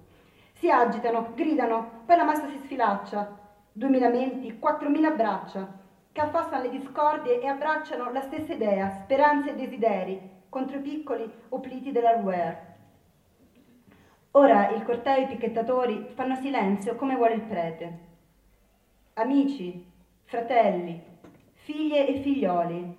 Si 0.55 0.69
agitano, 0.69 1.31
gridano, 1.35 2.01
poi 2.05 2.17
la 2.17 2.25
massa 2.25 2.49
si 2.49 2.57
sfilaccia, 2.57 3.43
duemila 3.77 4.07
menti, 4.07 4.57
quattromila 4.57 5.09
braccia, 5.09 5.67
che 6.13 6.21
affossano 6.21 6.63
le 6.63 6.69
discordie 6.69 7.41
e 7.41 7.47
abbracciano 7.47 8.09
la 8.09 8.21
stessa 8.21 8.53
idea, 8.53 9.01
speranze 9.03 9.49
e 9.49 9.55
desideri, 9.55 10.29
contro 10.47 10.77
i 10.77 10.81
piccoli 10.81 11.29
opliti 11.49 11.91
dell'hardware. 11.91 12.75
Ora 14.31 14.69
il 14.69 14.81
corteo 14.83 15.17
e 15.17 15.21
i 15.23 15.27
picchettatori 15.27 16.07
fanno 16.13 16.35
silenzio 16.35 16.95
come 16.95 17.17
vuole 17.17 17.33
il 17.33 17.41
prete. 17.41 17.99
Amici, 19.15 19.85
fratelli, 20.23 21.03
figlie 21.51 22.07
e 22.07 22.21
figlioli, 22.21 22.97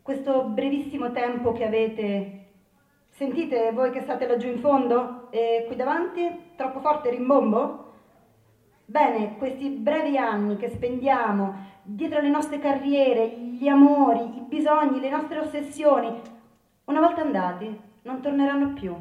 questo 0.00 0.44
brevissimo 0.44 1.12
tempo 1.12 1.52
che 1.52 1.64
avete... 1.66 2.36
Sentite 3.10 3.70
voi 3.72 3.90
che 3.90 4.00
state 4.00 4.26
laggiù 4.26 4.48
in 4.48 4.60
fondo? 4.60 5.30
E 5.30 5.64
qui 5.66 5.76
davanti? 5.76 6.52
Troppo 6.56 6.80
forte 6.80 7.10
rimbombo? 7.10 7.89
Bene, 8.90 9.36
questi 9.36 9.68
brevi 9.68 10.18
anni 10.18 10.56
che 10.56 10.68
spendiamo 10.68 11.54
dietro 11.84 12.20
le 12.20 12.28
nostre 12.28 12.58
carriere, 12.58 13.38
gli 13.38 13.68
amori, 13.68 14.38
i 14.38 14.40
bisogni, 14.48 14.98
le 14.98 15.10
nostre 15.10 15.38
ossessioni, 15.38 16.20
una 16.86 16.98
volta 16.98 17.20
andati, 17.20 17.80
non 18.02 18.20
torneranno 18.20 18.72
più. 18.72 18.92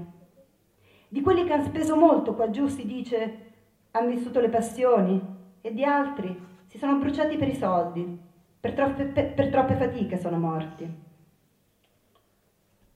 Di 1.07 1.21
quelli 1.21 1.43
che 1.43 1.53
hanno 1.53 1.63
speso 1.63 1.95
molto 1.95 2.35
qua 2.35 2.51
giù 2.51 2.67
si 2.67 2.85
dice 2.85 3.47
hanno 3.89 4.11
vissuto 4.11 4.39
le 4.39 4.49
passioni 4.49 5.19
e 5.59 5.73
di 5.73 5.83
altri 5.83 6.39
si 6.67 6.77
sono 6.77 6.97
bruciati 6.97 7.35
per 7.37 7.47
i 7.47 7.55
soldi, 7.55 8.19
per 8.59 8.73
troppe, 8.73 9.05
per, 9.05 9.33
per 9.33 9.49
troppe 9.49 9.73
fatiche 9.73 10.19
sono 10.19 10.37
morti. 10.37 11.08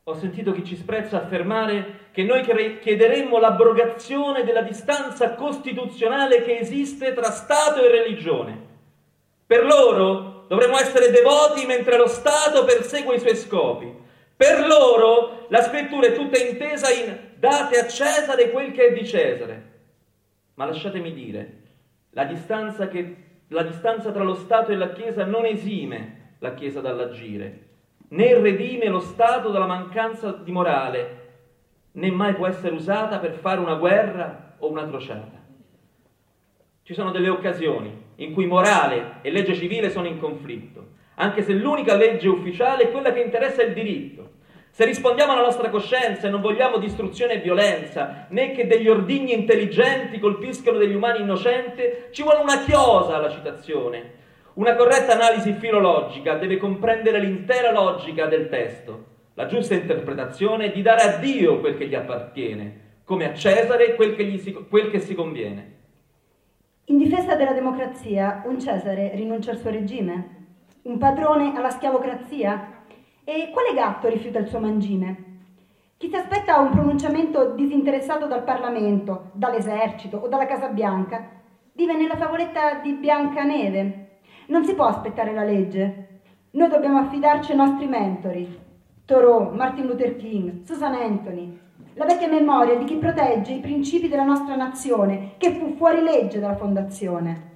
Ho 0.06 0.16
sentito 0.16 0.52
chi 0.52 0.66
ci 0.66 0.76
sprezza 0.76 1.16
affermare 1.16 2.10
che 2.12 2.24
noi 2.24 2.42
chiederemmo 2.42 3.40
l'abrogazione 3.40 4.44
della 4.44 4.62
distanza 4.62 5.34
costituzionale 5.36 6.42
che 6.42 6.58
esiste 6.58 7.14
tra 7.14 7.32
Stato 7.32 7.82
e 7.82 7.90
religione. 7.90 8.68
Per 9.48 9.64
loro 9.64 10.44
dovremmo 10.50 10.78
essere 10.78 11.10
devoti 11.10 11.66
mentre 11.66 11.96
lo 11.96 12.08
Stato 12.08 12.66
persegue 12.66 13.16
i 13.16 13.20
suoi 13.20 13.38
scopi. 13.38 13.96
Per 14.36 14.68
loro 14.68 15.46
la 15.48 15.62
scrittura 15.62 16.08
è 16.08 16.12
tutta 16.12 16.38
intesa 16.38 16.92
in 16.92 17.18
date 17.38 17.80
a 17.80 17.88
Cesare 17.88 18.52
quel 18.52 18.74
che 18.74 18.88
è 18.88 18.92
di 18.92 19.08
Cesare. 19.08 19.72
Ma 20.56 20.66
lasciatemi 20.66 21.14
dire, 21.14 21.62
la 22.10 22.26
distanza, 22.26 22.90
che, 22.90 23.16
la 23.48 23.64
distanza 23.64 24.12
tra 24.12 24.24
lo 24.24 24.36
Stato 24.36 24.74
e 24.74 24.76
la 24.76 24.92
Chiesa 24.92 25.24
non 25.24 25.46
esime 25.46 26.36
la 26.40 26.54
Chiesa 26.56 26.82
dall'agire 26.82 27.72
né 28.14 28.40
redime 28.40 28.88
lo 28.88 29.00
Stato 29.00 29.50
dalla 29.50 29.66
mancanza 29.66 30.32
di 30.32 30.52
morale, 30.52 31.22
né 31.94 32.12
mai 32.12 32.34
può 32.36 32.48
essere 32.48 32.76
usata 32.76 33.18
per 33.18 33.34
fare 33.34 33.60
una 33.60 33.76
guerra 33.76 34.56
o 34.60 34.70
una 34.70 34.88
crociata. 34.88 35.42
Ci 36.84 36.94
sono 36.94 37.12
delle 37.12 37.30
occasioni 37.30 38.02
in 38.18 38.34
cui 38.34 38.46
morale 38.46 39.20
e 39.22 39.32
legge 39.32 39.56
civile 39.56 39.90
sono 39.90 40.08
in 40.08 40.20
conflitto, 40.20 40.88
anche 41.16 41.42
se 41.42 41.54
l'unica 41.54 41.96
legge 41.96 42.28
ufficiale 42.30 42.84
è 42.84 42.92
quella 42.92 43.12
che 43.12 43.22
interessa 43.22 43.64
il 43.64 43.74
diritto. 43.74 44.32
Se 44.70 44.86
rispondiamo 44.86 45.32
alla 45.32 45.42
nostra 45.42 45.70
coscienza 45.70 46.28
e 46.28 46.30
non 46.32 46.42
vogliamo 46.42 46.78
distruzione 46.78 47.34
e 47.34 47.40
violenza, 47.40 48.28
né 48.30 48.52
che 48.52 48.68
degli 48.68 48.90
ordigni 48.90 49.34
intelligenti 49.34 50.20
colpiscano 50.20 50.78
degli 50.78 50.96
umani 50.96 51.22
innocenti, 51.22 51.82
ci 52.12 52.22
vuole 52.22 52.42
una 52.42 52.64
chiosa 52.64 53.16
alla 53.16 53.30
citazione, 53.30 54.22
una 54.56 54.76
corretta 54.76 55.14
analisi 55.14 55.54
filologica 55.54 56.36
deve 56.36 56.58
comprendere 56.58 57.20
l'intera 57.20 57.72
logica 57.72 58.28
del 58.28 58.50
testo, 58.50 59.06
la 59.34 59.48
giusta 59.48 59.74
interpretazione 59.74 60.72
di 60.72 60.84
dare 60.84 61.02
a 61.02 61.18
Dio 61.18 61.60
quel 61.60 61.76
che 61.76 61.88
gli 61.88 61.96
appartiene, 61.96 62.82
come 63.04 63.26
a 63.26 63.34
Cesare 63.34 63.96
quel 63.96 64.16
che, 64.16 64.38
si, 64.38 64.54
quel 64.70 64.92
che 64.92 65.00
si 65.00 65.16
conviene. 65.16 65.72
In 66.86 66.98
difesa 66.98 67.36
della 67.36 67.54
democrazia, 67.54 68.44
un 68.46 68.60
Cesare 68.60 69.12
rinuncia 69.16 69.52
al 69.52 69.58
suo 69.58 69.72
regime? 69.72 70.42
Un 70.84 71.00
padrone 71.00 71.54
alla 71.56 71.72
schiavocrazia? 71.72 72.84
E 73.24 73.50
quale 73.52 73.74
gatto 73.74 74.08
rifiuta 74.08 74.38
il 74.38 74.48
suo 74.48 74.60
mangime? 74.60 75.32
Chi 75.98 76.10
si 76.10 76.16
aspetta 76.16 76.60
un 76.60 76.70
pronunciamento 76.70 77.54
disinteressato 77.56 78.28
dal 78.28 78.44
Parlamento, 78.44 79.32
dall'esercito 79.32 80.18
o 80.18 80.28
dalla 80.28 80.46
Casa 80.46 80.68
Bianca 80.68 81.42
vive 81.72 81.96
nella 81.96 82.18
favoletta 82.18 82.76
di 82.84 82.92
Biancaneve, 82.94 84.03
non 84.48 84.66
si 84.66 84.74
può 84.74 84.86
aspettare 84.86 85.34
la 85.34 85.44
legge. 85.44 86.22
Noi 86.52 86.70
dobbiamo 86.70 87.00
affidarci 87.00 87.52
ai 87.52 87.58
nostri 87.58 87.88
mentori. 87.88 88.60
Thoreau, 89.06 89.54
Martin 89.54 89.86
Luther 89.86 90.16
King, 90.16 90.64
Susan 90.64 90.94
Anthony. 90.94 91.60
La 91.96 92.06
vecchia 92.06 92.28
memoria 92.28 92.76
di 92.76 92.86
chi 92.86 92.96
protegge 92.96 93.54
i 93.54 93.60
principi 93.60 94.08
della 94.08 94.24
nostra 94.24 94.56
nazione, 94.56 95.34
che 95.38 95.52
fu 95.54 95.76
fuori 95.76 96.02
legge 96.02 96.40
dalla 96.40 96.56
fondazione. 96.56 97.52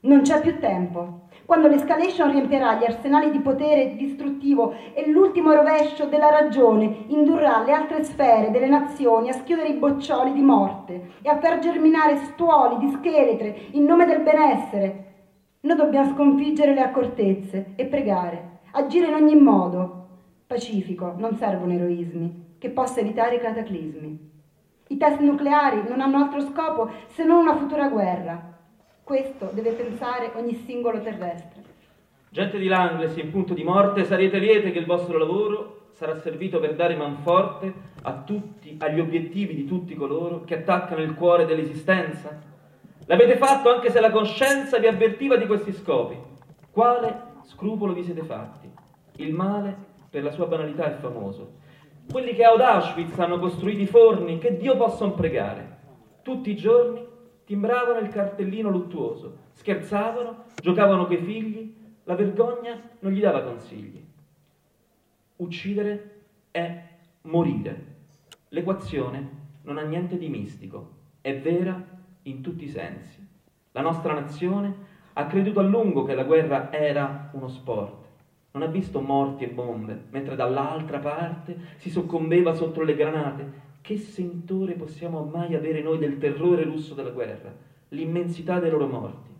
Non 0.00 0.22
c'è 0.22 0.40
più 0.40 0.58
tempo. 0.58 1.22
Quando 1.46 1.68
l'escalation 1.68 2.30
riempirà 2.30 2.74
gli 2.74 2.84
arsenali 2.84 3.30
di 3.30 3.40
potere 3.40 3.96
distruttivo 3.96 4.74
e 4.94 5.08
l'ultimo 5.08 5.52
rovescio 5.52 6.06
della 6.06 6.30
ragione 6.30 7.04
indurrà 7.08 7.62
le 7.62 7.72
altre 7.72 8.02
sfere 8.02 8.50
delle 8.50 8.68
nazioni 8.68 9.28
a 9.28 9.34
schiudere 9.34 9.68
i 9.68 9.78
boccioli 9.78 10.32
di 10.32 10.40
morte 10.40 11.10
e 11.20 11.28
a 11.28 11.38
far 11.38 11.58
germinare 11.58 12.16
stuoli 12.16 12.78
di 12.78 12.92
scheletre 12.92 13.56
in 13.72 13.84
nome 13.84 14.06
del 14.06 14.20
benessere, 14.20 15.13
noi 15.64 15.76
dobbiamo 15.76 16.12
sconfiggere 16.12 16.74
le 16.74 16.82
accortezze 16.82 17.72
e 17.74 17.86
pregare, 17.86 18.58
agire 18.72 19.08
in 19.08 19.14
ogni 19.14 19.34
modo, 19.34 20.08
pacifico, 20.46 21.14
non 21.16 21.36
servono 21.36 21.72
eroismi, 21.72 22.56
che 22.58 22.68
possa 22.68 23.00
evitare 23.00 23.36
i 23.36 23.40
cataclismi. 23.40 24.30
I 24.88 24.96
test 24.98 25.20
nucleari 25.20 25.82
non 25.88 26.02
hanno 26.02 26.18
altro 26.18 26.40
scopo 26.40 26.90
se 27.06 27.24
non 27.24 27.38
una 27.38 27.56
futura 27.56 27.88
guerra. 27.88 28.52
Questo 29.02 29.50
deve 29.54 29.70
pensare 29.70 30.32
ogni 30.34 30.54
singolo 30.66 31.00
terrestre. 31.00 31.62
Gente 32.28 32.58
di 32.58 32.66
Langles 32.66 33.16
in 33.16 33.30
punto 33.30 33.54
di 33.54 33.64
morte, 33.64 34.04
sarete 34.04 34.38
liete 34.38 34.70
che 34.70 34.78
il 34.78 34.86
vostro 34.86 35.16
lavoro 35.16 35.86
sarà 35.92 36.20
servito 36.20 36.60
per 36.60 36.74
dare 36.74 36.94
manforte 36.94 37.72
a 38.02 38.12
tutti, 38.12 38.76
agli 38.80 39.00
obiettivi 39.00 39.54
di 39.54 39.64
tutti 39.64 39.94
coloro 39.94 40.44
che 40.44 40.58
attaccano 40.58 41.00
il 41.00 41.14
cuore 41.14 41.46
dell'esistenza? 41.46 42.52
L'avete 43.06 43.36
fatto 43.36 43.70
anche 43.70 43.90
se 43.90 44.00
la 44.00 44.10
coscienza 44.10 44.78
vi 44.78 44.86
avvertiva 44.86 45.36
di 45.36 45.46
questi 45.46 45.72
scopi. 45.72 46.16
Quale 46.70 47.22
scrupolo 47.44 47.92
vi 47.92 48.02
siete 48.02 48.22
fatti? 48.22 48.70
Il 49.16 49.34
male, 49.34 49.76
per 50.08 50.22
la 50.22 50.30
sua 50.30 50.46
banalità, 50.46 50.86
è 50.86 50.98
famoso. 50.98 51.62
Quelli 52.10 52.34
che 52.34 52.44
ad 52.44 52.60
Auschwitz 52.60 53.18
hanno 53.18 53.38
costruito 53.38 53.80
i 53.80 53.86
forni, 53.86 54.38
che 54.38 54.56
Dio 54.56 54.76
possano 54.76 55.12
pregare. 55.12 55.78
Tutti 56.22 56.50
i 56.50 56.56
giorni 56.56 57.06
timbravano 57.44 57.98
il 57.98 58.08
cartellino 58.08 58.70
luttuoso, 58.70 59.36
scherzavano, 59.52 60.44
giocavano 60.62 61.06
coi 61.06 61.18
figli, 61.18 61.74
la 62.04 62.14
vergogna 62.14 62.80
non 63.00 63.12
gli 63.12 63.20
dava 63.20 63.42
consigli. 63.42 64.02
Uccidere 65.36 66.22
è 66.50 66.82
morire. 67.22 67.92
L'equazione 68.48 69.42
non 69.62 69.78
ha 69.78 69.82
niente 69.82 70.16
di 70.16 70.28
mistico, 70.28 70.90
è 71.20 71.38
vera 71.38 71.93
in 72.24 72.40
tutti 72.40 72.64
i 72.64 72.68
sensi. 72.68 73.26
La 73.72 73.80
nostra 73.80 74.12
nazione 74.12 74.92
ha 75.14 75.26
creduto 75.26 75.60
a 75.60 75.64
lungo 75.64 76.04
che 76.04 76.14
la 76.14 76.24
guerra 76.24 76.72
era 76.72 77.30
uno 77.32 77.48
sport. 77.48 78.02
Non 78.52 78.62
ha 78.62 78.66
visto 78.66 79.00
morti 79.00 79.44
e 79.44 79.48
bombe, 79.48 80.04
mentre 80.10 80.36
dall'altra 80.36 80.98
parte 80.98 81.56
si 81.76 81.90
soccombeva 81.90 82.54
sotto 82.54 82.82
le 82.82 82.94
granate. 82.94 83.62
Che 83.80 83.96
sentore 83.96 84.74
possiamo 84.74 85.24
mai 85.24 85.54
avere 85.54 85.82
noi 85.82 85.98
del 85.98 86.18
terrore 86.18 86.62
russo 86.64 86.94
della 86.94 87.10
guerra? 87.10 87.52
L'immensità 87.88 88.60
dei 88.60 88.70
loro 88.70 88.86
morti. 88.86 89.32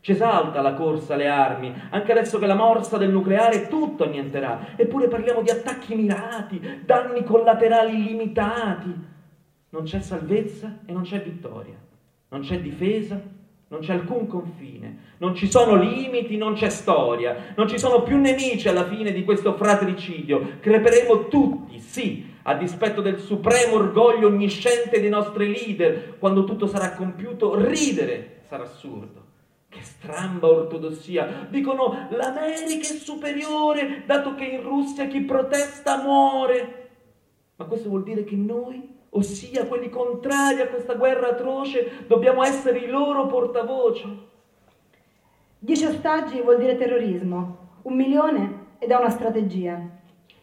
Ci 0.00 0.12
esalta 0.12 0.60
la 0.60 0.74
corsa 0.74 1.14
alle 1.14 1.28
armi, 1.28 1.72
anche 1.90 2.12
adesso 2.12 2.38
che 2.38 2.46
la 2.46 2.54
morsa 2.54 2.96
del 2.96 3.10
nucleare 3.10 3.68
tutto 3.68 4.04
annienterà. 4.04 4.76
Eppure 4.76 5.08
parliamo 5.08 5.42
di 5.42 5.50
attacchi 5.50 5.94
mirati, 5.94 6.60
danni 6.84 7.24
collaterali 7.24 8.02
limitati. 8.02 8.94
Non 9.70 9.82
c'è 9.82 10.00
salvezza 10.00 10.78
e 10.84 10.92
non 10.92 11.02
c'è 11.02 11.22
vittoria. 11.22 11.85
Non 12.36 12.44
c'è 12.44 12.60
difesa, 12.60 13.18
non 13.68 13.80
c'è 13.80 13.94
alcun 13.94 14.26
confine. 14.26 15.14
Non 15.16 15.34
ci 15.34 15.50
sono 15.50 15.74
limiti, 15.74 16.36
non 16.36 16.52
c'è 16.52 16.68
storia. 16.68 17.54
Non 17.56 17.66
ci 17.66 17.78
sono 17.78 18.02
più 18.02 18.18
nemici 18.18 18.68
alla 18.68 18.86
fine 18.86 19.10
di 19.10 19.24
questo 19.24 19.54
fratricidio. 19.54 20.58
Creperemo 20.60 21.28
tutti, 21.28 21.80
sì, 21.80 22.26
a 22.42 22.54
dispetto 22.54 23.00
del 23.00 23.20
supremo 23.20 23.76
orgoglio 23.76 24.26
onnisciente 24.26 25.00
dei 25.00 25.08
nostri 25.08 25.50
leader. 25.50 26.18
Quando 26.18 26.44
tutto 26.44 26.66
sarà 26.66 26.92
compiuto, 26.92 27.54
ridere 27.54 28.42
sarà 28.48 28.64
assurdo. 28.64 29.24
Che 29.70 29.80
stramba 29.80 30.46
ortodossia! 30.46 31.46
Dicono 31.48 32.06
l'America 32.10 32.86
è 32.86 32.98
superiore, 32.98 34.02
dato 34.04 34.34
che 34.34 34.44
in 34.44 34.62
Russia 34.62 35.06
chi 35.06 35.22
protesta 35.22 36.02
muore. 36.02 36.90
Ma 37.56 37.64
questo 37.64 37.88
vuol 37.88 38.02
dire 38.02 38.24
che 38.24 38.36
noi, 38.36 38.95
ossia 39.10 39.66
quelli 39.66 39.88
contrari 39.88 40.60
a 40.60 40.68
questa 40.68 40.94
guerra 40.94 41.28
atroce, 41.28 42.04
dobbiamo 42.06 42.42
essere 42.42 42.78
i 42.78 42.88
loro 42.88 43.26
portavoce. 43.26 44.34
Dieci 45.58 45.84
ostaggi 45.84 46.40
vuol 46.40 46.58
dire 46.58 46.76
terrorismo, 46.76 47.56
un 47.82 47.94
milione 47.94 48.64
ed 48.78 48.90
è 48.90 48.96
una 48.96 49.10
strategia. 49.10 49.80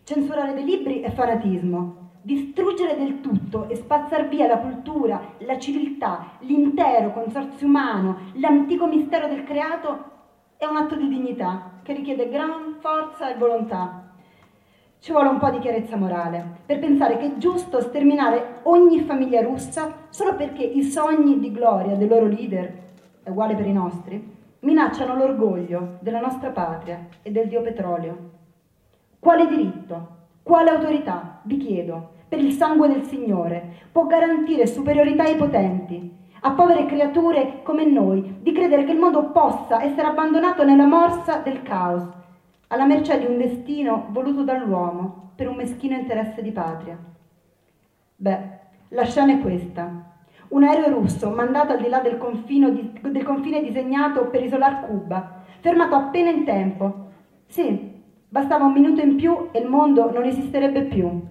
Censurare 0.03 0.53
dei 0.53 0.65
libri 0.65 1.01
è 1.01 1.11
fanatismo, 1.11 2.11
distruggere 2.21 2.97
del 2.97 3.21
tutto 3.21 3.67
e 3.69 3.75
spazzar 3.75 4.27
via 4.27 4.47
la 4.47 4.57
cultura, 4.57 5.35
la 5.39 5.59
civiltà, 5.59 6.37
l'intero 6.39 7.11
consorzio 7.11 7.67
umano, 7.67 8.31
l'antico 8.35 8.87
mistero 8.87 9.27
del 9.27 9.43
creato 9.43 10.11
è 10.57 10.65
un 10.65 10.77
atto 10.77 10.95
di 10.95 11.07
dignità 11.09 11.79
che 11.83 11.93
richiede 11.93 12.29
gran 12.29 12.77
forza 12.79 13.29
e 13.29 13.37
volontà. 13.37 14.12
Ci 15.03 15.11
vuole 15.11 15.27
un 15.27 15.37
po' 15.37 15.49
di 15.49 15.59
chiarezza 15.59 15.97
morale 15.97 16.59
per 16.65 16.79
pensare 16.79 17.17
che 17.17 17.25
è 17.25 17.37
giusto 17.37 17.81
sterminare 17.81 18.61
ogni 18.63 19.01
famiglia 19.01 19.41
russa 19.41 20.05
solo 20.07 20.33
perché 20.35 20.63
i 20.63 20.81
sogni 20.81 21.41
di 21.41 21.51
gloria 21.51 21.97
dei 21.97 22.07
loro 22.07 22.25
leader, 22.25 22.73
è 23.21 23.29
uguale 23.29 23.53
per 23.53 23.67
i 23.67 23.73
nostri, 23.73 24.33
minacciano 24.59 25.17
l'orgoglio 25.17 25.97
della 25.99 26.21
nostra 26.21 26.51
patria 26.51 27.05
e 27.21 27.31
del 27.31 27.49
dio 27.49 27.61
petrolio. 27.61 28.17
Quale 29.19 29.45
diritto, 29.45 30.07
quale 30.41 30.69
autorità, 30.69 31.41
vi 31.43 31.57
chiedo, 31.57 32.11
per 32.29 32.39
il 32.39 32.53
sangue 32.53 32.87
del 32.87 33.03
Signore, 33.03 33.89
può 33.91 34.07
garantire 34.07 34.65
superiorità 34.65 35.23
ai 35.23 35.35
potenti, 35.35 36.15
a 36.39 36.51
povere 36.51 36.85
creature 36.85 37.59
come 37.63 37.83
noi, 37.83 38.37
di 38.39 38.53
credere 38.53 38.85
che 38.85 38.93
il 38.93 38.99
mondo 38.99 39.31
possa 39.31 39.83
essere 39.83 40.07
abbandonato 40.07 40.63
nella 40.63 40.85
morsa 40.85 41.39
del 41.39 41.61
caos, 41.61 42.21
alla 42.73 42.85
mercé 42.85 43.19
di 43.19 43.25
un 43.25 43.37
destino 43.37 44.07
voluto 44.09 44.43
dall'uomo 44.43 45.33
per 45.35 45.47
un 45.47 45.55
meschino 45.55 45.95
interesse 45.95 46.41
di 46.41 46.51
patria. 46.51 46.97
Beh, 48.15 48.39
la 48.89 49.03
scena 49.05 49.33
è 49.33 49.39
questa. 49.41 50.11
Un 50.47 50.63
aereo 50.63 50.89
russo 50.89 51.29
mandato 51.29 51.73
al 51.73 51.81
di 51.81 51.87
là 51.87 51.99
del, 51.99 52.19
di, 52.47 52.99
del 53.11 53.23
confine 53.23 53.61
disegnato 53.61 54.27
per 54.29 54.43
isolare 54.43 54.87
Cuba, 54.87 55.43
fermato 55.59 55.93
appena 55.93 56.31
in 56.31 56.45
tempo. 56.45 57.11
Sì, 57.45 57.91
bastava 58.27 58.65
un 58.65 58.73
minuto 58.73 59.01
in 59.01 59.17
più 59.17 59.49
e 59.51 59.59
il 59.59 59.69
mondo 59.69 60.11
non 60.11 60.25
esisterebbe 60.25 60.85
più. 60.85 61.27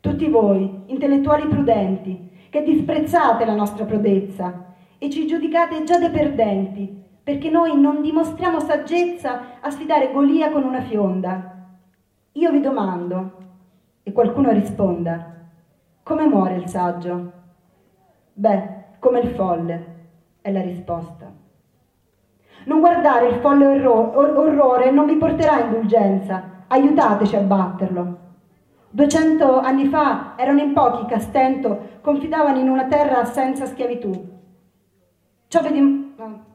Tutti 0.00 0.28
voi, 0.28 0.84
intellettuali 0.86 1.46
prudenti, 1.46 2.30
che 2.48 2.62
disprezzate 2.62 3.44
la 3.44 3.54
nostra 3.54 3.84
prodezza 3.84 4.74
e 4.96 5.10
ci 5.10 5.26
giudicate 5.26 5.84
già 5.84 5.98
dei 5.98 6.10
perdenti, 6.10 7.04
perché 7.30 7.48
noi 7.48 7.80
non 7.80 8.02
dimostriamo 8.02 8.58
saggezza 8.58 9.60
a 9.60 9.70
sfidare 9.70 10.10
Golia 10.10 10.50
con 10.50 10.64
una 10.64 10.80
fionda. 10.80 11.68
Io 12.32 12.50
vi 12.50 12.60
domando, 12.60 13.34
e 14.02 14.10
qualcuno 14.10 14.50
risponda, 14.50 15.32
come 16.02 16.26
muore 16.26 16.56
il 16.56 16.66
saggio? 16.66 17.32
Beh, 18.32 18.96
come 18.98 19.20
il 19.20 19.28
folle, 19.28 19.86
è 20.40 20.50
la 20.50 20.60
risposta. 20.60 21.30
Non 22.64 22.80
guardare 22.80 23.28
il 23.28 23.36
folle 23.36 23.86
orrore 23.86 24.90
non 24.90 25.06
vi 25.06 25.14
porterà 25.14 25.60
indulgenza, 25.60 26.64
aiutateci 26.66 27.36
a 27.36 27.42
batterlo. 27.42 28.18
Duecento 28.90 29.60
anni 29.60 29.86
fa 29.86 30.34
erano 30.36 30.60
in 30.60 30.72
pochi 30.72 31.06
che 31.06 31.14
a 31.14 31.20
stento 31.20 31.98
confidavano 32.00 32.58
in 32.58 32.68
una 32.68 32.86
terra 32.86 33.24
senza 33.24 33.66
schiavitù. 33.66 34.10
Ciò 35.46 35.62
vi, 35.62 35.72
dim- 35.72 36.48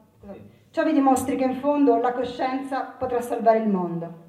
ciò 0.76 0.84
vi 0.84 0.92
dimostri 0.92 1.36
che 1.36 1.44
in 1.44 1.54
fondo 1.54 1.96
la 1.96 2.12
coscienza 2.12 2.82
potrà 2.82 3.22
salvare 3.22 3.60
il 3.60 3.68
mondo. 3.68 4.24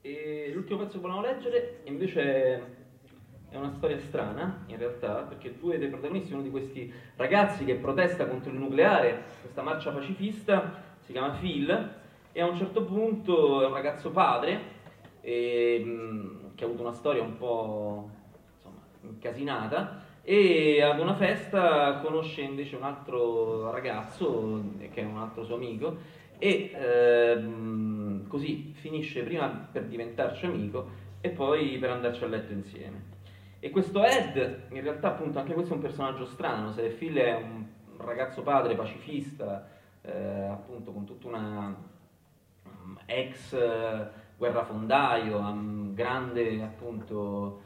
E 0.00 0.52
l'ultimo 0.54 0.78
pezzo 0.78 0.92
che 0.92 0.98
volevamo 1.00 1.26
leggere 1.26 1.80
invece 1.86 2.76
è 3.48 3.56
una 3.56 3.72
storia 3.72 3.98
strana, 3.98 4.62
in 4.66 4.76
realtà, 4.76 5.22
perché 5.22 5.58
due 5.58 5.76
dei 5.76 5.88
protagonisti, 5.88 6.34
uno 6.34 6.42
di 6.42 6.50
questi 6.50 6.94
ragazzi 7.16 7.64
che 7.64 7.74
protesta 7.74 8.28
contro 8.28 8.52
il 8.52 8.58
nucleare, 8.58 9.24
questa 9.40 9.62
marcia 9.62 9.90
pacifista, 9.90 10.80
si 11.00 11.10
chiama 11.10 11.30
Phil, 11.30 11.94
e 12.30 12.40
a 12.40 12.46
un 12.46 12.56
certo 12.56 12.84
punto 12.84 13.60
è 13.60 13.66
un 13.66 13.74
ragazzo 13.74 14.12
padre 14.12 14.60
e, 15.20 15.82
mh, 15.84 16.54
che 16.54 16.62
ha 16.62 16.68
avuto 16.68 16.82
una 16.82 16.92
storia 16.92 17.22
un 17.22 17.36
po' 17.38 18.08
insomma, 18.54 18.78
incasinata 19.00 20.03
e 20.26 20.80
ad 20.80 20.98
una 20.98 21.14
festa 21.14 21.98
conosce 22.02 22.40
invece 22.40 22.76
un 22.76 22.82
altro 22.82 23.70
ragazzo 23.70 24.62
che 24.90 25.02
è 25.02 25.04
un 25.04 25.18
altro 25.18 25.44
suo 25.44 25.56
amico 25.56 25.96
e 26.38 26.72
ehm, 26.74 28.26
così 28.26 28.72
finisce 28.74 29.22
prima 29.22 29.48
per 29.70 29.84
diventarci 29.84 30.46
amico 30.46 31.02
e 31.20 31.28
poi 31.28 31.76
per 31.78 31.90
andarci 31.90 32.24
a 32.24 32.28
letto 32.28 32.52
insieme. 32.52 33.12
E 33.60 33.70
questo 33.70 34.02
Ed, 34.02 34.62
in 34.70 34.82
realtà 34.82 35.08
appunto 35.08 35.38
anche 35.38 35.52
questo 35.52 35.72
è 35.72 35.76
un 35.76 35.82
personaggio 35.82 36.24
strano, 36.24 36.72
se 36.72 36.88
Phil 36.88 37.16
è 37.16 37.34
un 37.34 37.64
ragazzo 37.98 38.42
padre 38.42 38.74
pacifista, 38.74 39.68
eh, 40.02 40.46
appunto 40.50 40.92
con 40.92 41.04
tutta 41.04 41.28
una 41.28 41.74
ex 43.06 43.52
eh, 43.52 44.08
guerrafondaio, 44.36 45.92
grande 45.92 46.62
appunto 46.62 47.63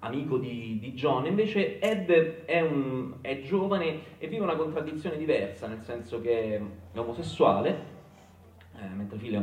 amico 0.00 0.38
di, 0.38 0.78
di, 0.80 0.92
John, 0.92 1.26
invece 1.26 1.78
Ed 1.78 2.10
è, 2.10 2.60
un, 2.60 3.14
è, 3.20 3.40
giovane 3.40 4.18
e 4.18 4.28
vive 4.28 4.44
una 4.44 4.56
contraddizione 4.56 5.16
diversa, 5.16 5.66
nel 5.66 5.82
senso 5.82 6.20
che 6.20 6.60
è 6.92 6.98
omosessuale, 6.98 7.96
eh, 8.76 8.88
mentre 8.94 9.18
Phil 9.18 9.34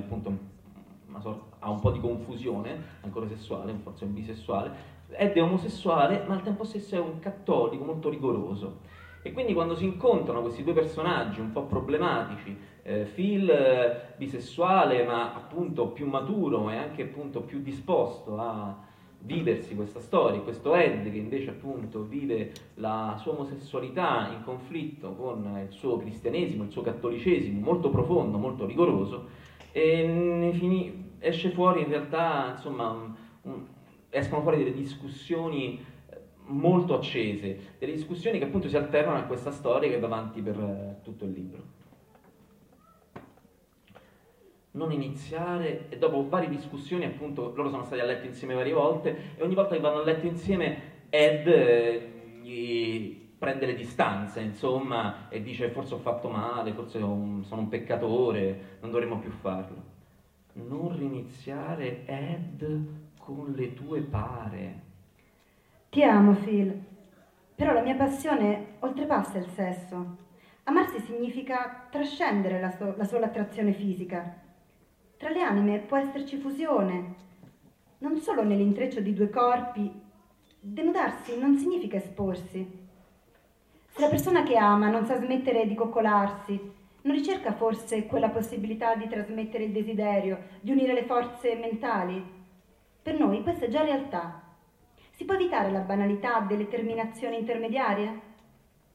sorta, 1.19 1.55
ha 1.59 1.69
un 1.69 1.79
po' 1.79 1.91
di 1.91 1.99
confusione, 1.99 2.77
ancora 3.01 3.27
sessuale, 3.27 3.73
forse 3.81 4.05
è 4.05 4.07
un 4.07 4.13
bisessuale, 4.13 4.93
Ed 5.09 5.33
è 5.33 5.41
omosessuale, 5.41 6.23
ma 6.27 6.35
al 6.35 6.41
tempo 6.41 6.63
stesso 6.63 6.95
è 6.95 6.99
un 6.99 7.19
cattolico 7.19 7.83
molto 7.83 8.09
rigoroso. 8.09 8.93
E 9.21 9.33
quindi 9.33 9.53
quando 9.53 9.75
si 9.75 9.85
incontrano 9.85 10.41
questi 10.41 10.63
due 10.63 10.73
personaggi 10.73 11.39
un 11.39 11.51
po' 11.51 11.63
problematici, 11.63 12.55
eh, 12.83 13.05
Phil 13.05 13.49
eh, 13.49 14.13
bisessuale 14.17 15.03
ma 15.03 15.33
appunto 15.33 15.87
più 15.87 16.07
maturo 16.07 16.69
e 16.69 16.75
anche 16.75 17.03
appunto 17.03 17.41
più 17.41 17.59
disposto 17.61 18.37
a 18.37 18.77
viversi 19.25 19.75
questa 19.75 19.99
storia, 19.99 20.39
questo 20.41 20.75
Ed 20.75 21.03
che 21.03 21.17
invece 21.17 21.49
appunto 21.49 22.03
vive 22.03 22.51
la 22.75 23.17
sua 23.19 23.33
omosessualità 23.33 24.29
in 24.31 24.43
conflitto 24.43 25.13
con 25.15 25.59
il 25.65 25.71
suo 25.71 25.97
cristianesimo, 25.97 26.63
il 26.63 26.71
suo 26.71 26.81
cattolicesimo 26.83 27.59
molto 27.59 27.89
profondo, 27.89 28.37
molto 28.37 28.65
rigoroso 28.65 29.27
e 29.71 30.51
fini, 30.53 31.13
esce 31.19 31.49
fuori 31.49 31.81
in 31.81 31.89
realtà 31.89 32.53
insomma 32.55 33.13
un, 33.41 33.65
escono 34.09 34.41
fuori 34.41 34.57
delle 34.57 34.73
discussioni 34.73 35.83
eh, 36.09 36.17
molto 36.45 36.93
accese, 36.95 37.75
delle 37.79 37.93
discussioni 37.93 38.39
che 38.39 38.45
appunto 38.45 38.69
si 38.69 38.77
alternano 38.77 39.17
a 39.17 39.23
questa 39.23 39.51
storia 39.51 39.89
che 39.89 39.99
va 39.99 40.07
avanti 40.07 40.41
per 40.41 40.57
eh, 40.57 41.03
tutto 41.03 41.25
il 41.25 41.31
libro. 41.31 41.74
Non 44.75 44.91
iniziare, 44.91 45.87
e 45.87 45.97
dopo 45.97 46.27
varie 46.27 46.49
discussioni, 46.49 47.05
appunto, 47.05 47.53
loro 47.55 47.69
sono 47.69 47.85
stati 47.85 48.01
a 48.01 48.05
letto 48.05 48.25
insieme 48.25 48.53
varie 48.53 48.73
volte, 48.73 49.35
e 49.37 49.41
ogni 49.41 49.55
volta 49.55 49.73
che 49.73 49.81
vanno 49.81 49.99
a 49.99 50.03
letto 50.03 50.25
insieme, 50.25 50.93
Ed 51.09 51.47
eh, 51.47 52.11
gli 52.41 53.23
prende 53.37 53.67
le 53.67 53.75
distanze, 53.75 54.41
insomma, 54.41 55.29
e 55.29 55.41
dice 55.41 55.69
forse 55.69 55.93
ho 55.93 55.99
fatto 55.99 56.27
male, 56.27 56.73
forse 56.73 56.99
sono 56.99 57.41
un 57.49 57.67
peccatore, 57.69 58.77
non 58.81 58.91
dovremmo 58.91 59.19
più 59.19 59.31
farlo. 59.31 59.93
Non 60.53 60.93
riniziare 60.97 62.05
Ed 62.05 62.87
con 63.17 63.53
le 63.55 63.73
tue 63.73 64.01
pare. 64.01 64.81
Ti 65.89 66.03
amo, 66.03 66.33
Phil, 66.33 66.83
però 67.55 67.71
la 67.71 67.81
mia 67.81 67.95
passione 67.95 68.75
oltrepassa 68.79 69.37
il 69.37 69.47
sesso. 69.47 70.17
Amarsi 70.63 70.99
significa 70.99 71.87
trascendere 71.89 72.59
la, 72.59 72.71
so- 72.71 72.95
la 72.97 73.05
sola 73.05 73.27
attrazione 73.27 73.71
fisica. 73.71 74.43
Tra 75.25 75.33
le 75.33 75.41
anime 75.41 75.79
può 75.79 75.97
esserci 75.97 76.37
fusione, 76.37 77.15
non 77.97 78.15
solo 78.17 78.43
nell'intreccio 78.43 78.99
di 78.99 79.11
due 79.11 79.31
corpi. 79.31 79.91
Denudarsi 80.59 81.35
non 81.39 81.57
significa 81.57 81.97
esporsi. 81.97 82.87
Se 83.87 84.01
la 84.01 84.07
persona 84.07 84.43
che 84.43 84.55
ama 84.55 84.87
non 84.87 85.07
sa 85.07 85.17
smettere 85.17 85.65
di 85.65 85.73
coccolarsi, 85.73 86.71
non 87.01 87.15
ricerca 87.15 87.53
forse 87.53 88.05
quella 88.05 88.29
possibilità 88.29 88.93
di 88.93 89.07
trasmettere 89.07 89.63
il 89.63 89.71
desiderio, 89.71 90.43
di 90.61 90.69
unire 90.69 90.93
le 90.93 91.05
forze 91.05 91.55
mentali? 91.55 92.23
Per 93.01 93.17
noi 93.17 93.41
questa 93.41 93.65
è 93.65 93.69
già 93.69 93.81
realtà. 93.81 94.43
Si 95.09 95.25
può 95.25 95.33
evitare 95.33 95.71
la 95.71 95.79
banalità 95.79 96.41
delle 96.41 96.67
terminazioni 96.67 97.39
intermediarie? 97.39 98.21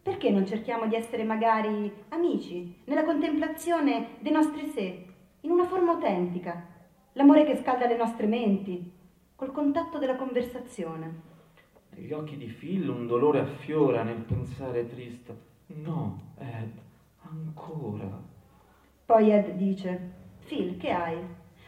Perché 0.00 0.30
non 0.30 0.46
cerchiamo 0.46 0.86
di 0.86 0.94
essere 0.94 1.24
magari 1.24 1.92
amici, 2.10 2.82
nella 2.84 3.02
contemplazione 3.02 4.10
dei 4.20 4.30
nostri 4.30 4.68
sé, 4.68 5.08
in 5.42 5.50
una 5.50 5.66
forma 5.66 5.92
autentica, 5.92 6.66
l'amore 7.12 7.44
che 7.44 7.56
scalda 7.56 7.86
le 7.86 7.96
nostre 7.96 8.26
menti, 8.26 8.92
col 9.34 9.52
contatto 9.52 9.98
della 9.98 10.16
conversazione? 10.16 11.28
Negli 11.90 12.12
occhi 12.12 12.36
di 12.36 12.46
Phil 12.46 12.88
un 12.88 13.06
dolore 13.06 13.40
affiora 13.40 14.02
nel 14.02 14.22
pensare 14.22 14.86
triste. 14.86 15.48
No, 15.66 16.34
Ed, 16.38 16.72
ancora. 17.22 18.20
Poi 19.06 19.30
Ed 19.30 19.52
dice, 19.52 20.12
Phil, 20.46 20.76
che 20.76 20.90
hai? 20.90 21.16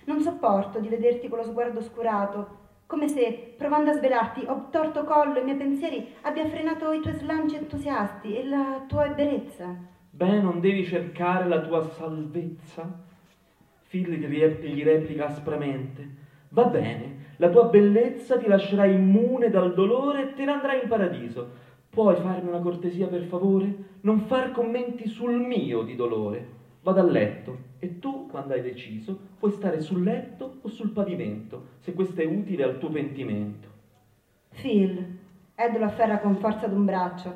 Non 0.04 0.20
sopporto 0.20 0.80
di 0.80 0.88
vederti 0.88 1.28
con 1.28 1.38
lo 1.38 1.44
sguardo 1.44 1.78
oscurato, 1.78 2.60
come 2.92 3.08
se, 3.08 3.54
provando 3.56 3.90
a 3.90 3.94
svelarti, 3.94 4.44
ho 4.46 4.68
torto 4.68 5.04
collo 5.04 5.36
e 5.36 5.40
i 5.40 5.44
miei 5.44 5.56
pensieri 5.56 6.14
abbia 6.20 6.46
frenato 6.46 6.92
i 6.92 7.00
tuoi 7.00 7.14
slanci 7.14 7.56
entusiasti 7.56 8.36
e 8.36 8.44
la 8.44 8.84
tua 8.86 9.06
ebbrezza. 9.06 9.74
Beh, 10.10 10.42
non 10.42 10.60
devi 10.60 10.84
cercare 10.84 11.48
la 11.48 11.62
tua 11.62 11.82
salvezza? 11.82 13.10
Phil 13.92 14.08
gli 14.08 14.82
replica 14.82 15.26
aspramente. 15.26 16.08
Va 16.48 16.64
bene, 16.64 17.34
la 17.36 17.50
tua 17.50 17.64
bellezza 17.64 18.38
ti 18.38 18.46
lascerà 18.46 18.86
immune 18.86 19.50
dal 19.50 19.74
dolore 19.74 20.22
e 20.22 20.32
te 20.32 20.46
ne 20.46 20.52
andrai 20.52 20.80
in 20.80 20.88
paradiso. 20.88 21.50
Puoi 21.90 22.16
farmi 22.16 22.48
una 22.48 22.60
cortesia 22.60 23.06
per 23.08 23.24
favore? 23.24 23.98
Non 24.00 24.20
far 24.20 24.52
commenti 24.52 25.06
sul 25.08 25.38
mio 25.38 25.82
di 25.82 25.94
dolore. 25.94 26.60
Vado 26.80 27.00
a 27.00 27.04
letto 27.04 27.58
e 27.80 27.98
tu, 27.98 28.28
quando 28.28 28.54
hai 28.54 28.62
deciso, 28.62 29.18
puoi 29.38 29.52
stare 29.52 29.82
sul 29.82 30.02
letto 30.02 30.60
o 30.62 30.68
sul 30.68 30.88
pavimento, 30.88 31.66
se 31.80 31.92
questo 31.92 32.22
è 32.22 32.24
utile 32.24 32.64
al 32.64 32.78
tuo 32.78 32.88
pentimento. 32.88 33.68
Phil, 34.54 35.18
Ed 35.54 35.76
lo 35.76 35.84
afferra 35.84 36.18
con 36.18 36.36
forza 36.36 36.66
d'un 36.66 36.86
braccio. 36.86 37.34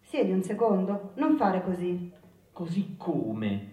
Siedi 0.00 0.32
un 0.32 0.42
secondo, 0.42 1.12
non 1.16 1.36
fare 1.36 1.62
così. 1.62 2.10
Così 2.52 2.94
come? 2.96 3.69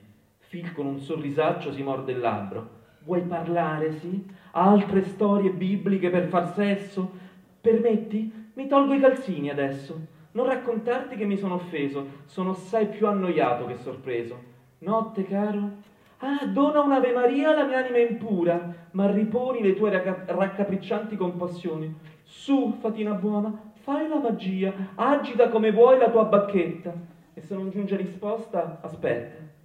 Phil 0.50 0.74
con 0.74 0.86
un 0.86 1.00
sorrisaccio 1.00 1.74
si 1.74 1.84
morde 1.84 2.14
il 2.14 2.20
labbro. 2.20 2.76
Vuoi 3.00 3.22
parlare, 3.22 4.00
sì? 4.00 4.26
Altre 4.52 5.04
storie 5.04 5.52
bibliche 5.52 6.10
per 6.10 6.28
far 6.28 6.54
sesso? 6.54 7.12
Permetti? 7.60 8.52
Mi 8.54 8.68
tolgo 8.68 8.94
i 8.94 9.00
calzini 9.00 9.50
adesso. 9.50 10.16
Non 10.32 10.46
raccontarti 10.46 11.16
che 11.16 11.26
mi 11.26 11.38
sono 11.38 11.56
offeso, 11.56 12.24
sono 12.26 12.52
assai 12.52 12.88
più 12.88 13.08
annoiato 13.08 13.66
che 13.66 13.76
sorpreso. 13.76 14.56
Notte, 14.80 15.28
caro, 15.28 15.86
Ah, 16.20 16.48
dona 16.48 16.80
un'Ave 16.80 17.12
Maria 17.12 17.52
alla 17.52 17.66
mia 17.66 17.78
anima 17.78 18.00
impura, 18.00 18.88
ma 18.92 19.12
riponi 19.12 19.62
le 19.62 19.76
tue 19.76 19.92
raccapriccianti 19.92 21.16
compassioni. 21.16 21.94
Su, 22.24 22.74
fatina 22.80 23.14
buona, 23.14 23.72
fai 23.74 24.08
la 24.08 24.18
magia, 24.18 24.74
agita 24.96 25.50
come 25.50 25.72
vuoi 25.72 26.00
la 26.00 26.10
tua 26.10 26.24
bacchetta. 26.24 26.92
E 27.36 27.42
se 27.42 27.54
non 27.54 27.70
giunge 27.70 27.96
risposta, 27.96 28.80
aspetta. 28.82 29.57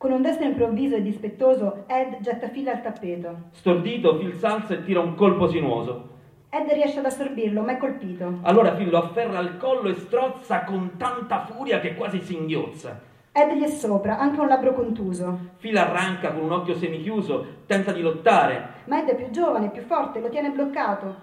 Con 0.00 0.12
un 0.12 0.22
destro 0.22 0.46
improvviso 0.46 0.96
e 0.96 1.02
dispettoso, 1.02 1.84
Ed 1.86 2.20
getta 2.20 2.48
fila 2.48 2.72
al 2.72 2.80
tappeto. 2.80 3.36
Stordito, 3.50 4.16
Phil 4.16 4.32
salza 4.32 4.72
e 4.72 4.82
tira 4.82 4.98
un 5.00 5.14
colpo 5.14 5.46
sinuoso. 5.46 6.08
Ed 6.48 6.70
riesce 6.72 7.00
ad 7.00 7.04
assorbirlo, 7.04 7.60
ma 7.60 7.72
è 7.72 7.76
colpito. 7.76 8.38
Allora 8.44 8.70
Phil 8.70 8.88
lo 8.88 8.96
afferra 8.96 9.36
al 9.36 9.58
collo 9.58 9.90
e 9.90 9.94
strozza 9.96 10.64
con 10.64 10.92
tanta 10.96 11.44
furia 11.44 11.80
che 11.80 11.94
quasi 11.96 12.18
singhiozza. 12.22 12.98
Ed 13.30 13.52
gli 13.52 13.62
è 13.62 13.68
sopra, 13.68 14.18
anche 14.18 14.40
un 14.40 14.48
labbro 14.48 14.72
contuso. 14.72 15.38
Phil 15.58 15.76
arranca 15.76 16.32
con 16.32 16.44
un 16.44 16.52
occhio 16.52 16.76
semichiuso, 16.76 17.64
tenta 17.66 17.92
di 17.92 18.00
lottare. 18.00 18.68
Ma 18.86 19.02
Ed 19.02 19.08
è 19.10 19.14
più 19.14 19.28
giovane, 19.28 19.68
più 19.68 19.82
forte, 19.82 20.20
lo 20.20 20.30
tiene 20.30 20.48
bloccato. 20.48 21.14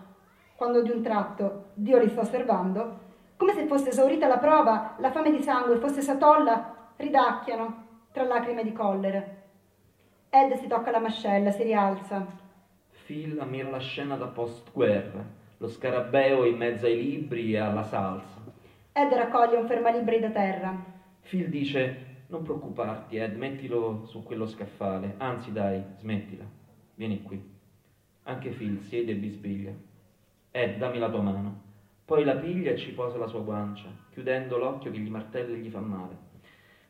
Quando 0.56 0.84
di 0.84 0.92
un 0.92 1.02
tratto, 1.02 1.70
Dio 1.74 1.98
li 1.98 2.10
sta 2.10 2.22
osservando, 2.22 3.00
come 3.38 3.54
se 3.54 3.66
fosse 3.66 3.90
esaurita 3.90 4.28
la 4.28 4.38
prova, 4.38 4.94
la 5.00 5.10
fame 5.10 5.32
di 5.32 5.42
sangue 5.42 5.78
fosse 5.78 6.02
satolla, 6.02 6.92
ridacchiano 6.96 7.86
tra 8.18 8.26
lacrime 8.26 8.64
di 8.64 8.74
collera. 8.74 9.24
Ed 10.30 10.54
si 10.54 10.66
tocca 10.66 10.90
la 10.90 11.00
mascella, 11.00 11.52
si 11.52 11.62
rialza. 11.62 12.26
Phil 13.06 13.40
ammira 13.40 13.70
la 13.70 13.78
scena 13.78 14.16
da 14.16 14.26
post-guerra, 14.26 15.24
lo 15.58 15.68
scarabeo 15.68 16.44
in 16.46 16.58
mezzo 16.58 16.88
ai 16.88 17.00
libri 17.00 17.54
e 17.54 17.60
alla 17.60 17.84
salsa. 17.84 18.42
Ed 18.92 19.14
raccoglie 19.14 19.58
un 19.58 19.68
fermalibri 19.68 20.20
da 20.20 20.32
terra. 20.32 20.76
Phil 21.22 21.48
dice, 21.50 22.24
non 22.28 22.42
preoccuparti 22.42 23.18
Ed, 23.18 23.36
mettilo 23.36 24.06
su 24.08 24.24
quello 24.24 24.48
scaffale, 24.48 25.14
anzi 25.18 25.52
dai, 25.52 25.84
smettila, 25.98 26.46
vieni 26.96 27.22
qui. 27.22 27.40
Anche 28.24 28.50
Phil 28.50 28.82
siede 28.82 29.12
e 29.12 29.16
bisbiglia. 29.16 29.74
Ed, 30.50 30.78
dammi 30.78 30.98
la 30.98 31.10
tua 31.10 31.22
mano. 31.22 31.62
Poi 32.04 32.24
la 32.24 32.36
piglia 32.36 32.72
e 32.72 32.78
ci 32.78 32.94
posa 32.94 33.20
la 33.20 33.28
sua 33.28 33.42
guancia, 33.42 33.90
chiudendo 34.10 34.58
l'occhio 34.58 34.90
che 34.90 34.98
gli 34.98 35.10
martella 35.10 35.56
e 35.56 35.60
gli 35.60 35.70
fa 35.70 35.82
male. 35.82 36.27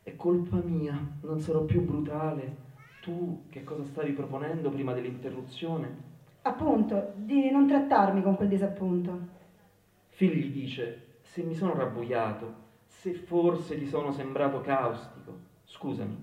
È 0.08 0.16
colpa 0.16 0.56
mia, 0.56 0.98
non 1.20 1.38
sarò 1.38 1.64
più 1.64 1.84
brutale. 1.84 2.56
Tu 3.02 3.44
che 3.50 3.62
cosa 3.62 3.84
stavi 3.84 4.12
proponendo 4.12 4.70
prima 4.70 4.94
dell'interruzione? 4.94 5.94
Appunto, 6.40 7.12
di 7.14 7.50
non 7.50 7.66
trattarmi 7.66 8.22
con 8.22 8.34
quel 8.34 8.48
disappunto. 8.48 9.18
Phil 10.16 10.32
gli 10.32 10.50
dice, 10.50 11.18
se 11.20 11.42
mi 11.42 11.54
sono 11.54 11.74
rabbuiato, 11.74 12.54
se 12.86 13.12
forse 13.12 13.76
ti 13.76 13.86
sono 13.86 14.10
sembrato 14.10 14.62
caustico, 14.62 15.36
scusami, 15.64 16.16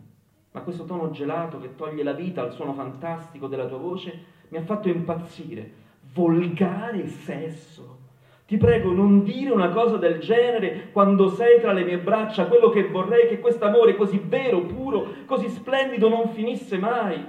ma 0.49 0.61
questo 0.61 0.85
tono 0.85 1.11
gelato 1.11 1.59
che 1.59 1.75
toglie 1.75 2.01
la 2.01 2.13
vita 2.13 2.41
al 2.41 2.53
suono 2.53 2.73
fantastico 2.73 3.45
della 3.45 3.67
tua 3.67 3.77
voce 3.77 4.19
mi 4.49 4.57
ha 4.57 4.63
fatto 4.63 4.89
impazzire. 4.89 5.71
Volgare 6.11 7.07
sesso. 7.07 8.04
Ti 8.47 8.57
prego, 8.57 8.91
non 8.91 9.23
dire 9.23 9.51
una 9.51 9.69
cosa 9.69 9.97
del 9.97 10.19
genere 10.19 10.89
quando 10.91 11.29
sei 11.29 11.59
tra 11.59 11.73
le 11.73 11.83
mie 11.83 11.97
braccia. 11.97 12.45
Quello 12.45 12.69
che 12.69 12.87
vorrei 12.87 13.27
che 13.27 13.39
questo 13.39 13.65
amore 13.65 13.95
così 13.95 14.21
vero, 14.23 14.61
puro, 14.61 15.07
così 15.25 15.49
splendido 15.49 16.09
non 16.09 16.29
finisse 16.29 16.77
mai. 16.77 17.25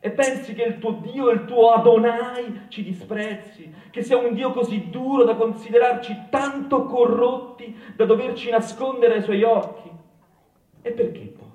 E 0.00 0.10
pensi 0.10 0.54
che 0.54 0.62
il 0.62 0.78
tuo 0.78 1.00
Dio, 1.00 1.30
il 1.30 1.44
tuo 1.44 1.70
Adonai 1.70 2.66
ci 2.68 2.82
disprezzi, 2.82 3.72
che 3.90 4.02
sia 4.02 4.16
un 4.16 4.34
Dio 4.34 4.50
così 4.50 4.90
duro 4.90 5.24
da 5.24 5.34
considerarci 5.34 6.26
tanto 6.28 6.84
corrotti 6.84 7.76
da 7.94 8.04
doverci 8.04 8.50
nascondere 8.50 9.14
ai 9.14 9.22
suoi 9.22 9.42
occhi? 9.44 9.90
E 10.82 10.90
perché 10.90 11.34
poi? 11.36 11.46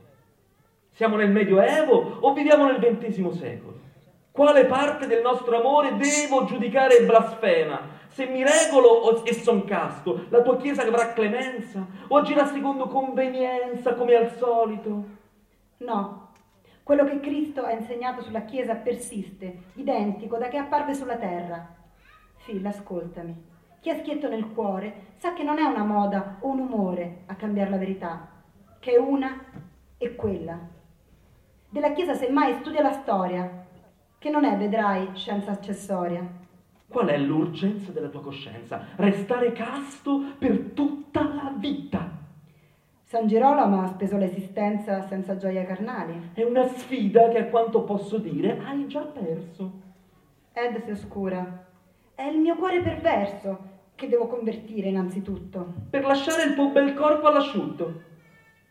Siamo 0.92 1.18
nel 1.18 1.30
Medioevo 1.30 2.20
o 2.22 2.34
viviamo 2.34 2.68
nel 2.68 2.80
XX 2.80 3.30
secolo? 3.30 3.80
Quale 4.32 4.66
parte 4.66 5.08
del 5.08 5.22
nostro 5.22 5.58
amore 5.58 5.96
devo 5.98 6.46
giudicare 6.46 7.04
blasfema? 7.04 8.02
Se 8.14 8.28
mi 8.28 8.44
regolo 8.44 9.26
e 9.26 9.34
son 9.34 9.66
casto, 9.66 10.28
la 10.30 10.44
tua 10.44 10.58
Chiesa 10.58 10.84
avrà 10.84 11.14
clemenza? 11.14 11.84
O 12.10 12.18
agirà 12.18 12.46
secondo 12.46 12.88
convenienza 12.88 13.96
come 13.96 14.14
al 14.14 14.30
solito? 14.38 15.04
No, 15.78 16.30
quello 16.84 17.06
che 17.06 17.20
Cristo 17.20 17.64
ha 17.64 17.72
insegnato 17.72 18.22
sulla 18.22 18.44
Chiesa 18.44 18.76
persiste, 18.76 19.64
identico 19.74 20.38
da 20.38 20.48
che 20.48 20.58
apparve 20.58 20.94
sulla 20.94 21.16
terra. 21.16 21.68
Figlia, 22.36 22.70
ascoltami. 22.70 23.36
Chi 23.80 23.90
ha 23.90 23.98
schietto 23.98 24.30
nel 24.30 24.52
cuore 24.54 25.14
sa 25.18 25.34
che 25.34 25.42
non 25.42 25.58
è 25.58 25.64
una 25.64 25.84
moda 25.84 26.38
o 26.42 26.50
un 26.50 26.60
umore 26.60 27.24
a 27.26 27.36
cambiare 27.36 27.72
la 27.72 27.78
verità, 27.78 28.28
che 28.78 28.92
è 28.92 28.98
una 28.98 29.44
e 29.98 30.14
quella. 30.14 30.60
Della 31.68 31.94
Chiesa 31.94 32.14
semmai 32.14 32.60
studia 32.60 32.84
la 32.84 32.92
storia, 32.92 33.66
che 34.20 34.30
non 34.30 34.46
è, 34.46 34.56
vedrai, 34.56 35.10
scienza 35.16 35.50
accessoria. 35.50 36.42
Qual 36.94 37.08
è 37.08 37.18
l'urgenza 37.18 37.92
della 37.92 38.10
tua 38.10 38.22
coscienza? 38.22 38.86
Restare 38.98 39.52
casto 39.52 40.36
per 40.38 40.60
tutta 40.76 41.24
la 41.24 41.52
vita. 41.58 42.08
San 43.02 43.26
Girolamo 43.26 43.82
ha 43.82 43.88
speso 43.88 44.16
l'esistenza 44.16 45.02
senza 45.08 45.36
gioie 45.36 45.66
carnali. 45.66 46.30
È 46.34 46.44
una 46.44 46.68
sfida 46.68 47.30
che 47.30 47.40
a 47.40 47.46
quanto 47.46 47.82
posso 47.82 48.20
dire 48.20 48.60
hai 48.64 48.86
già 48.86 49.02
perso. 49.02 49.82
Ed 50.54 50.84
si 50.84 50.92
oscura. 50.92 51.66
È 52.14 52.26
il 52.26 52.38
mio 52.38 52.56
cuore 52.58 52.80
perverso 52.84 53.58
che 53.96 54.08
devo 54.08 54.28
convertire 54.28 54.90
innanzitutto. 54.90 55.74
Per 55.90 56.06
lasciare 56.06 56.44
il 56.44 56.54
tuo 56.54 56.70
bel 56.70 56.94
corpo 56.94 57.26
all'asciutto. 57.26 58.02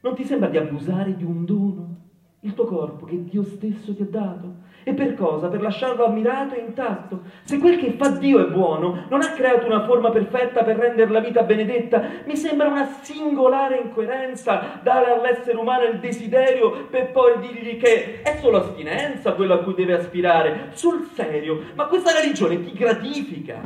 Non 0.00 0.14
ti 0.14 0.22
sembra 0.22 0.48
di 0.48 0.58
abusare 0.58 1.16
di 1.16 1.24
un 1.24 1.44
dono? 1.44 1.96
Il 2.42 2.54
tuo 2.54 2.66
corpo 2.66 3.04
che 3.04 3.24
Dio 3.24 3.42
stesso 3.42 3.92
ti 3.96 4.02
ha 4.02 4.08
dato? 4.08 4.54
E 4.84 4.94
per 4.94 5.14
cosa? 5.14 5.48
Per 5.48 5.60
lasciarlo 5.60 6.04
ammirato 6.04 6.54
e 6.54 6.60
intatto. 6.60 7.22
Se 7.44 7.58
quel 7.58 7.78
che 7.78 7.92
fa 7.92 8.08
Dio 8.08 8.44
è 8.44 8.50
buono, 8.50 9.06
non 9.08 9.22
ha 9.22 9.30
creato 9.30 9.66
una 9.66 9.84
forma 9.84 10.10
perfetta 10.10 10.64
per 10.64 10.76
rendere 10.76 11.10
la 11.10 11.20
vita 11.20 11.42
benedetta, 11.42 12.02
mi 12.24 12.36
sembra 12.36 12.68
una 12.68 12.98
singolare 13.00 13.78
incoerenza 13.78 14.80
dare 14.82 15.12
all'essere 15.12 15.56
umano 15.56 15.84
il 15.84 16.00
desiderio 16.00 16.86
per 16.90 17.10
poi 17.12 17.38
dirgli 17.38 17.78
che 17.78 18.22
è 18.22 18.38
solo 18.40 18.58
astinenza 18.58 19.34
quello 19.34 19.54
a 19.54 19.58
cui 19.58 19.74
deve 19.74 19.94
aspirare. 19.94 20.70
Sul 20.72 21.08
serio, 21.14 21.60
ma 21.74 21.86
questa 21.86 22.12
religione 22.12 22.62
ti 22.62 22.72
gratifica. 22.72 23.60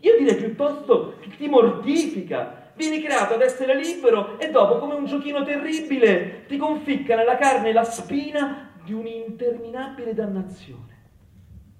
Io 0.00 0.16
direi 0.18 0.36
piuttosto 0.36 1.14
che 1.20 1.30
ti 1.36 1.48
mortifica. 1.48 2.66
Vieni 2.76 3.02
creato 3.02 3.34
ad 3.34 3.42
essere 3.42 3.74
libero 3.74 4.38
e 4.38 4.50
dopo, 4.50 4.78
come 4.78 4.94
un 4.94 5.06
giochino 5.06 5.42
terribile, 5.42 6.44
ti 6.46 6.56
conficca 6.56 7.16
nella 7.16 7.36
carne 7.36 7.72
la 7.72 7.82
spina 7.82 8.68
di 8.88 8.94
un'interminabile 8.94 10.14
dannazione. 10.14 10.96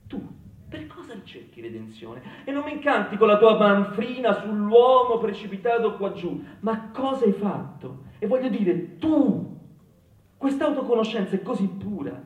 Tu, 0.07 0.23
per 0.69 0.87
cosa 0.87 1.15
ricerchi 1.15 1.63
redenzione? 1.63 2.21
E 2.45 2.53
non 2.53 2.65
mi 2.65 2.73
incanti 2.73 3.17
con 3.17 3.29
la 3.29 3.39
tua 3.39 3.57
manfrina 3.57 4.35
sull'uomo 4.35 5.17
precipitato 5.17 5.97
qua 5.97 6.13
giù. 6.13 6.45
Ma 6.61 6.91
cosa 6.91 7.25
hai 7.25 7.33
fatto? 7.33 8.05
E 8.19 8.27
voglio 8.27 8.51
dire, 8.51 8.99
tu, 8.99 9.57
questa 10.37 10.67
autoconoscenza 10.67 11.35
è 11.35 11.43
così 11.43 11.67
pura. 11.67 12.23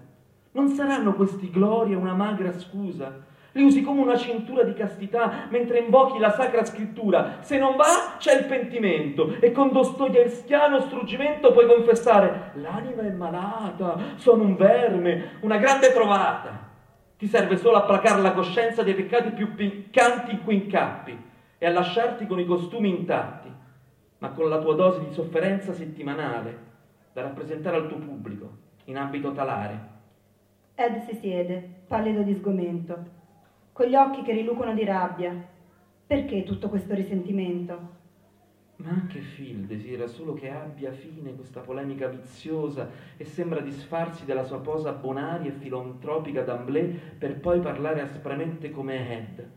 Non 0.51 0.69
saranno 0.69 1.15
questi 1.15 1.49
gloria 1.49 1.97
una 1.97 2.15
magra 2.15 2.53
scusa? 2.53 3.31
Li 3.53 3.63
usi 3.63 3.83
come 3.83 4.01
una 4.01 4.17
cintura 4.17 4.63
di 4.63 4.73
castità 4.73 5.47
mentre 5.51 5.79
invochi 5.79 6.19
la 6.19 6.33
sacra 6.33 6.65
scrittura. 6.65 7.39
Se 7.41 7.59
non 7.59 7.77
va, 7.77 8.17
c'è 8.19 8.39
il 8.39 8.47
pentimento. 8.47 9.37
E 9.41 9.53
con 9.53 9.73
dostoevskiano 9.73 10.81
struggimento 10.81 11.53
puoi 11.53 11.67
confessare: 11.67 12.53
L'anima 12.55 13.03
è 13.03 13.11
malata, 13.11 13.97
sono 14.17 14.45
un 14.45 14.57
verme, 14.57 15.39
una 15.41 15.59
grande 15.59 15.93
trovata. 15.93 16.71
Ti 17.19 17.27
serve 17.27 17.57
solo 17.57 17.77
a 17.77 17.83
placare 17.83 18.23
la 18.23 18.33
coscienza 18.33 18.83
dei 18.83 18.95
peccati 18.95 19.31
più 19.31 19.55
piccanti 19.55 20.33
in 20.33 20.43
cui 20.43 20.55
incappi 20.55 21.17
e 21.59 21.67
a 21.67 21.71
lasciarti 21.71 22.27
con 22.27 22.41
i 22.41 22.47
costumi 22.47 22.89
intatti, 22.89 23.49
ma 24.19 24.31
con 24.31 24.49
la 24.49 24.59
tua 24.59 24.75
dose 24.75 25.01
di 25.07 25.13
sofferenza 25.13 25.73
settimanale 25.73 26.71
da 27.13 27.23
rappresentare 27.23 27.77
al 27.77 27.87
tuo 27.87 27.99
pubblico 27.99 28.51
in 28.87 28.97
ambito 28.97 29.31
talare. 29.33 29.91
Ed 30.75 31.03
si 31.03 31.15
siede, 31.15 31.85
pallido 31.87 32.23
di 32.23 32.35
sgomento 32.35 33.21
con 33.73 33.87
gli 33.87 33.95
occhi 33.95 34.23
che 34.23 34.33
rilucono 34.33 34.75
di 34.75 34.85
rabbia. 34.85 35.35
Perché 36.07 36.43
tutto 36.43 36.69
questo 36.69 36.95
risentimento? 36.95 38.01
Ma 38.77 38.91
anche 38.91 39.21
Phil 39.21 39.65
desidera 39.65 40.07
solo 40.07 40.35
che 40.35 40.51
abbia 40.51 40.91
fine 40.91 41.35
questa 41.35 41.61
polemica 41.61 42.09
viziosa 42.09 42.91
e 43.17 43.25
sembra 43.25 43.61
disfarsi 43.61 44.25
della 44.25 44.43
sua 44.43 44.59
posa 44.59 44.93
bonaria 44.93 45.51
e 45.51 45.55
filantropica 45.55 46.43
d'Amblè 46.43 46.85
per 47.17 47.39
poi 47.39 47.61
parlare 47.61 48.01
aspramente 48.01 48.71
come 48.71 49.17
Ed. 49.17 49.49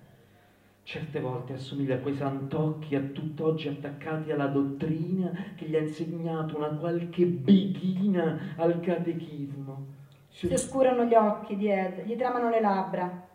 Certe 0.84 1.20
volte 1.20 1.54
assomiglia 1.54 1.96
a 1.96 2.00
quei 2.00 2.14
santocchi 2.14 2.96
a 2.96 3.02
tutt'oggi 3.02 3.68
attaccati 3.68 4.32
alla 4.32 4.46
dottrina 4.46 5.32
che 5.56 5.66
gli 5.66 5.76
ha 5.76 5.80
insegnato 5.80 6.56
una 6.56 6.68
qualche 6.68 7.26
beghina 7.26 8.54
al 8.58 8.80
catechismo. 8.80 9.88
Si 10.28 10.46
oscurano 10.46 11.06
gli 11.06 11.16
occhi 11.16 11.56
di 11.56 11.68
Ed, 11.68 12.06
gli 12.06 12.16
tramano 12.16 12.50
le 12.50 12.62
labbra. 12.62 13.28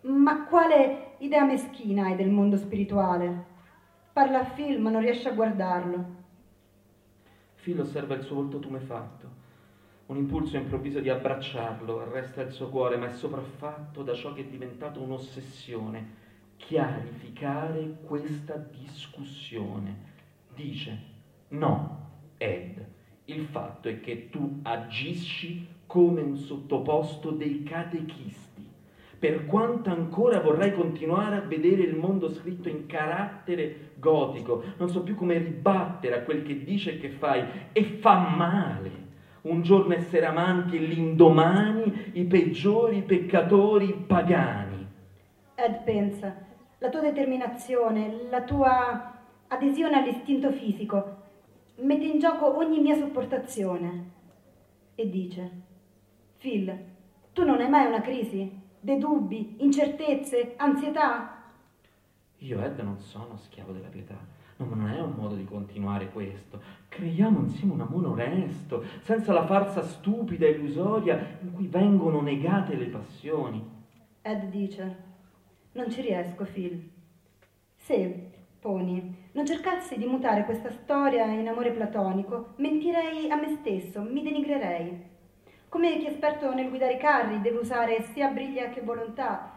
Ma 0.00 0.44
quale 0.44 1.16
idea 1.18 1.44
meschina 1.44 2.04
hai 2.04 2.14
del 2.14 2.30
mondo 2.30 2.56
spirituale? 2.56 3.46
Parla 4.12 4.40
a 4.40 4.44
Phil, 4.44 4.80
ma 4.80 4.90
non 4.90 5.00
riesce 5.00 5.28
a 5.28 5.32
guardarlo. 5.32 6.16
Phil 7.60 7.80
osserva 7.80 8.14
il 8.14 8.22
suo 8.22 8.36
volto 8.36 8.60
tumefatto. 8.60 9.26
Un 10.06 10.16
impulso 10.16 10.56
improvviso 10.56 11.00
di 11.00 11.08
abbracciarlo 11.10 12.00
arresta 12.00 12.42
il 12.42 12.52
suo 12.52 12.68
cuore, 12.68 12.96
ma 12.96 13.06
è 13.06 13.12
sopraffatto 13.12 14.04
da 14.04 14.14
ciò 14.14 14.32
che 14.32 14.42
è 14.42 14.46
diventato 14.46 15.02
un'ossessione. 15.02 16.26
Chiarificare 16.56 17.98
questa 18.04 18.54
discussione. 18.54 20.06
Dice, 20.54 20.98
no, 21.48 22.06
Ed, 22.36 22.86
il 23.24 23.44
fatto 23.46 23.88
è 23.88 23.98
che 23.98 24.30
tu 24.30 24.60
agisci 24.62 25.66
come 25.86 26.20
un 26.20 26.36
sottoposto 26.36 27.32
dei 27.32 27.64
catechisti 27.64 28.67
per 29.18 29.46
quanto 29.46 29.90
ancora 29.90 30.40
vorrei 30.40 30.72
continuare 30.72 31.36
a 31.36 31.40
vedere 31.40 31.82
il 31.82 31.96
mondo 31.96 32.30
scritto 32.30 32.68
in 32.68 32.86
carattere 32.86 33.90
gotico, 33.96 34.62
non 34.76 34.88
so 34.88 35.02
più 35.02 35.16
come 35.16 35.38
ribattere 35.38 36.16
a 36.16 36.22
quel 36.22 36.42
che 36.42 36.62
dice 36.62 36.92
e 36.92 36.98
che 36.98 37.10
fai, 37.10 37.42
e 37.72 37.84
fa 37.84 38.18
male. 38.36 39.06
Un 39.42 39.62
giorno 39.62 39.94
essere 39.94 40.26
amanti 40.26 40.76
e 40.76 40.80
l'indomani 40.80 42.10
i 42.12 42.24
peggiori 42.24 43.02
peccatori 43.02 43.92
pagani. 44.06 44.86
Ed 45.54 45.82
pensa, 45.84 46.36
la 46.78 46.88
tua 46.88 47.00
determinazione, 47.00 48.28
la 48.30 48.42
tua 48.42 49.18
adesione 49.48 49.96
all'istinto 49.96 50.52
fisico 50.52 51.16
mette 51.80 52.04
in 52.04 52.18
gioco 52.18 52.56
ogni 52.56 52.80
mia 52.80 52.96
sopportazione. 52.96 54.10
E 54.94 55.08
dice, 55.08 55.50
Phil, 56.38 56.76
tu 57.32 57.44
non 57.44 57.60
hai 57.60 57.68
mai 57.68 57.86
una 57.86 58.00
crisi? 58.00 58.57
Dei 58.80 58.98
dubbi, 58.98 59.56
incertezze, 59.58 60.54
ansietà? 60.56 61.42
Io, 62.38 62.62
Ed, 62.62 62.78
non 62.78 62.98
sono 62.98 63.36
schiavo 63.36 63.72
della 63.72 63.88
pietà. 63.88 64.16
No, 64.56 64.66
ma 64.66 64.74
non 64.74 64.90
è 64.90 65.00
un 65.00 65.14
modo 65.16 65.34
di 65.34 65.44
continuare 65.44 66.10
questo. 66.10 66.60
Creiamo 66.88 67.40
insieme 67.40 67.74
un 67.74 67.80
amore 67.80 68.06
onesto, 68.08 68.84
senza 69.02 69.32
la 69.32 69.46
farsa 69.46 69.82
stupida 69.82 70.46
e 70.46 70.50
illusoria 70.50 71.38
in 71.42 71.52
cui 71.52 71.66
vengono 71.68 72.20
negate 72.20 72.74
le 72.74 72.86
passioni. 72.86 73.64
Ed 74.20 74.44
dice, 74.50 74.96
non 75.72 75.90
ci 75.90 76.00
riesco, 76.00 76.44
Phil. 76.44 76.90
Se, 77.76 78.30
poni, 78.58 79.26
non 79.32 79.46
cercassi 79.46 79.96
di 79.96 80.06
mutare 80.06 80.44
questa 80.44 80.70
storia 80.70 81.24
in 81.26 81.46
amore 81.46 81.70
platonico, 81.70 82.54
mentirei 82.56 83.30
a 83.30 83.36
me 83.36 83.56
stesso, 83.60 84.02
mi 84.02 84.22
denigrerei. 84.22 85.16
Come 85.68 85.98
chi 85.98 86.06
è 86.06 86.08
esperto 86.08 86.54
nel 86.54 86.70
guidare 86.70 86.94
i 86.94 86.98
carri 86.98 87.42
deve 87.42 87.58
usare 87.58 88.00
sia 88.14 88.28
briglia 88.28 88.70
che 88.70 88.80
volontà 88.80 89.52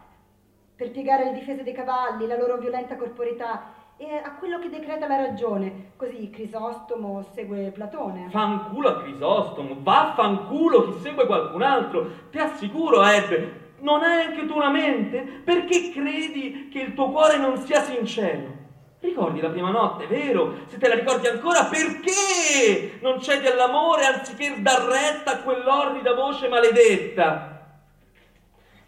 per 0.76 0.91
piegare 0.91 1.24
le 1.24 1.34
difese 1.34 1.64
dei 1.64 1.74
cavalli, 1.74 2.28
la 2.28 2.36
loro 2.36 2.57
violenta 2.57 2.97
corporità 2.97 3.74
e 3.95 4.20
a 4.22 4.34
quello 4.34 4.59
che 4.59 4.70
decreta 4.70 5.07
la 5.07 5.16
ragione. 5.16 5.91
Così 5.95 6.30
Crisostomo 6.30 7.24
segue 7.32 7.72
Platone. 7.72 8.28
Fanculo 8.30 8.89
a 8.89 9.01
Crisostomo, 9.01 9.78
vaffanculo 9.80 10.89
chi 10.89 10.99
segue 10.99 11.26
qualcun 11.26 11.62
altro. 11.62 12.12
Ti 12.30 12.39
assicuro, 12.39 13.05
Ed, 13.05 13.51
non 13.80 14.03
hai 14.03 14.26
anche 14.26 14.45
tu 14.45 14.55
una 14.55 14.70
mente? 14.70 15.22
Perché 15.22 15.91
credi 15.91 16.68
che 16.68 16.82
il 16.82 16.93
tuo 16.93 17.09
cuore 17.09 17.38
non 17.38 17.55
sia 17.57 17.80
sincero? 17.80 18.61
Ricordi 19.01 19.41
la 19.41 19.49
prima 19.49 19.71
notte, 19.71 20.05
vero? 20.05 20.59
Se 20.67 20.77
te 20.77 20.87
la 20.87 20.93
ricordi 20.93 21.25
ancora, 21.25 21.65
perché 21.65 22.99
non 23.01 23.19
cedi 23.19 23.47
all'amore 23.47 24.05
anziché 24.05 24.61
dar 24.61 24.83
retta 24.83 25.31
a 25.31 25.41
quell'orrida 25.41 26.13
voce 26.13 26.47
maledetta? 26.47 27.79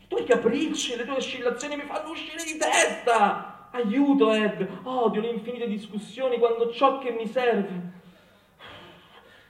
I 0.02 0.08
tuoi 0.08 0.24
capricci, 0.24 0.96
le 0.96 1.06
tue 1.06 1.16
oscillazioni 1.16 1.78
mi 1.78 1.82
fanno 1.82 2.12
uscire 2.12 2.44
di 2.44 2.58
testa! 2.60 3.70
Aiuto, 3.72 4.32
Ed! 4.32 4.68
Odio 4.84 5.20
le 5.20 5.30
infinite 5.30 5.68
discussioni 5.68 6.38
quando 6.38 6.72
ciò 6.72 7.00
che 7.00 7.10
mi 7.10 7.26
serve. 7.26 8.02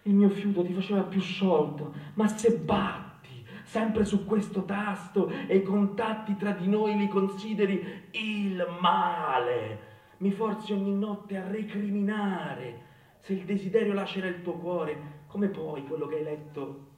Il 0.03 0.13
mio 0.13 0.29
fiuto 0.29 0.63
ti 0.63 0.71
faceva 0.71 1.01
più 1.01 1.19
sciolto, 1.19 1.93
ma 2.13 2.29
se 2.29 2.53
batti, 2.53 3.45
sempre 3.65 4.05
su 4.05 4.25
questo 4.25 4.63
tasto 4.63 5.29
e 5.45 5.57
i 5.57 5.63
contatti 5.63 6.37
tra 6.37 6.51
di 6.51 6.69
noi 6.69 6.95
li 6.95 7.09
consideri 7.09 8.07
il 8.11 8.65
male. 8.79 9.91
Mi 10.23 10.31
forzi 10.31 10.71
ogni 10.71 10.95
notte 10.95 11.35
a 11.35 11.45
recriminare. 11.45 12.91
Se 13.19 13.33
il 13.33 13.43
desiderio 13.43 13.91
lacera 13.91 14.27
il 14.27 14.41
tuo 14.41 14.53
cuore, 14.53 15.25
come 15.27 15.49
puoi 15.49 15.85
quello 15.85 16.07
che 16.07 16.15
hai 16.15 16.23
letto 16.23 16.91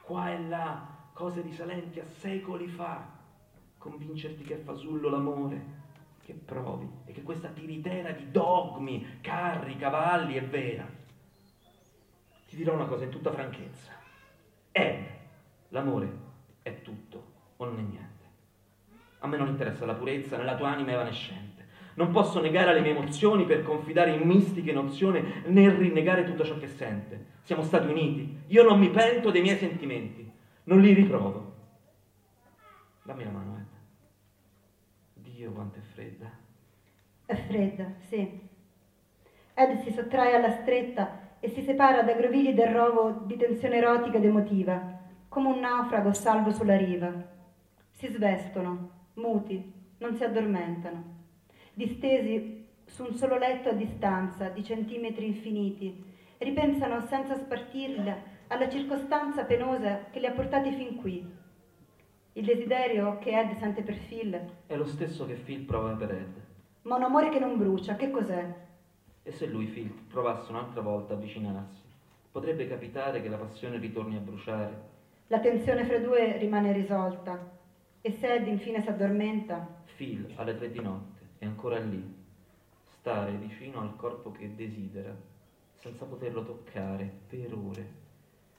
qua 0.00 0.32
e 0.32 0.40
là, 0.40 1.10
cose 1.12 1.42
risalenti 1.42 2.00
a 2.00 2.06
secoli 2.06 2.68
fa, 2.68 3.06
convincerti 3.76 4.44
che 4.44 4.54
è 4.54 4.62
fasullo 4.62 5.10
l'amore? 5.10 5.80
Che 6.22 6.32
provi 6.32 6.88
e 7.04 7.12
che 7.12 7.22
questa 7.22 7.48
tiritera 7.48 8.12
di 8.12 8.30
dogmi, 8.30 9.18
carri, 9.20 9.76
cavalli 9.76 10.36
è 10.36 10.42
vera. 10.42 10.88
Ti 12.48 12.56
dirò 12.56 12.72
una 12.72 12.86
cosa 12.86 13.04
in 13.04 13.10
tutta 13.10 13.30
franchezza. 13.30 13.92
Ed, 14.72 15.04
l'amore 15.68 16.10
è 16.62 16.80
tutto 16.80 17.24
o 17.58 17.64
non 17.66 17.78
è 17.78 17.82
niente. 17.82 18.24
A 19.18 19.26
me 19.26 19.36
non 19.36 19.48
interessa 19.48 19.84
la 19.84 19.92
purezza 19.92 20.38
nella 20.38 20.56
tua 20.56 20.70
anima 20.70 20.92
evanescente. 20.92 21.51
Non 21.94 22.10
posso 22.10 22.40
negare 22.40 22.70
alle 22.70 22.80
mie 22.80 22.92
emozioni 22.92 23.44
per 23.44 23.62
confidare 23.62 24.12
in 24.12 24.26
mistiche 24.26 24.72
nozioni 24.72 25.22
né 25.46 25.74
rinnegare 25.74 26.24
tutto 26.24 26.44
ciò 26.44 26.56
che 26.58 26.68
sente. 26.68 27.26
Siamo 27.42 27.62
stati 27.62 27.88
uniti. 27.88 28.40
Io 28.48 28.62
non 28.62 28.78
mi 28.78 28.90
pento 28.90 29.30
dei 29.30 29.42
miei 29.42 29.58
sentimenti, 29.58 30.30
non 30.64 30.80
li 30.80 30.92
riprovo. 30.92 31.54
Dammi 33.02 33.24
la 33.24 33.30
mano, 33.30 33.56
Ed. 33.58 35.22
Dio 35.22 35.50
quanto 35.52 35.78
è 35.78 35.82
fredda. 35.82 36.30
È 37.26 37.34
fredda, 37.34 37.86
sì. 37.98 38.40
Ed 39.54 39.80
si 39.80 39.92
sottrae 39.92 40.34
alla 40.34 40.50
stretta 40.62 41.36
e 41.40 41.48
si 41.48 41.62
separa 41.62 42.02
da 42.02 42.14
grovigli 42.14 42.54
del 42.54 42.72
rovo 42.72 43.24
di 43.26 43.36
tensione 43.36 43.76
erotica 43.76 44.16
ed 44.16 44.24
emotiva, 44.24 45.00
come 45.28 45.48
un 45.48 45.58
naufrago 45.58 46.12
salvo 46.12 46.52
sulla 46.52 46.76
riva. 46.76 47.12
Si 47.90 48.06
svestono, 48.08 48.90
muti, 49.14 49.72
non 49.98 50.14
si 50.14 50.24
addormentano, 50.24 51.21
distesi 51.74 52.66
su 52.84 53.04
un 53.04 53.14
solo 53.14 53.38
letto 53.38 53.70
a 53.70 53.74
distanza 53.74 54.48
di 54.48 54.62
centimetri 54.62 55.26
infiniti, 55.26 56.04
ripensano 56.38 57.00
senza 57.06 57.36
spartirla 57.36 58.30
alla 58.48 58.68
circostanza 58.68 59.44
penosa 59.44 60.06
che 60.10 60.20
li 60.20 60.26
ha 60.26 60.32
portati 60.32 60.72
fin 60.72 60.96
qui. 60.96 61.40
Il 62.34 62.44
desiderio 62.44 63.18
che 63.18 63.38
Ed 63.38 63.56
sente 63.58 63.82
per 63.82 63.98
Phil 64.08 64.38
è 64.66 64.76
lo 64.76 64.86
stesso 64.86 65.26
che 65.26 65.34
Phil 65.34 65.64
prova 65.64 65.92
per 65.92 66.10
Ed. 66.10 66.40
Ma 66.82 66.96
un 66.96 67.02
amore 67.02 67.28
che 67.28 67.38
non 67.38 67.56
brucia, 67.56 67.96
che 67.96 68.10
cos'è? 68.10 68.54
E 69.22 69.30
se 69.30 69.46
lui, 69.46 69.66
Phil, 69.66 69.90
provasse 70.08 70.50
un'altra 70.50 70.80
volta 70.80 71.12
a 71.12 71.16
avvicinarsi, 71.16 71.82
potrebbe 72.30 72.66
capitare 72.66 73.22
che 73.22 73.28
la 73.28 73.36
passione 73.36 73.78
ritorni 73.78 74.16
a 74.16 74.20
bruciare. 74.20 74.90
La 75.28 75.38
tensione 75.38 75.84
fra 75.84 75.98
due 75.98 76.36
rimane 76.38 76.72
risolta. 76.72 77.50
E 78.00 78.12
se 78.12 78.34
Ed 78.34 78.48
infine 78.48 78.82
si 78.82 78.88
addormenta? 78.88 79.82
Phil, 79.96 80.32
alle 80.36 80.56
tre 80.56 80.70
di 80.70 80.80
notte, 80.80 81.11
è 81.42 81.44
ancora 81.44 81.80
lì, 81.80 82.00
stare 82.84 83.32
vicino 83.32 83.80
al 83.80 83.96
corpo 83.96 84.30
che 84.30 84.54
desidera, 84.54 85.12
senza 85.72 86.04
poterlo 86.04 86.44
toccare 86.44 87.12
per 87.26 87.52
ore, 87.52 87.92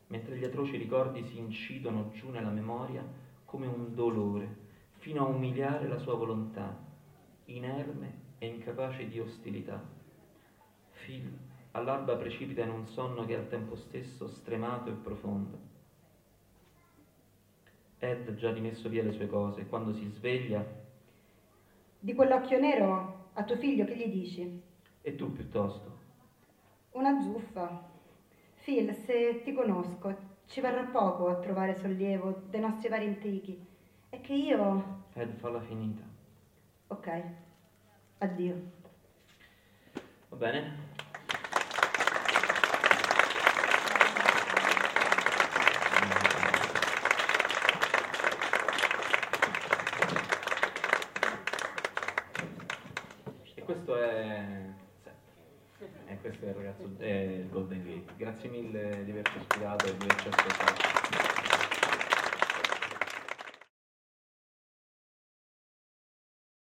mentre 0.07 0.35
gli 0.35 0.43
atroci 0.43 0.75
ricordi 0.75 1.23
si 1.23 1.37
incidono 1.37 2.09
giù 2.11 2.29
nella 2.29 2.49
memoria 2.49 3.01
come 3.45 3.67
un 3.67 3.95
dolore, 3.95 4.57
fino 4.97 5.23
a 5.23 5.29
umiliare 5.29 5.87
la 5.87 5.97
sua 5.97 6.15
volontà, 6.15 6.77
inerme 7.45 8.19
e 8.37 8.47
incapace 8.47 9.07
di 9.07 9.17
ostilità. 9.17 9.81
Phil 11.05 11.31
all'alba 11.71 12.17
precipita 12.17 12.63
in 12.63 12.71
un 12.71 12.85
sonno 12.87 13.25
che 13.25 13.33
è 13.33 13.37
al 13.37 13.47
tempo 13.47 13.77
stesso 13.77 14.27
stremato 14.27 14.89
e 14.89 14.93
profondo. 14.93 15.57
Ed 17.99 18.35
già 18.35 18.51
rimesso 18.51 18.89
via 18.89 19.03
le 19.03 19.13
sue 19.13 19.27
cose 19.27 19.67
quando 19.67 19.93
si 19.93 20.05
sveglia... 20.09 20.82
Di 22.03 22.15
quell'occhio 22.15 22.59
nero 22.59 23.29
a 23.31 23.45
tuo 23.45 23.55
figlio 23.55 23.85
che 23.85 23.95
gli 23.95 24.11
dici? 24.11 24.61
E 25.01 25.15
tu 25.15 25.31
piuttosto? 25.31 25.99
Una 26.91 27.21
zuffa. 27.21 27.81
Phil, 28.61 28.93
se 28.93 29.41
ti 29.41 29.53
conosco, 29.53 30.13
ci 30.47 30.59
varrà 30.59 30.83
poco 30.83 31.29
a 31.29 31.39
trovare 31.39 31.77
sollievo 31.77 32.41
dei 32.49 32.59
nostri 32.59 32.89
vari 32.89 33.05
intrighi. 33.05 33.65
È 34.09 34.19
che 34.19 34.33
io... 34.33 35.05
Ed 35.13 35.31
falla 35.35 35.61
finita. 35.61 36.03
Ok. 36.87 37.23
Addio. 38.17 38.61
Va 40.27 40.35
bene? 40.35 40.93
questo 53.73 53.95
è 53.95 54.65
il 56.21 56.32
ragazzo 56.51 56.83
il 56.83 57.47
Golden 57.49 57.83
Gate. 57.83 58.13
Grazie 58.17 58.49
mille 58.49 59.03
di 59.05 59.11
averci 59.11 59.37
ospitato 59.37 59.85
e 59.85 59.97
di 59.97 60.03
averci 60.03 60.27
ascoltato. 60.27 61.32